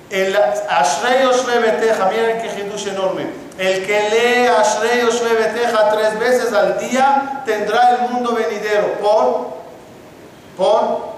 El 0.08 0.34
Ashrei 0.70 1.26
Beteja, 1.60 2.08
miren 2.08 2.40
qué 2.40 2.88
enorme. 2.88 3.39
El 3.58 3.86
que 3.86 4.10
lee 4.10 4.46
Ashrei 4.46 5.02
Yoshve 5.02 5.34
Beteja 5.34 5.90
tres 5.90 6.18
veces 6.18 6.52
al 6.52 6.78
día 6.78 7.42
tendrá 7.44 7.90
el 7.90 8.10
mundo 8.10 8.34
venidero. 8.34 8.94
¿Por? 9.00 9.50
¿Por? 10.56 11.10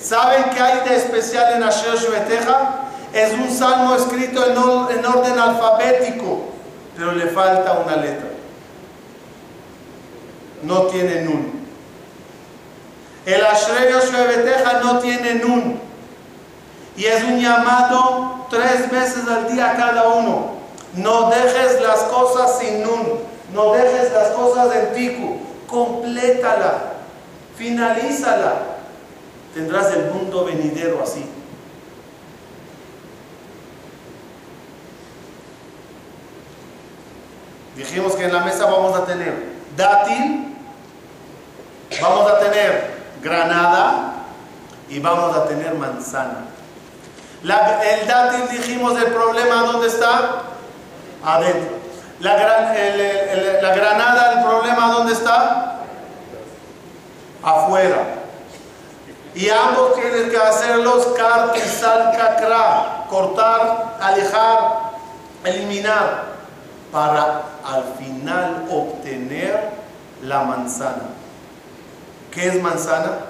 ¿Saben 0.00 0.44
qué 0.54 0.60
hay 0.60 0.88
de 0.88 0.96
especial 0.96 1.54
en 1.54 1.62
Ashrei 1.62 1.92
Yoshve 1.92 2.20
Beteja? 2.20 2.88
Es 3.12 3.32
un 3.32 3.50
salmo 3.50 3.96
escrito 3.96 4.44
en, 4.46 4.56
orden 4.58 5.38
alfabético, 5.38 6.50
pero 6.96 7.12
le 7.12 7.26
falta 7.28 7.72
una 7.72 7.96
letra. 7.96 8.28
No 10.62 10.82
tiene 10.82 11.22
nun. 11.22 11.66
El 13.24 13.44
Ashrei 13.44 13.90
Yoshve 13.92 14.36
Beteja 14.36 14.80
no 14.80 14.98
tiene 15.00 15.34
nun. 15.34 15.87
Y 16.98 17.06
es 17.06 17.22
un 17.22 17.38
llamado 17.38 18.46
tres 18.50 18.90
veces 18.90 19.28
al 19.28 19.54
día 19.54 19.76
cada 19.76 20.08
uno. 20.08 20.50
No 20.94 21.30
dejes 21.30 21.80
las 21.80 22.00
cosas 22.00 22.58
sin 22.58 22.82
nun. 22.82 23.20
No 23.54 23.72
dejes 23.72 24.12
las 24.12 24.30
cosas 24.30 24.74
en 24.74 24.92
tiku. 24.94 25.38
Complétala. 25.68 26.94
Finalízala. 27.56 28.62
Tendrás 29.54 29.92
el 29.92 30.10
mundo 30.10 30.44
venidero 30.44 31.00
así. 31.00 31.24
Dijimos 37.76 38.16
que 38.16 38.24
en 38.24 38.32
la 38.32 38.40
mesa 38.40 38.64
vamos 38.64 38.98
a 38.98 39.04
tener 39.04 39.52
dátil, 39.76 40.56
vamos 42.02 42.28
a 42.28 42.40
tener 42.40 42.90
granada 43.22 44.14
y 44.88 44.98
vamos 44.98 45.36
a 45.36 45.46
tener 45.46 45.74
manzana 45.74 46.57
el 47.42 48.06
dátil 48.06 48.48
dijimos 48.50 49.00
el 49.00 49.12
problema, 49.12 49.62
¿dónde 49.62 49.86
está? 49.86 50.42
Adentro. 51.24 51.78
La, 52.20 52.36
la 52.36 53.74
granada, 53.74 54.32
el 54.32 54.44
problema, 54.44 54.92
¿dónde 54.92 55.12
está? 55.12 55.80
Afuera. 57.42 58.18
Y 59.34 59.48
ambos 59.50 59.94
tienen 59.94 60.30
que 60.30 60.36
hacerlos 60.36 61.06
cartizal 61.16 62.10
kakra, 62.16 63.04
cortar, 63.08 63.96
alejar, 64.00 64.58
eliminar, 65.44 66.24
para 66.90 67.42
al 67.64 67.84
final 67.98 68.64
obtener 68.70 69.70
la 70.22 70.42
manzana. 70.42 71.04
¿Qué 72.32 72.48
es 72.48 72.62
manzana? 72.62 73.27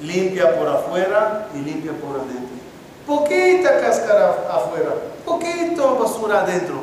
Limpia 0.00 0.56
por 0.56 0.68
afuera 0.68 1.48
y 1.54 1.58
limpia 1.58 1.92
por 1.92 2.20
adentro. 2.20 2.58
Poquita 3.06 3.80
cáscara 3.80 4.36
afuera, 4.50 4.90
poquito 5.24 5.96
basura 5.96 6.40
adentro. 6.40 6.82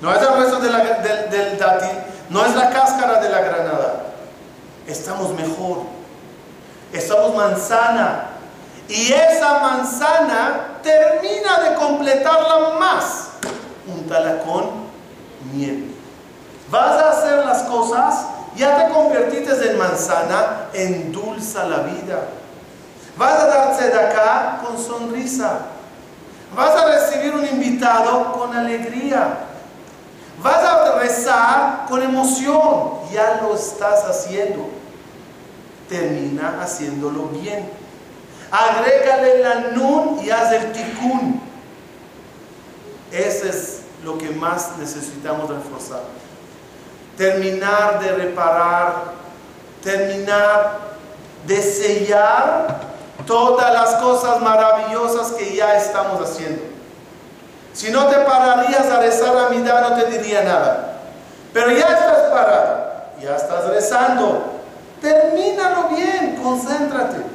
No 0.00 0.12
es 0.12 0.20
el 0.20 0.34
resto 0.34 0.60
del, 0.60 0.72
del 1.30 1.58
dátil, 1.58 1.90
no 2.30 2.44
es 2.44 2.54
la 2.54 2.70
cáscara 2.70 3.20
de 3.20 3.28
la 3.28 3.40
granada. 3.40 4.04
Estamos 4.86 5.32
mejor. 5.34 5.82
Estamos 6.92 7.34
manzana. 7.34 8.30
Y 8.88 9.12
esa 9.12 9.58
manzana 9.60 10.78
termina 10.82 11.60
de 11.60 11.74
completarla 11.74 12.78
más. 12.78 13.30
Untala 13.86 14.40
con 14.40 14.84
miel. 15.52 15.94
Vas 16.70 17.02
a 17.02 17.10
hacer 17.10 17.44
las 17.46 17.62
cosas 17.64 18.26
ya 18.56 18.76
te 18.76 18.92
convertiste 18.92 19.70
en 19.70 19.78
manzana, 19.78 20.68
endulza 20.72 21.64
la 21.64 21.78
vida. 21.78 22.28
Vas 23.16 23.40
a 23.40 23.46
darse 23.46 23.88
de 23.88 24.00
acá 24.00 24.60
con 24.64 24.78
sonrisa. 24.78 25.60
Vas 26.54 26.70
a 26.76 26.86
recibir 26.86 27.34
un 27.34 27.46
invitado 27.46 28.32
con 28.32 28.56
alegría. 28.56 29.38
Vas 30.42 30.64
a 30.64 30.98
rezar 30.98 31.86
con 31.88 32.02
emoción. 32.02 33.00
Ya 33.12 33.40
lo 33.42 33.54
estás 33.54 34.04
haciendo. 34.04 34.68
Termina 35.88 36.60
haciéndolo 36.62 37.26
bien. 37.28 37.68
Agrégale 38.50 39.38
la 39.38 39.54
nun 39.72 40.20
y 40.24 40.30
haz 40.30 40.52
el 40.52 40.72
tikkun. 40.72 41.40
Ese 43.10 43.48
es 43.48 43.80
lo 44.04 44.18
que 44.18 44.30
más 44.30 44.76
necesitamos 44.78 45.48
reforzar 45.48 46.02
terminar 47.16 48.00
de 48.00 48.12
reparar, 48.12 48.94
terminar 49.82 50.78
de 51.46 51.62
sellar 51.62 52.80
todas 53.26 53.72
las 53.72 53.94
cosas 53.96 54.40
maravillosas 54.40 55.32
que 55.32 55.54
ya 55.54 55.76
estamos 55.76 56.20
haciendo. 56.20 56.62
Si 57.72 57.90
no 57.90 58.06
te 58.06 58.16
pararías 58.18 58.86
a 58.86 59.00
rezar 59.00 59.36
a 59.36 59.48
mitad 59.50 59.90
no 59.90 59.96
te 59.96 60.10
diría 60.10 60.42
nada. 60.44 60.98
Pero 61.52 61.70
ya 61.70 61.86
estás 61.86 62.30
parado, 62.30 62.92
ya 63.20 63.36
estás 63.36 63.66
rezando. 63.66 64.54
Termínalo 65.00 65.88
bien, 65.88 66.40
concéntrate. 66.42 67.34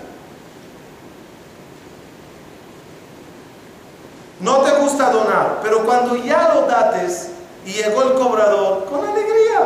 No 4.40 4.60
te 4.60 4.72
gusta 4.72 5.10
donar, 5.12 5.60
pero 5.62 5.86
cuando 5.86 6.16
ya 6.16 6.54
lo 6.54 6.62
dates, 6.62 7.32
y 7.66 7.74
llegó 7.74 8.04
el 8.04 8.14
cobrador 8.14 8.86
con 8.86 9.08
alegría, 9.08 9.62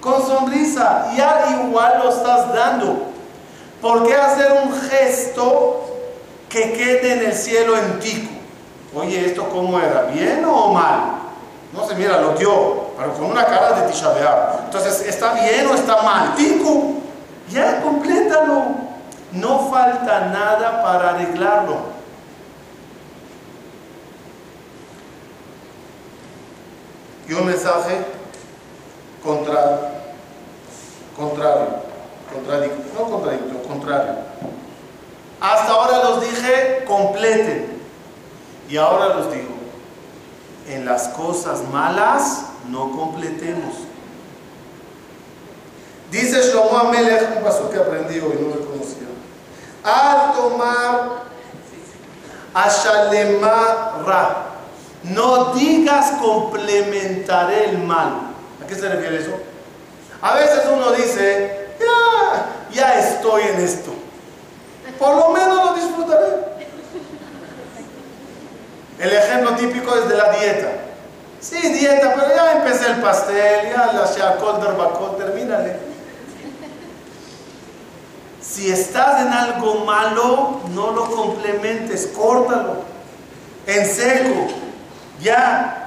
con 0.00 0.26
sonrisa, 0.26 1.12
y 1.16 1.20
al 1.20 1.66
igual 1.66 2.00
lo 2.02 2.10
estás 2.10 2.52
dando. 2.52 3.06
¿Por 3.80 4.06
qué 4.06 4.14
hacer 4.14 4.52
un 4.64 4.72
gesto 4.80 5.84
que 6.48 6.72
quede 6.72 7.14
en 7.14 7.26
el 7.26 7.34
cielo 7.34 7.76
en 7.76 7.98
tico? 8.00 8.32
Oye, 8.94 9.26
¿esto 9.26 9.48
cómo 9.48 9.78
era? 9.78 10.02
¿Bien 10.02 10.44
o 10.44 10.72
mal? 10.72 11.22
No 11.72 11.86
se 11.88 11.94
mira, 11.94 12.18
lo 12.18 12.34
dio, 12.34 12.88
pero 12.98 13.14
con 13.14 13.24
una 13.24 13.44
cara 13.44 13.72
de 13.72 13.90
tishabear. 13.90 14.60
Entonces, 14.64 15.06
¿está 15.06 15.32
bien 15.32 15.66
o 15.66 15.74
está 15.74 16.02
mal? 16.02 16.34
Tico, 16.34 16.92
ya 17.48 17.80
complétalo. 17.80 18.82
No 19.32 19.70
falta 19.70 20.26
nada 20.26 20.82
para 20.82 21.10
arreglarlo. 21.10 21.91
Y 27.32 27.34
un 27.34 27.46
mensaje 27.46 27.96
contra, 29.24 30.02
contrario, 31.16 31.76
contradictorio, 32.30 32.92
no 32.94 33.10
contradictorio, 33.10 33.62
contrario. 33.62 34.12
Hasta 35.40 35.72
ahora 35.72 36.10
los 36.10 36.20
dije, 36.20 36.84
completen. 36.86 37.80
Y 38.68 38.76
ahora 38.76 39.14
los 39.14 39.32
digo, 39.32 39.54
en 40.68 40.84
las 40.84 41.08
cosas 41.08 41.62
malas 41.72 42.48
no 42.68 42.90
completemos. 42.94 43.76
Dice 46.10 46.38
Shlomo 46.50 46.80
Amelech, 46.80 47.38
un 47.38 47.42
paso 47.44 47.70
que 47.70 47.78
aprendí 47.78 48.20
hoy, 48.20 48.38
no 48.42 48.56
lo 48.56 48.66
conocía. 48.66 49.08
Al 49.82 50.34
tomar 50.34 51.22
Ra, 54.04 54.51
no 55.04 55.54
digas 55.54 56.12
complementaré 56.20 57.70
el 57.70 57.78
mal. 57.78 58.32
¿A 58.62 58.66
qué 58.66 58.74
se 58.74 58.88
refiere 58.88 59.18
eso? 59.18 59.32
A 60.20 60.34
veces 60.34 60.62
uno 60.72 60.92
dice, 60.92 61.68
ya, 62.72 62.98
estoy 62.98 63.42
en 63.42 63.60
esto. 63.60 63.92
Por 64.98 65.16
lo 65.16 65.28
menos 65.30 65.66
lo 65.66 65.74
disfrutaré. 65.74 66.52
El 68.98 69.12
ejemplo 69.12 69.56
típico 69.56 69.94
es 69.96 70.08
de 70.08 70.16
la 70.16 70.30
dieta. 70.30 70.68
Sí, 71.40 71.56
dieta, 71.56 72.14
pero 72.14 72.36
ya 72.36 72.52
empecé 72.52 72.86
el 72.86 73.00
pastel, 73.00 73.70
ya 73.70 73.92
la 73.92 74.06
shakol, 74.06 74.60
bacol, 74.76 75.16
termínale. 75.16 75.76
Si 78.40 78.70
estás 78.70 79.22
en 79.22 79.32
algo 79.32 79.84
malo, 79.84 80.60
no 80.72 80.92
lo 80.92 81.10
complementes, 81.10 82.12
córtalo. 82.14 82.82
En 83.66 83.86
seco, 83.86 84.46
ya. 85.20 85.78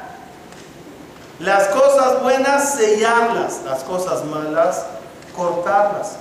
Las 1.39 1.67
cosas 1.67 2.21
buenas, 2.21 2.75
sellarlas. 2.75 3.61
Las 3.65 3.83
cosas 3.83 4.23
malas, 4.25 4.85
cortarlas. 5.35 6.17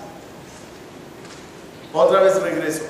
Otra 1.93 2.21
vez 2.21 2.41
regreso. 2.43 2.83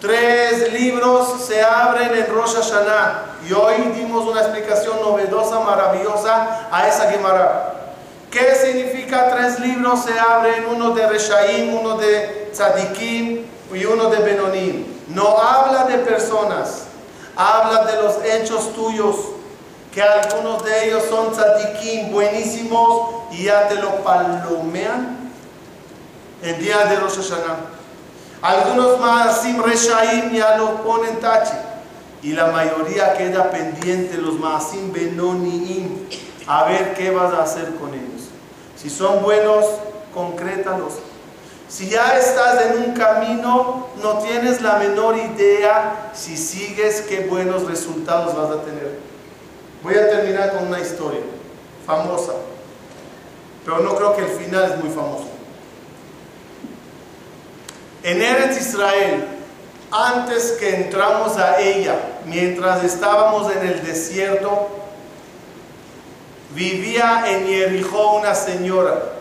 Tres 0.00 0.72
libros 0.72 1.46
se 1.46 1.62
abren 1.62 2.12
en 2.12 2.26
Rosh 2.34 2.54
Hashanah 2.56 3.36
y 3.48 3.52
hoy 3.52 3.76
dimos 3.94 4.26
una 4.26 4.40
explicación 4.40 5.00
novedosa, 5.00 5.60
maravillosa 5.60 6.68
a 6.70 6.88
esa 6.88 7.10
Gemara. 7.10 7.72
¿Qué 8.30 8.54
significa 8.56 9.30
tres 9.30 9.60
libros 9.60 10.04
se 10.04 10.18
abren? 10.18 10.66
Uno 10.66 10.90
de 10.90 11.06
Reshaim, 11.06 11.74
uno 11.74 11.98
de 11.98 12.50
Tzadikim 12.52 13.44
y 13.72 13.84
uno 13.84 14.10
de 14.10 14.18
Benonim. 14.18 14.86
No 15.08 15.38
habla 15.38 15.84
de 15.84 15.98
personas, 15.98 16.84
habla 17.36 17.84
de 17.84 18.02
los 18.02 18.24
hechos 18.24 18.72
tuyos, 18.74 19.16
que 19.92 20.02
algunos 20.02 20.64
de 20.64 20.86
ellos 20.88 21.04
son 21.08 21.32
Tzadikim 21.32 22.12
buenísimos 22.12 23.10
y 23.30 23.44
ya 23.44 23.68
te 23.68 23.76
lo 23.76 23.96
palomean 24.02 25.30
el 26.42 26.58
día 26.58 26.84
de 26.86 26.96
Rosh 26.96 27.16
Hashanah. 27.16 27.56
Algunos 28.42 28.98
Maasim 28.98 29.62
Reshaim 29.62 30.32
ya 30.32 30.56
lo 30.56 30.82
ponen 30.82 31.20
tache. 31.20 31.54
Y 32.22 32.32
la 32.32 32.46
mayoría 32.46 33.14
queda 33.14 33.50
pendiente, 33.50 34.16
los 34.16 34.38
Maasim 34.38 34.92
Benoniim, 34.92 36.06
a 36.46 36.64
ver 36.64 36.94
qué 36.94 37.10
vas 37.10 37.32
a 37.34 37.42
hacer 37.42 37.74
con 37.76 37.94
ellos. 37.94 38.28
Si 38.76 38.90
son 38.90 39.22
buenos, 39.22 39.64
concrétalos. 40.14 40.94
Si 41.72 41.88
ya 41.88 42.18
estás 42.18 42.66
en 42.66 42.82
un 42.82 42.92
camino, 42.92 43.88
no 44.02 44.18
tienes 44.18 44.60
la 44.60 44.74
menor 44.74 45.16
idea 45.16 46.10
si 46.12 46.36
sigues 46.36 47.00
qué 47.00 47.20
buenos 47.20 47.66
resultados 47.66 48.36
vas 48.36 48.50
a 48.50 48.62
tener. 48.62 48.98
Voy 49.82 49.94
a 49.94 50.10
terminar 50.10 50.52
con 50.52 50.66
una 50.66 50.80
historia 50.80 51.22
famosa, 51.86 52.34
pero 53.64 53.78
no 53.78 53.96
creo 53.96 54.14
que 54.14 54.20
el 54.20 54.28
final 54.28 54.70
es 54.70 54.84
muy 54.84 54.94
famoso. 54.94 55.28
En 58.02 58.20
Eretz 58.20 58.60
Israel, 58.60 59.24
antes 59.90 60.52
que 60.60 60.74
entramos 60.74 61.38
a 61.38 61.58
ella, 61.58 61.94
mientras 62.26 62.84
estábamos 62.84 63.50
en 63.50 63.66
el 63.66 63.82
desierto, 63.82 64.68
vivía 66.54 67.24
en 67.28 67.46
Jericó 67.46 68.16
una 68.16 68.34
señora. 68.34 69.11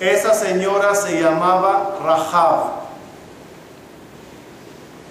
Esa 0.00 0.34
señora 0.34 0.94
se 0.94 1.20
llamaba 1.20 1.96
Rahab. 2.02 2.86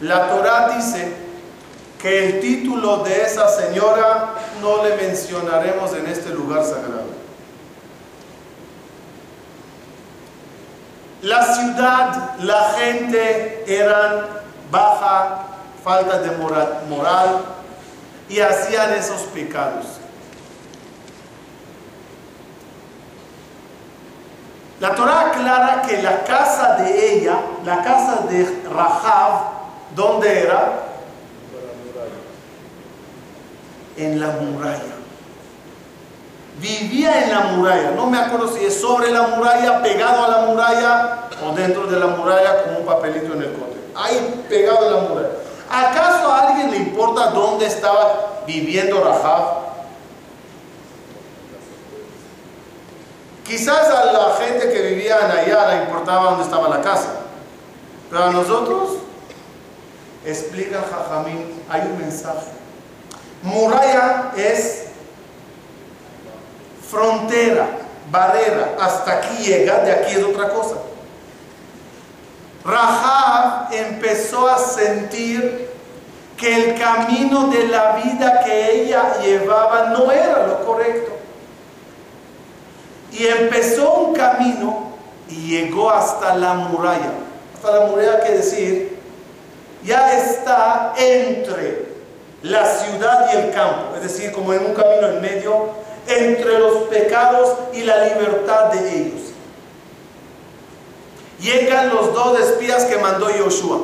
La 0.02 0.30
Torah 0.30 0.76
dice 0.76 1.12
que 2.00 2.26
el 2.26 2.40
título 2.40 2.98
de 2.98 3.24
esa 3.24 3.48
señora 3.48 4.36
no 4.62 4.84
le 4.84 4.96
mencionaremos 4.96 5.94
en 5.94 6.06
este 6.08 6.30
lugar 6.30 6.64
sagrado. 6.64 7.16
La 11.24 11.44
ciudad, 11.44 12.36
la 12.40 12.76
gente 12.78 13.64
eran 13.66 14.28
baja, 14.70 15.48
falta 15.84 16.20
de 16.20 16.30
moral, 16.38 17.42
y 18.30 18.40
hacían 18.40 18.94
esos 18.94 19.22
pecados. 19.34 19.86
La 24.80 24.94
Torah 24.94 25.32
aclara 25.32 25.82
que 25.84 26.02
la 26.02 26.24
casa 26.24 26.76
de 26.76 27.14
ella, 27.14 27.38
la 27.64 27.82
casa 27.82 28.24
de 28.30 28.64
Rahab, 28.74 29.42
¿dónde 29.96 30.42
era? 30.42 30.82
En 33.98 34.20
la 34.20 34.28
muralla 34.28 34.96
vivía 36.60 37.24
en 37.24 37.32
la 37.32 37.40
muralla. 37.52 37.92
No 37.92 38.08
me 38.08 38.18
acuerdo 38.18 38.48
si 38.48 38.66
es 38.66 38.80
sobre 38.80 39.12
la 39.12 39.24
muralla, 39.24 39.82
pegado 39.82 40.26
a 40.26 40.28
la 40.30 40.48
muralla 40.48 41.20
o 41.46 41.54
dentro 41.54 41.88
de 41.88 42.00
la 42.00 42.08
muralla 42.08 42.64
como 42.64 42.80
un 42.80 42.86
papelito 42.86 43.34
en 43.34 43.44
el 43.44 43.54
cote. 43.54 43.78
Ahí 43.96 44.46
pegado 44.50 44.88
en 44.88 44.94
la 44.94 45.02
muralla. 45.02 45.30
¿Acaso 45.70 46.32
a 46.32 46.48
alguien 46.48 46.72
le 46.72 46.78
importa 46.78 47.28
dónde 47.28 47.66
estaba 47.66 48.44
viviendo 48.46 49.04
Rahab? 49.04 49.65
Quizás 53.46 53.88
a 53.90 54.12
la 54.12 54.36
gente 54.38 54.72
que 54.72 54.82
vivía 54.82 55.20
en 55.20 55.32
allá 55.32 55.68
le 55.68 55.84
importaba 55.84 56.32
dónde 56.32 56.46
estaba 56.46 56.68
la 56.68 56.82
casa. 56.82 57.10
Pero 58.10 58.24
a 58.24 58.32
nosotros, 58.32 58.98
explica 60.26 60.84
Jajamín, 60.90 61.64
hay 61.70 61.82
un 61.82 62.00
mensaje. 62.00 62.48
Muralla 63.44 64.32
es 64.36 64.86
frontera, 66.90 67.68
barrera, 68.10 68.76
hasta 68.80 69.14
aquí 69.14 69.44
llega, 69.44 69.80
de 69.80 69.92
aquí 69.92 70.14
es 70.14 70.24
otra 70.24 70.50
cosa. 70.50 70.76
Rahab 72.64 73.72
empezó 73.72 74.48
a 74.48 74.58
sentir 74.58 75.70
que 76.36 76.56
el 76.56 76.80
camino 76.80 77.48
de 77.50 77.68
la 77.68 77.92
vida 77.92 78.42
que 78.44 78.82
ella 78.82 79.18
llevaba 79.22 79.90
no 79.90 80.12
era 80.12 80.48
lo 80.48 80.66
correcto. 80.66 81.15
Y 83.18 83.28
empezó 83.28 83.94
un 83.94 84.14
camino 84.14 84.92
y 85.30 85.48
llegó 85.48 85.90
hasta 85.90 86.36
la 86.36 86.54
muralla. 86.54 87.12
Hasta 87.56 87.80
la 87.80 87.86
muralla 87.86 88.20
quiere 88.20 88.38
decir, 88.38 89.00
ya 89.84 90.18
está 90.18 90.94
entre 90.98 91.86
la 92.42 92.66
ciudad 92.66 93.30
y 93.34 93.38
el 93.38 93.52
campo, 93.52 93.96
es 93.96 94.04
decir, 94.04 94.32
como 94.32 94.54
en 94.54 94.66
un 94.66 94.74
camino 94.74 95.08
en 95.08 95.22
medio 95.22 95.86
entre 96.08 96.60
los 96.60 96.84
pecados 96.90 97.58
y 97.74 97.82
la 97.82 98.06
libertad 98.06 98.66
de 98.74 98.98
ellos. 98.98 99.22
Llegan 101.40 101.90
los 101.90 102.14
dos 102.14 102.40
espías 102.40 102.86
que 102.86 102.98
mandó 102.98 103.28
Joshua. 103.28 103.80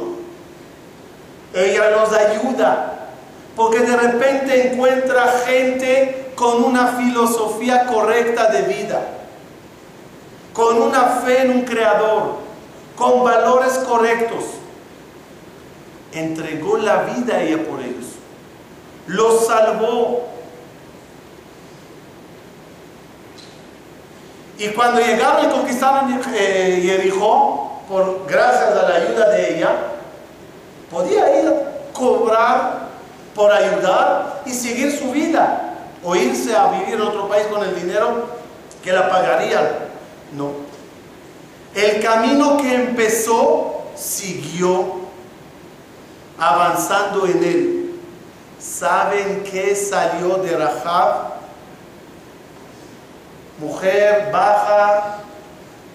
Ella 1.53 1.89
los 1.91 2.13
ayuda 2.13 2.91
porque 3.55 3.79
de 3.79 3.97
repente 3.97 4.71
encuentra 4.71 5.27
gente 5.45 6.31
con 6.35 6.63
una 6.63 6.87
filosofía 6.97 7.85
correcta 7.85 8.47
de 8.47 8.61
vida, 8.63 9.01
con 10.53 10.81
una 10.81 11.03
fe 11.23 11.41
en 11.41 11.51
un 11.51 11.61
creador, 11.63 12.37
con 12.95 13.23
valores 13.23 13.73
correctos. 13.87 14.45
Entregó 16.11 16.77
la 16.77 17.03
vida 17.03 17.41
ella 17.41 17.63
por 17.63 17.79
ellos. 17.79 18.05
Los 19.07 19.47
salvó 19.47 20.31
Y 24.61 24.67
cuando 24.67 25.01
llegaron 25.01 25.45
y 25.45 25.49
conquistaron 25.49 26.21
eh, 26.35 26.81
Jericó, 26.83 27.81
por 27.89 28.27
gracias 28.27 28.69
a 28.69 28.89
la 28.89 28.95
ayuda 28.95 29.29
de 29.29 29.57
ella, 29.57 29.69
podía 30.91 31.41
ir 31.41 31.47
a 31.47 31.91
cobrar 31.91 32.89
por 33.33 33.51
ayudar 33.51 34.43
y 34.45 34.51
seguir 34.51 34.95
su 34.95 35.09
vida 35.09 35.77
o 36.03 36.15
irse 36.15 36.55
a 36.55 36.67
vivir 36.67 36.93
en 36.93 37.01
otro 37.01 37.27
país 37.27 37.47
con 37.47 37.63
el 37.63 37.73
dinero 37.73 38.27
que 38.83 38.91
la 38.91 39.09
pagarían. 39.09 39.90
No. 40.35 40.51
El 41.75 42.01
camino 42.03 42.57
que 42.57 42.73
empezó 42.73 43.83
siguió 43.95 45.01
avanzando 46.37 47.27
en 47.27 47.43
él. 47.43 47.99
¿Saben 48.59 49.43
qué 49.43 49.75
salió 49.75 50.37
de 50.37 50.55
Rahab? 50.55 51.31
Mujer 53.59 54.29
baja, 54.31 55.19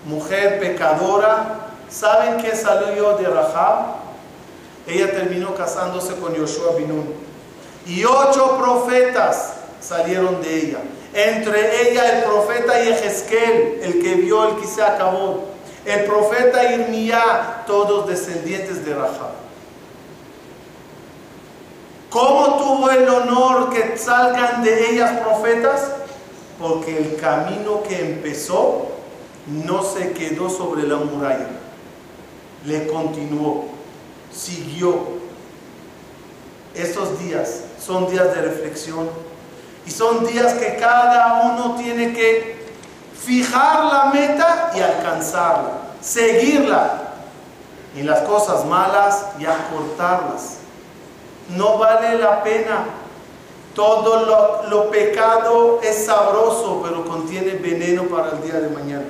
mujer 0.05 0.61
pecadora. 0.61 1.69
¿Saben 1.89 2.39
qué 2.39 2.55
salió 2.57 3.17
de 3.17 3.29
Rahab? 3.29 3.97
Ella 4.87 5.13
terminó 5.13 5.55
casándose 5.55 6.15
con 6.17 6.35
Yoshua 6.35 6.77
Binun. 6.77 7.13
Y 7.87 8.05
ocho 8.05 8.57
profetas 8.59 9.55
salieron 9.81 10.41
de 10.43 10.57
ella. 10.57 10.79
Entre 11.17 11.91
ella 11.91 12.19
el 12.19 12.25
profeta 12.25 12.79
Yehezkel, 12.79 13.81
el 13.81 14.03
que 14.03 14.17
vio 14.17 14.51
el 14.51 14.57
que 14.57 14.67
se 14.67 14.83
acabó. 14.83 15.47
El 15.87 16.05
profeta 16.05 16.71
Irmía, 16.75 17.65
todos 17.67 18.07
descendientes 18.07 18.85
de 18.85 18.95
Rahab. 18.95 19.33
¿Cómo 22.11 22.59
tuvo 22.59 22.91
el 22.91 23.09
honor 23.09 23.71
que 23.71 23.97
salgan 23.97 24.63
de 24.63 24.91
ellas 24.91 25.21
profetas? 25.21 25.91
Porque 26.61 26.99
el 26.99 27.17
camino 27.17 27.83
que 27.83 27.99
empezó 27.99 28.89
no 29.47 29.83
se 29.85 30.13
quedó 30.13 30.51
sobre 30.51 30.83
la 30.83 30.97
muralla, 30.97 31.49
le 32.67 32.87
continuó, 32.89 33.69
siguió. 34.31 35.17
Estos 36.75 37.19
días 37.21 37.63
son 37.81 38.07
días 38.11 38.35
de 38.35 38.43
reflexión 38.43 39.09
y 39.87 39.91
son 39.91 40.27
días 40.27 40.55
que 40.55 40.77
cada 40.77 41.43
uno 41.45 41.77
tiene 41.77 42.13
que 42.13 42.57
fijar 43.27 43.85
la 43.85 44.07
meta 44.13 44.73
y 44.75 44.81
alcanzarla, 44.81 45.71
seguirla. 46.01 47.03
Y 47.95 48.03
las 48.03 48.21
cosas 48.21 48.67
malas 48.67 49.27
y 49.39 49.47
acortarlas. 49.47 50.59
No 51.57 51.79
vale 51.79 52.19
la 52.19 52.43
pena. 52.43 52.85
Todo 53.75 54.65
lo, 54.69 54.91
pecado 54.91 55.81
es 55.83 56.07
sabroso, 56.07 56.83
pero 56.83 57.05
contiene 57.05 57.53
veneno 57.53 58.05
para 58.05 58.33
el 58.33 58.43
día 58.43 58.61
de 58.61 58.69
mañana. 58.69 59.07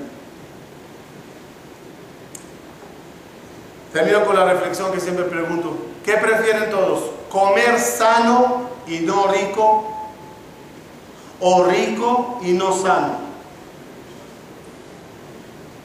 Termino 3.93 4.25
con 4.25 4.37
la 4.37 4.45
reflexión 4.45 4.93
que 4.93 5.01
siempre 5.01 5.25
pregunto. 5.25 5.77
¿Qué 6.05 6.15
prefieren 6.15 6.71
todos? 6.71 7.11
¿Comer 7.31 7.79
sano 7.81 8.69
y 8.87 9.01
no 9.01 9.29
rico? 9.29 9.96
¿O 11.41 11.65
rico 11.65 12.41
y 12.43 12.53
no 12.53 12.73
sano? 12.73 13.27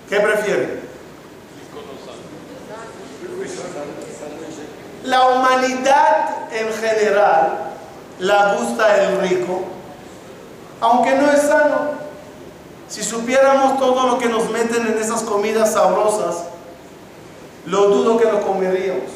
¿Qué 0.10 0.20
prefieren? 0.20 0.82
La 5.04 5.28
humanidad 5.30 6.54
en 6.54 6.74
general 6.74 7.72
la 8.20 8.54
gusta 8.56 9.04
el 9.04 9.20
rico, 9.22 9.62
aunque 10.80 11.16
no 11.16 11.32
es 11.32 11.42
sano. 11.42 12.02
Si 12.88 13.04
supiéramos 13.04 13.80
todo 13.80 14.08
lo 14.08 14.20
que 14.20 14.28
nos 14.28 14.50
meten 14.52 14.86
en 14.86 14.98
esas 14.98 15.24
comidas 15.24 15.74
sabrosas, 15.74 16.44
lo 17.66 17.88
dudo 17.88 18.18
que 18.18 18.26
lo 18.26 18.42
comeríamos. 18.42 19.10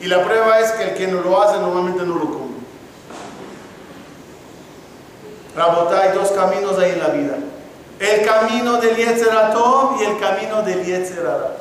Y 0.00 0.06
la 0.06 0.24
prueba 0.24 0.58
es 0.58 0.72
que 0.72 0.84
el 0.84 0.94
que 0.94 1.06
no 1.06 1.20
lo 1.20 1.40
hace 1.42 1.58
normalmente 1.60 2.02
no 2.04 2.14
lo 2.14 2.30
come. 2.32 2.49
Rabotá, 5.56 6.02
hay 6.02 6.12
dos 6.12 6.30
caminos 6.30 6.78
ahí 6.78 6.92
en 6.92 6.98
la 7.00 7.08
vida. 7.08 7.36
El 7.98 8.24
camino 8.24 8.80
del 8.80 8.96
Yetzeratov 8.96 10.00
y 10.00 10.04
el 10.04 10.18
camino 10.18 10.62
del 10.62 10.84
Yetzerara. 10.84 11.56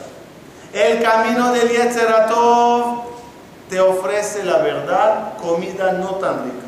El 0.71 1.01
camino 1.01 1.51
del 1.51 1.69
Yetzeratov 1.69 3.03
te 3.69 3.79
ofrece 3.81 4.43
la 4.43 4.59
verdad, 4.59 5.37
comida 5.37 5.93
no 5.93 6.15
tan 6.15 6.45
rica, 6.45 6.67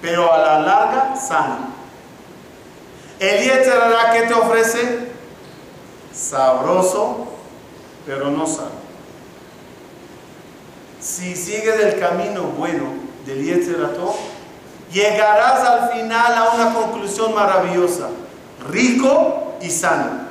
pero 0.00 0.32
a 0.32 0.38
la 0.38 0.60
larga 0.60 1.16
sana. 1.16 1.70
El 3.18 3.44
Yetzerara 3.44 4.12
que 4.12 4.22
te 4.22 4.34
ofrece 4.34 5.08
sabroso, 6.12 7.26
pero 8.06 8.30
no 8.30 8.46
sano. 8.46 8.84
Si 11.00 11.34
sigues 11.34 11.80
el 11.80 11.98
camino 11.98 12.42
bueno 12.42 12.84
del 13.26 13.44
Yetzeratov, 13.44 14.14
llegarás 14.94 15.60
al 15.68 15.90
final 15.90 16.38
a 16.38 16.50
una 16.54 16.72
conclusión 16.72 17.34
maravillosa, 17.34 18.06
rico 18.70 19.56
y 19.60 19.68
sano. 19.68 20.24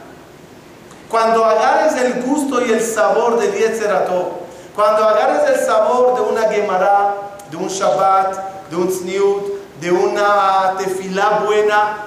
Cuando 1.09 1.45
agarres 1.45 1.95
el 2.01 2.23
gusto 2.23 2.65
y 2.65 2.71
el 2.71 2.81
sabor 2.81 3.39
del 3.39 3.53
Yetzeratov, 3.53 4.43
cuando 4.73 5.07
agarres 5.07 5.49
el 5.49 5.65
sabor 5.65 6.15
de 6.15 6.21
una 6.21 6.49
Gemara, 6.49 7.13
de 7.51 7.57
un 7.57 7.67
Shabbat, 7.67 8.69
de 8.71 8.75
un 8.75 8.87
Tzniut, 8.87 9.43
de 9.79 9.91
una 9.91 10.75
tefilá 10.77 11.43
buena, 11.45 11.97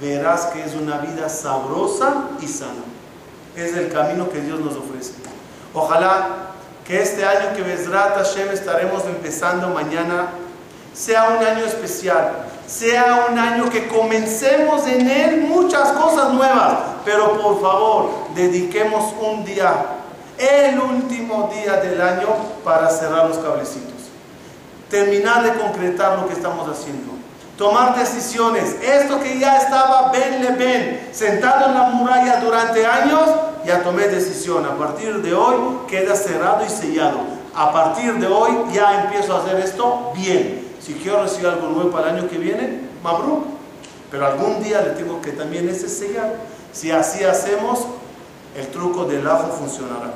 verás 0.00 0.46
que 0.46 0.62
es 0.62 0.74
una 0.74 0.98
vida 0.98 1.28
sabrosa 1.28 2.28
y 2.40 2.46
sana. 2.46 2.84
Es 3.56 3.74
el 3.74 3.92
camino 3.92 4.28
que 4.28 4.40
Dios 4.40 4.60
nos 4.60 4.76
ofrece. 4.76 5.14
Ojalá 5.74 6.28
que 6.86 7.02
este 7.02 7.24
año 7.24 7.56
que 7.56 7.62
Bezrat 7.62 8.16
Hashem 8.16 8.50
estaremos 8.50 9.04
empezando 9.06 9.68
mañana 9.68 10.28
sea 10.94 11.36
un 11.38 11.44
año 11.44 11.64
especial, 11.64 12.32
sea 12.66 13.26
un 13.30 13.38
año 13.38 13.68
que 13.70 13.88
comencemos 13.88 14.86
en 14.86 15.08
él 15.08 15.40
muchas 15.42 15.92
cosas 15.92 16.32
nuevas, 16.32 16.78
pero 17.04 17.40
por 17.40 17.60
favor, 17.60 18.10
dediquemos 18.34 19.12
un 19.20 19.44
día, 19.44 19.74
el 20.38 20.78
último 20.78 21.50
día 21.54 21.76
del 21.76 22.00
año, 22.00 22.28
para 22.64 22.88
cerrar 22.88 23.28
los 23.28 23.38
cablecitos. 23.38 23.92
Terminar 24.90 25.42
de 25.42 25.58
concretar 25.58 26.18
lo 26.18 26.28
que 26.28 26.34
estamos 26.34 26.68
haciendo. 26.68 27.12
Tomar 27.56 27.96
decisiones. 27.96 28.76
Esto 28.82 29.20
que 29.20 29.38
ya 29.38 29.56
estaba 29.58 30.10
ben 30.10 30.42
le 30.42 30.50
ben, 30.52 31.08
sentado 31.12 31.66
en 31.66 31.74
la 31.74 31.82
muralla 31.84 32.40
durante 32.40 32.84
años, 32.84 33.22
ya 33.64 33.82
tomé 33.82 34.08
decisión. 34.08 34.64
A 34.66 34.76
partir 34.76 35.22
de 35.22 35.34
hoy 35.34 35.56
queda 35.88 36.14
cerrado 36.14 36.64
y 36.66 36.68
sellado. 36.68 37.20
A 37.54 37.70
partir 37.72 38.14
de 38.14 38.26
hoy 38.26 38.50
ya 38.72 39.02
empiezo 39.04 39.36
a 39.36 39.42
hacer 39.42 39.60
esto 39.60 40.12
bien. 40.14 40.61
Si 40.84 40.94
quiero 40.94 41.22
recibir 41.22 41.46
algo 41.46 41.68
nuevo 41.68 41.90
para 41.90 42.10
el 42.10 42.18
año 42.18 42.28
que 42.28 42.38
viene, 42.38 42.80
Mabruk. 43.02 43.44
Pero 44.10 44.26
algún 44.26 44.62
día 44.62 44.80
le 44.82 44.90
tengo 44.90 45.20
que 45.22 45.30
también 45.32 45.68
ese 45.68 45.88
sellar. 45.88 46.34
Si 46.72 46.90
así 46.90 47.24
hacemos, 47.24 47.86
el 48.56 48.66
truco 48.68 49.04
del 49.04 49.26
ajo 49.26 49.48
funcionará. 49.58 50.14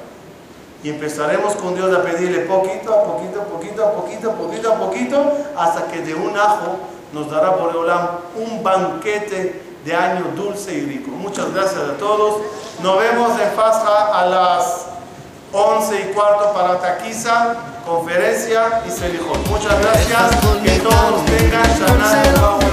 Y 0.83 0.91
empezaremos 0.91 1.55
con 1.57 1.75
Dios 1.75 1.95
a 1.95 2.03
pedirle 2.03 2.41
poquito 2.41 2.93
a 2.93 3.05
poquito, 3.05 3.43
poquito 3.45 3.87
a 3.87 3.93
poquito, 3.93 4.33
poquito 4.33 4.73
a 4.73 4.79
poquito, 4.79 5.33
hasta 5.57 5.87
que 5.87 6.03
de 6.03 6.15
un 6.15 6.37
ajo 6.37 6.79
nos 7.13 7.31
dará 7.31 7.57
por 7.57 7.75
Olam 7.75 8.09
un 8.37 8.63
banquete 8.63 9.63
de 9.85 9.95
año 9.95 10.33
dulce 10.35 10.75
y 10.75 10.81
rico. 10.83 11.11
Muchas 11.13 11.53
gracias 11.55 11.81
a 11.81 11.97
todos. 11.97 12.43
Nos 12.83 12.99
vemos 12.99 13.41
en 13.41 13.51
Fasja 13.53 14.21
a 14.21 14.27
las 14.27 14.87
11 15.57 16.11
y 16.11 16.13
cuarto 16.13 16.53
para 16.53 16.79
Taquiza, 16.79 17.55
conferencia 17.87 18.83
y 18.87 18.91
Selijón. 18.91 19.43
Muchas 19.49 19.81
gracias, 19.81 20.37
que 20.63 20.81
todos 20.81 21.25
tengan 21.25 21.65
Shanah 21.79 22.67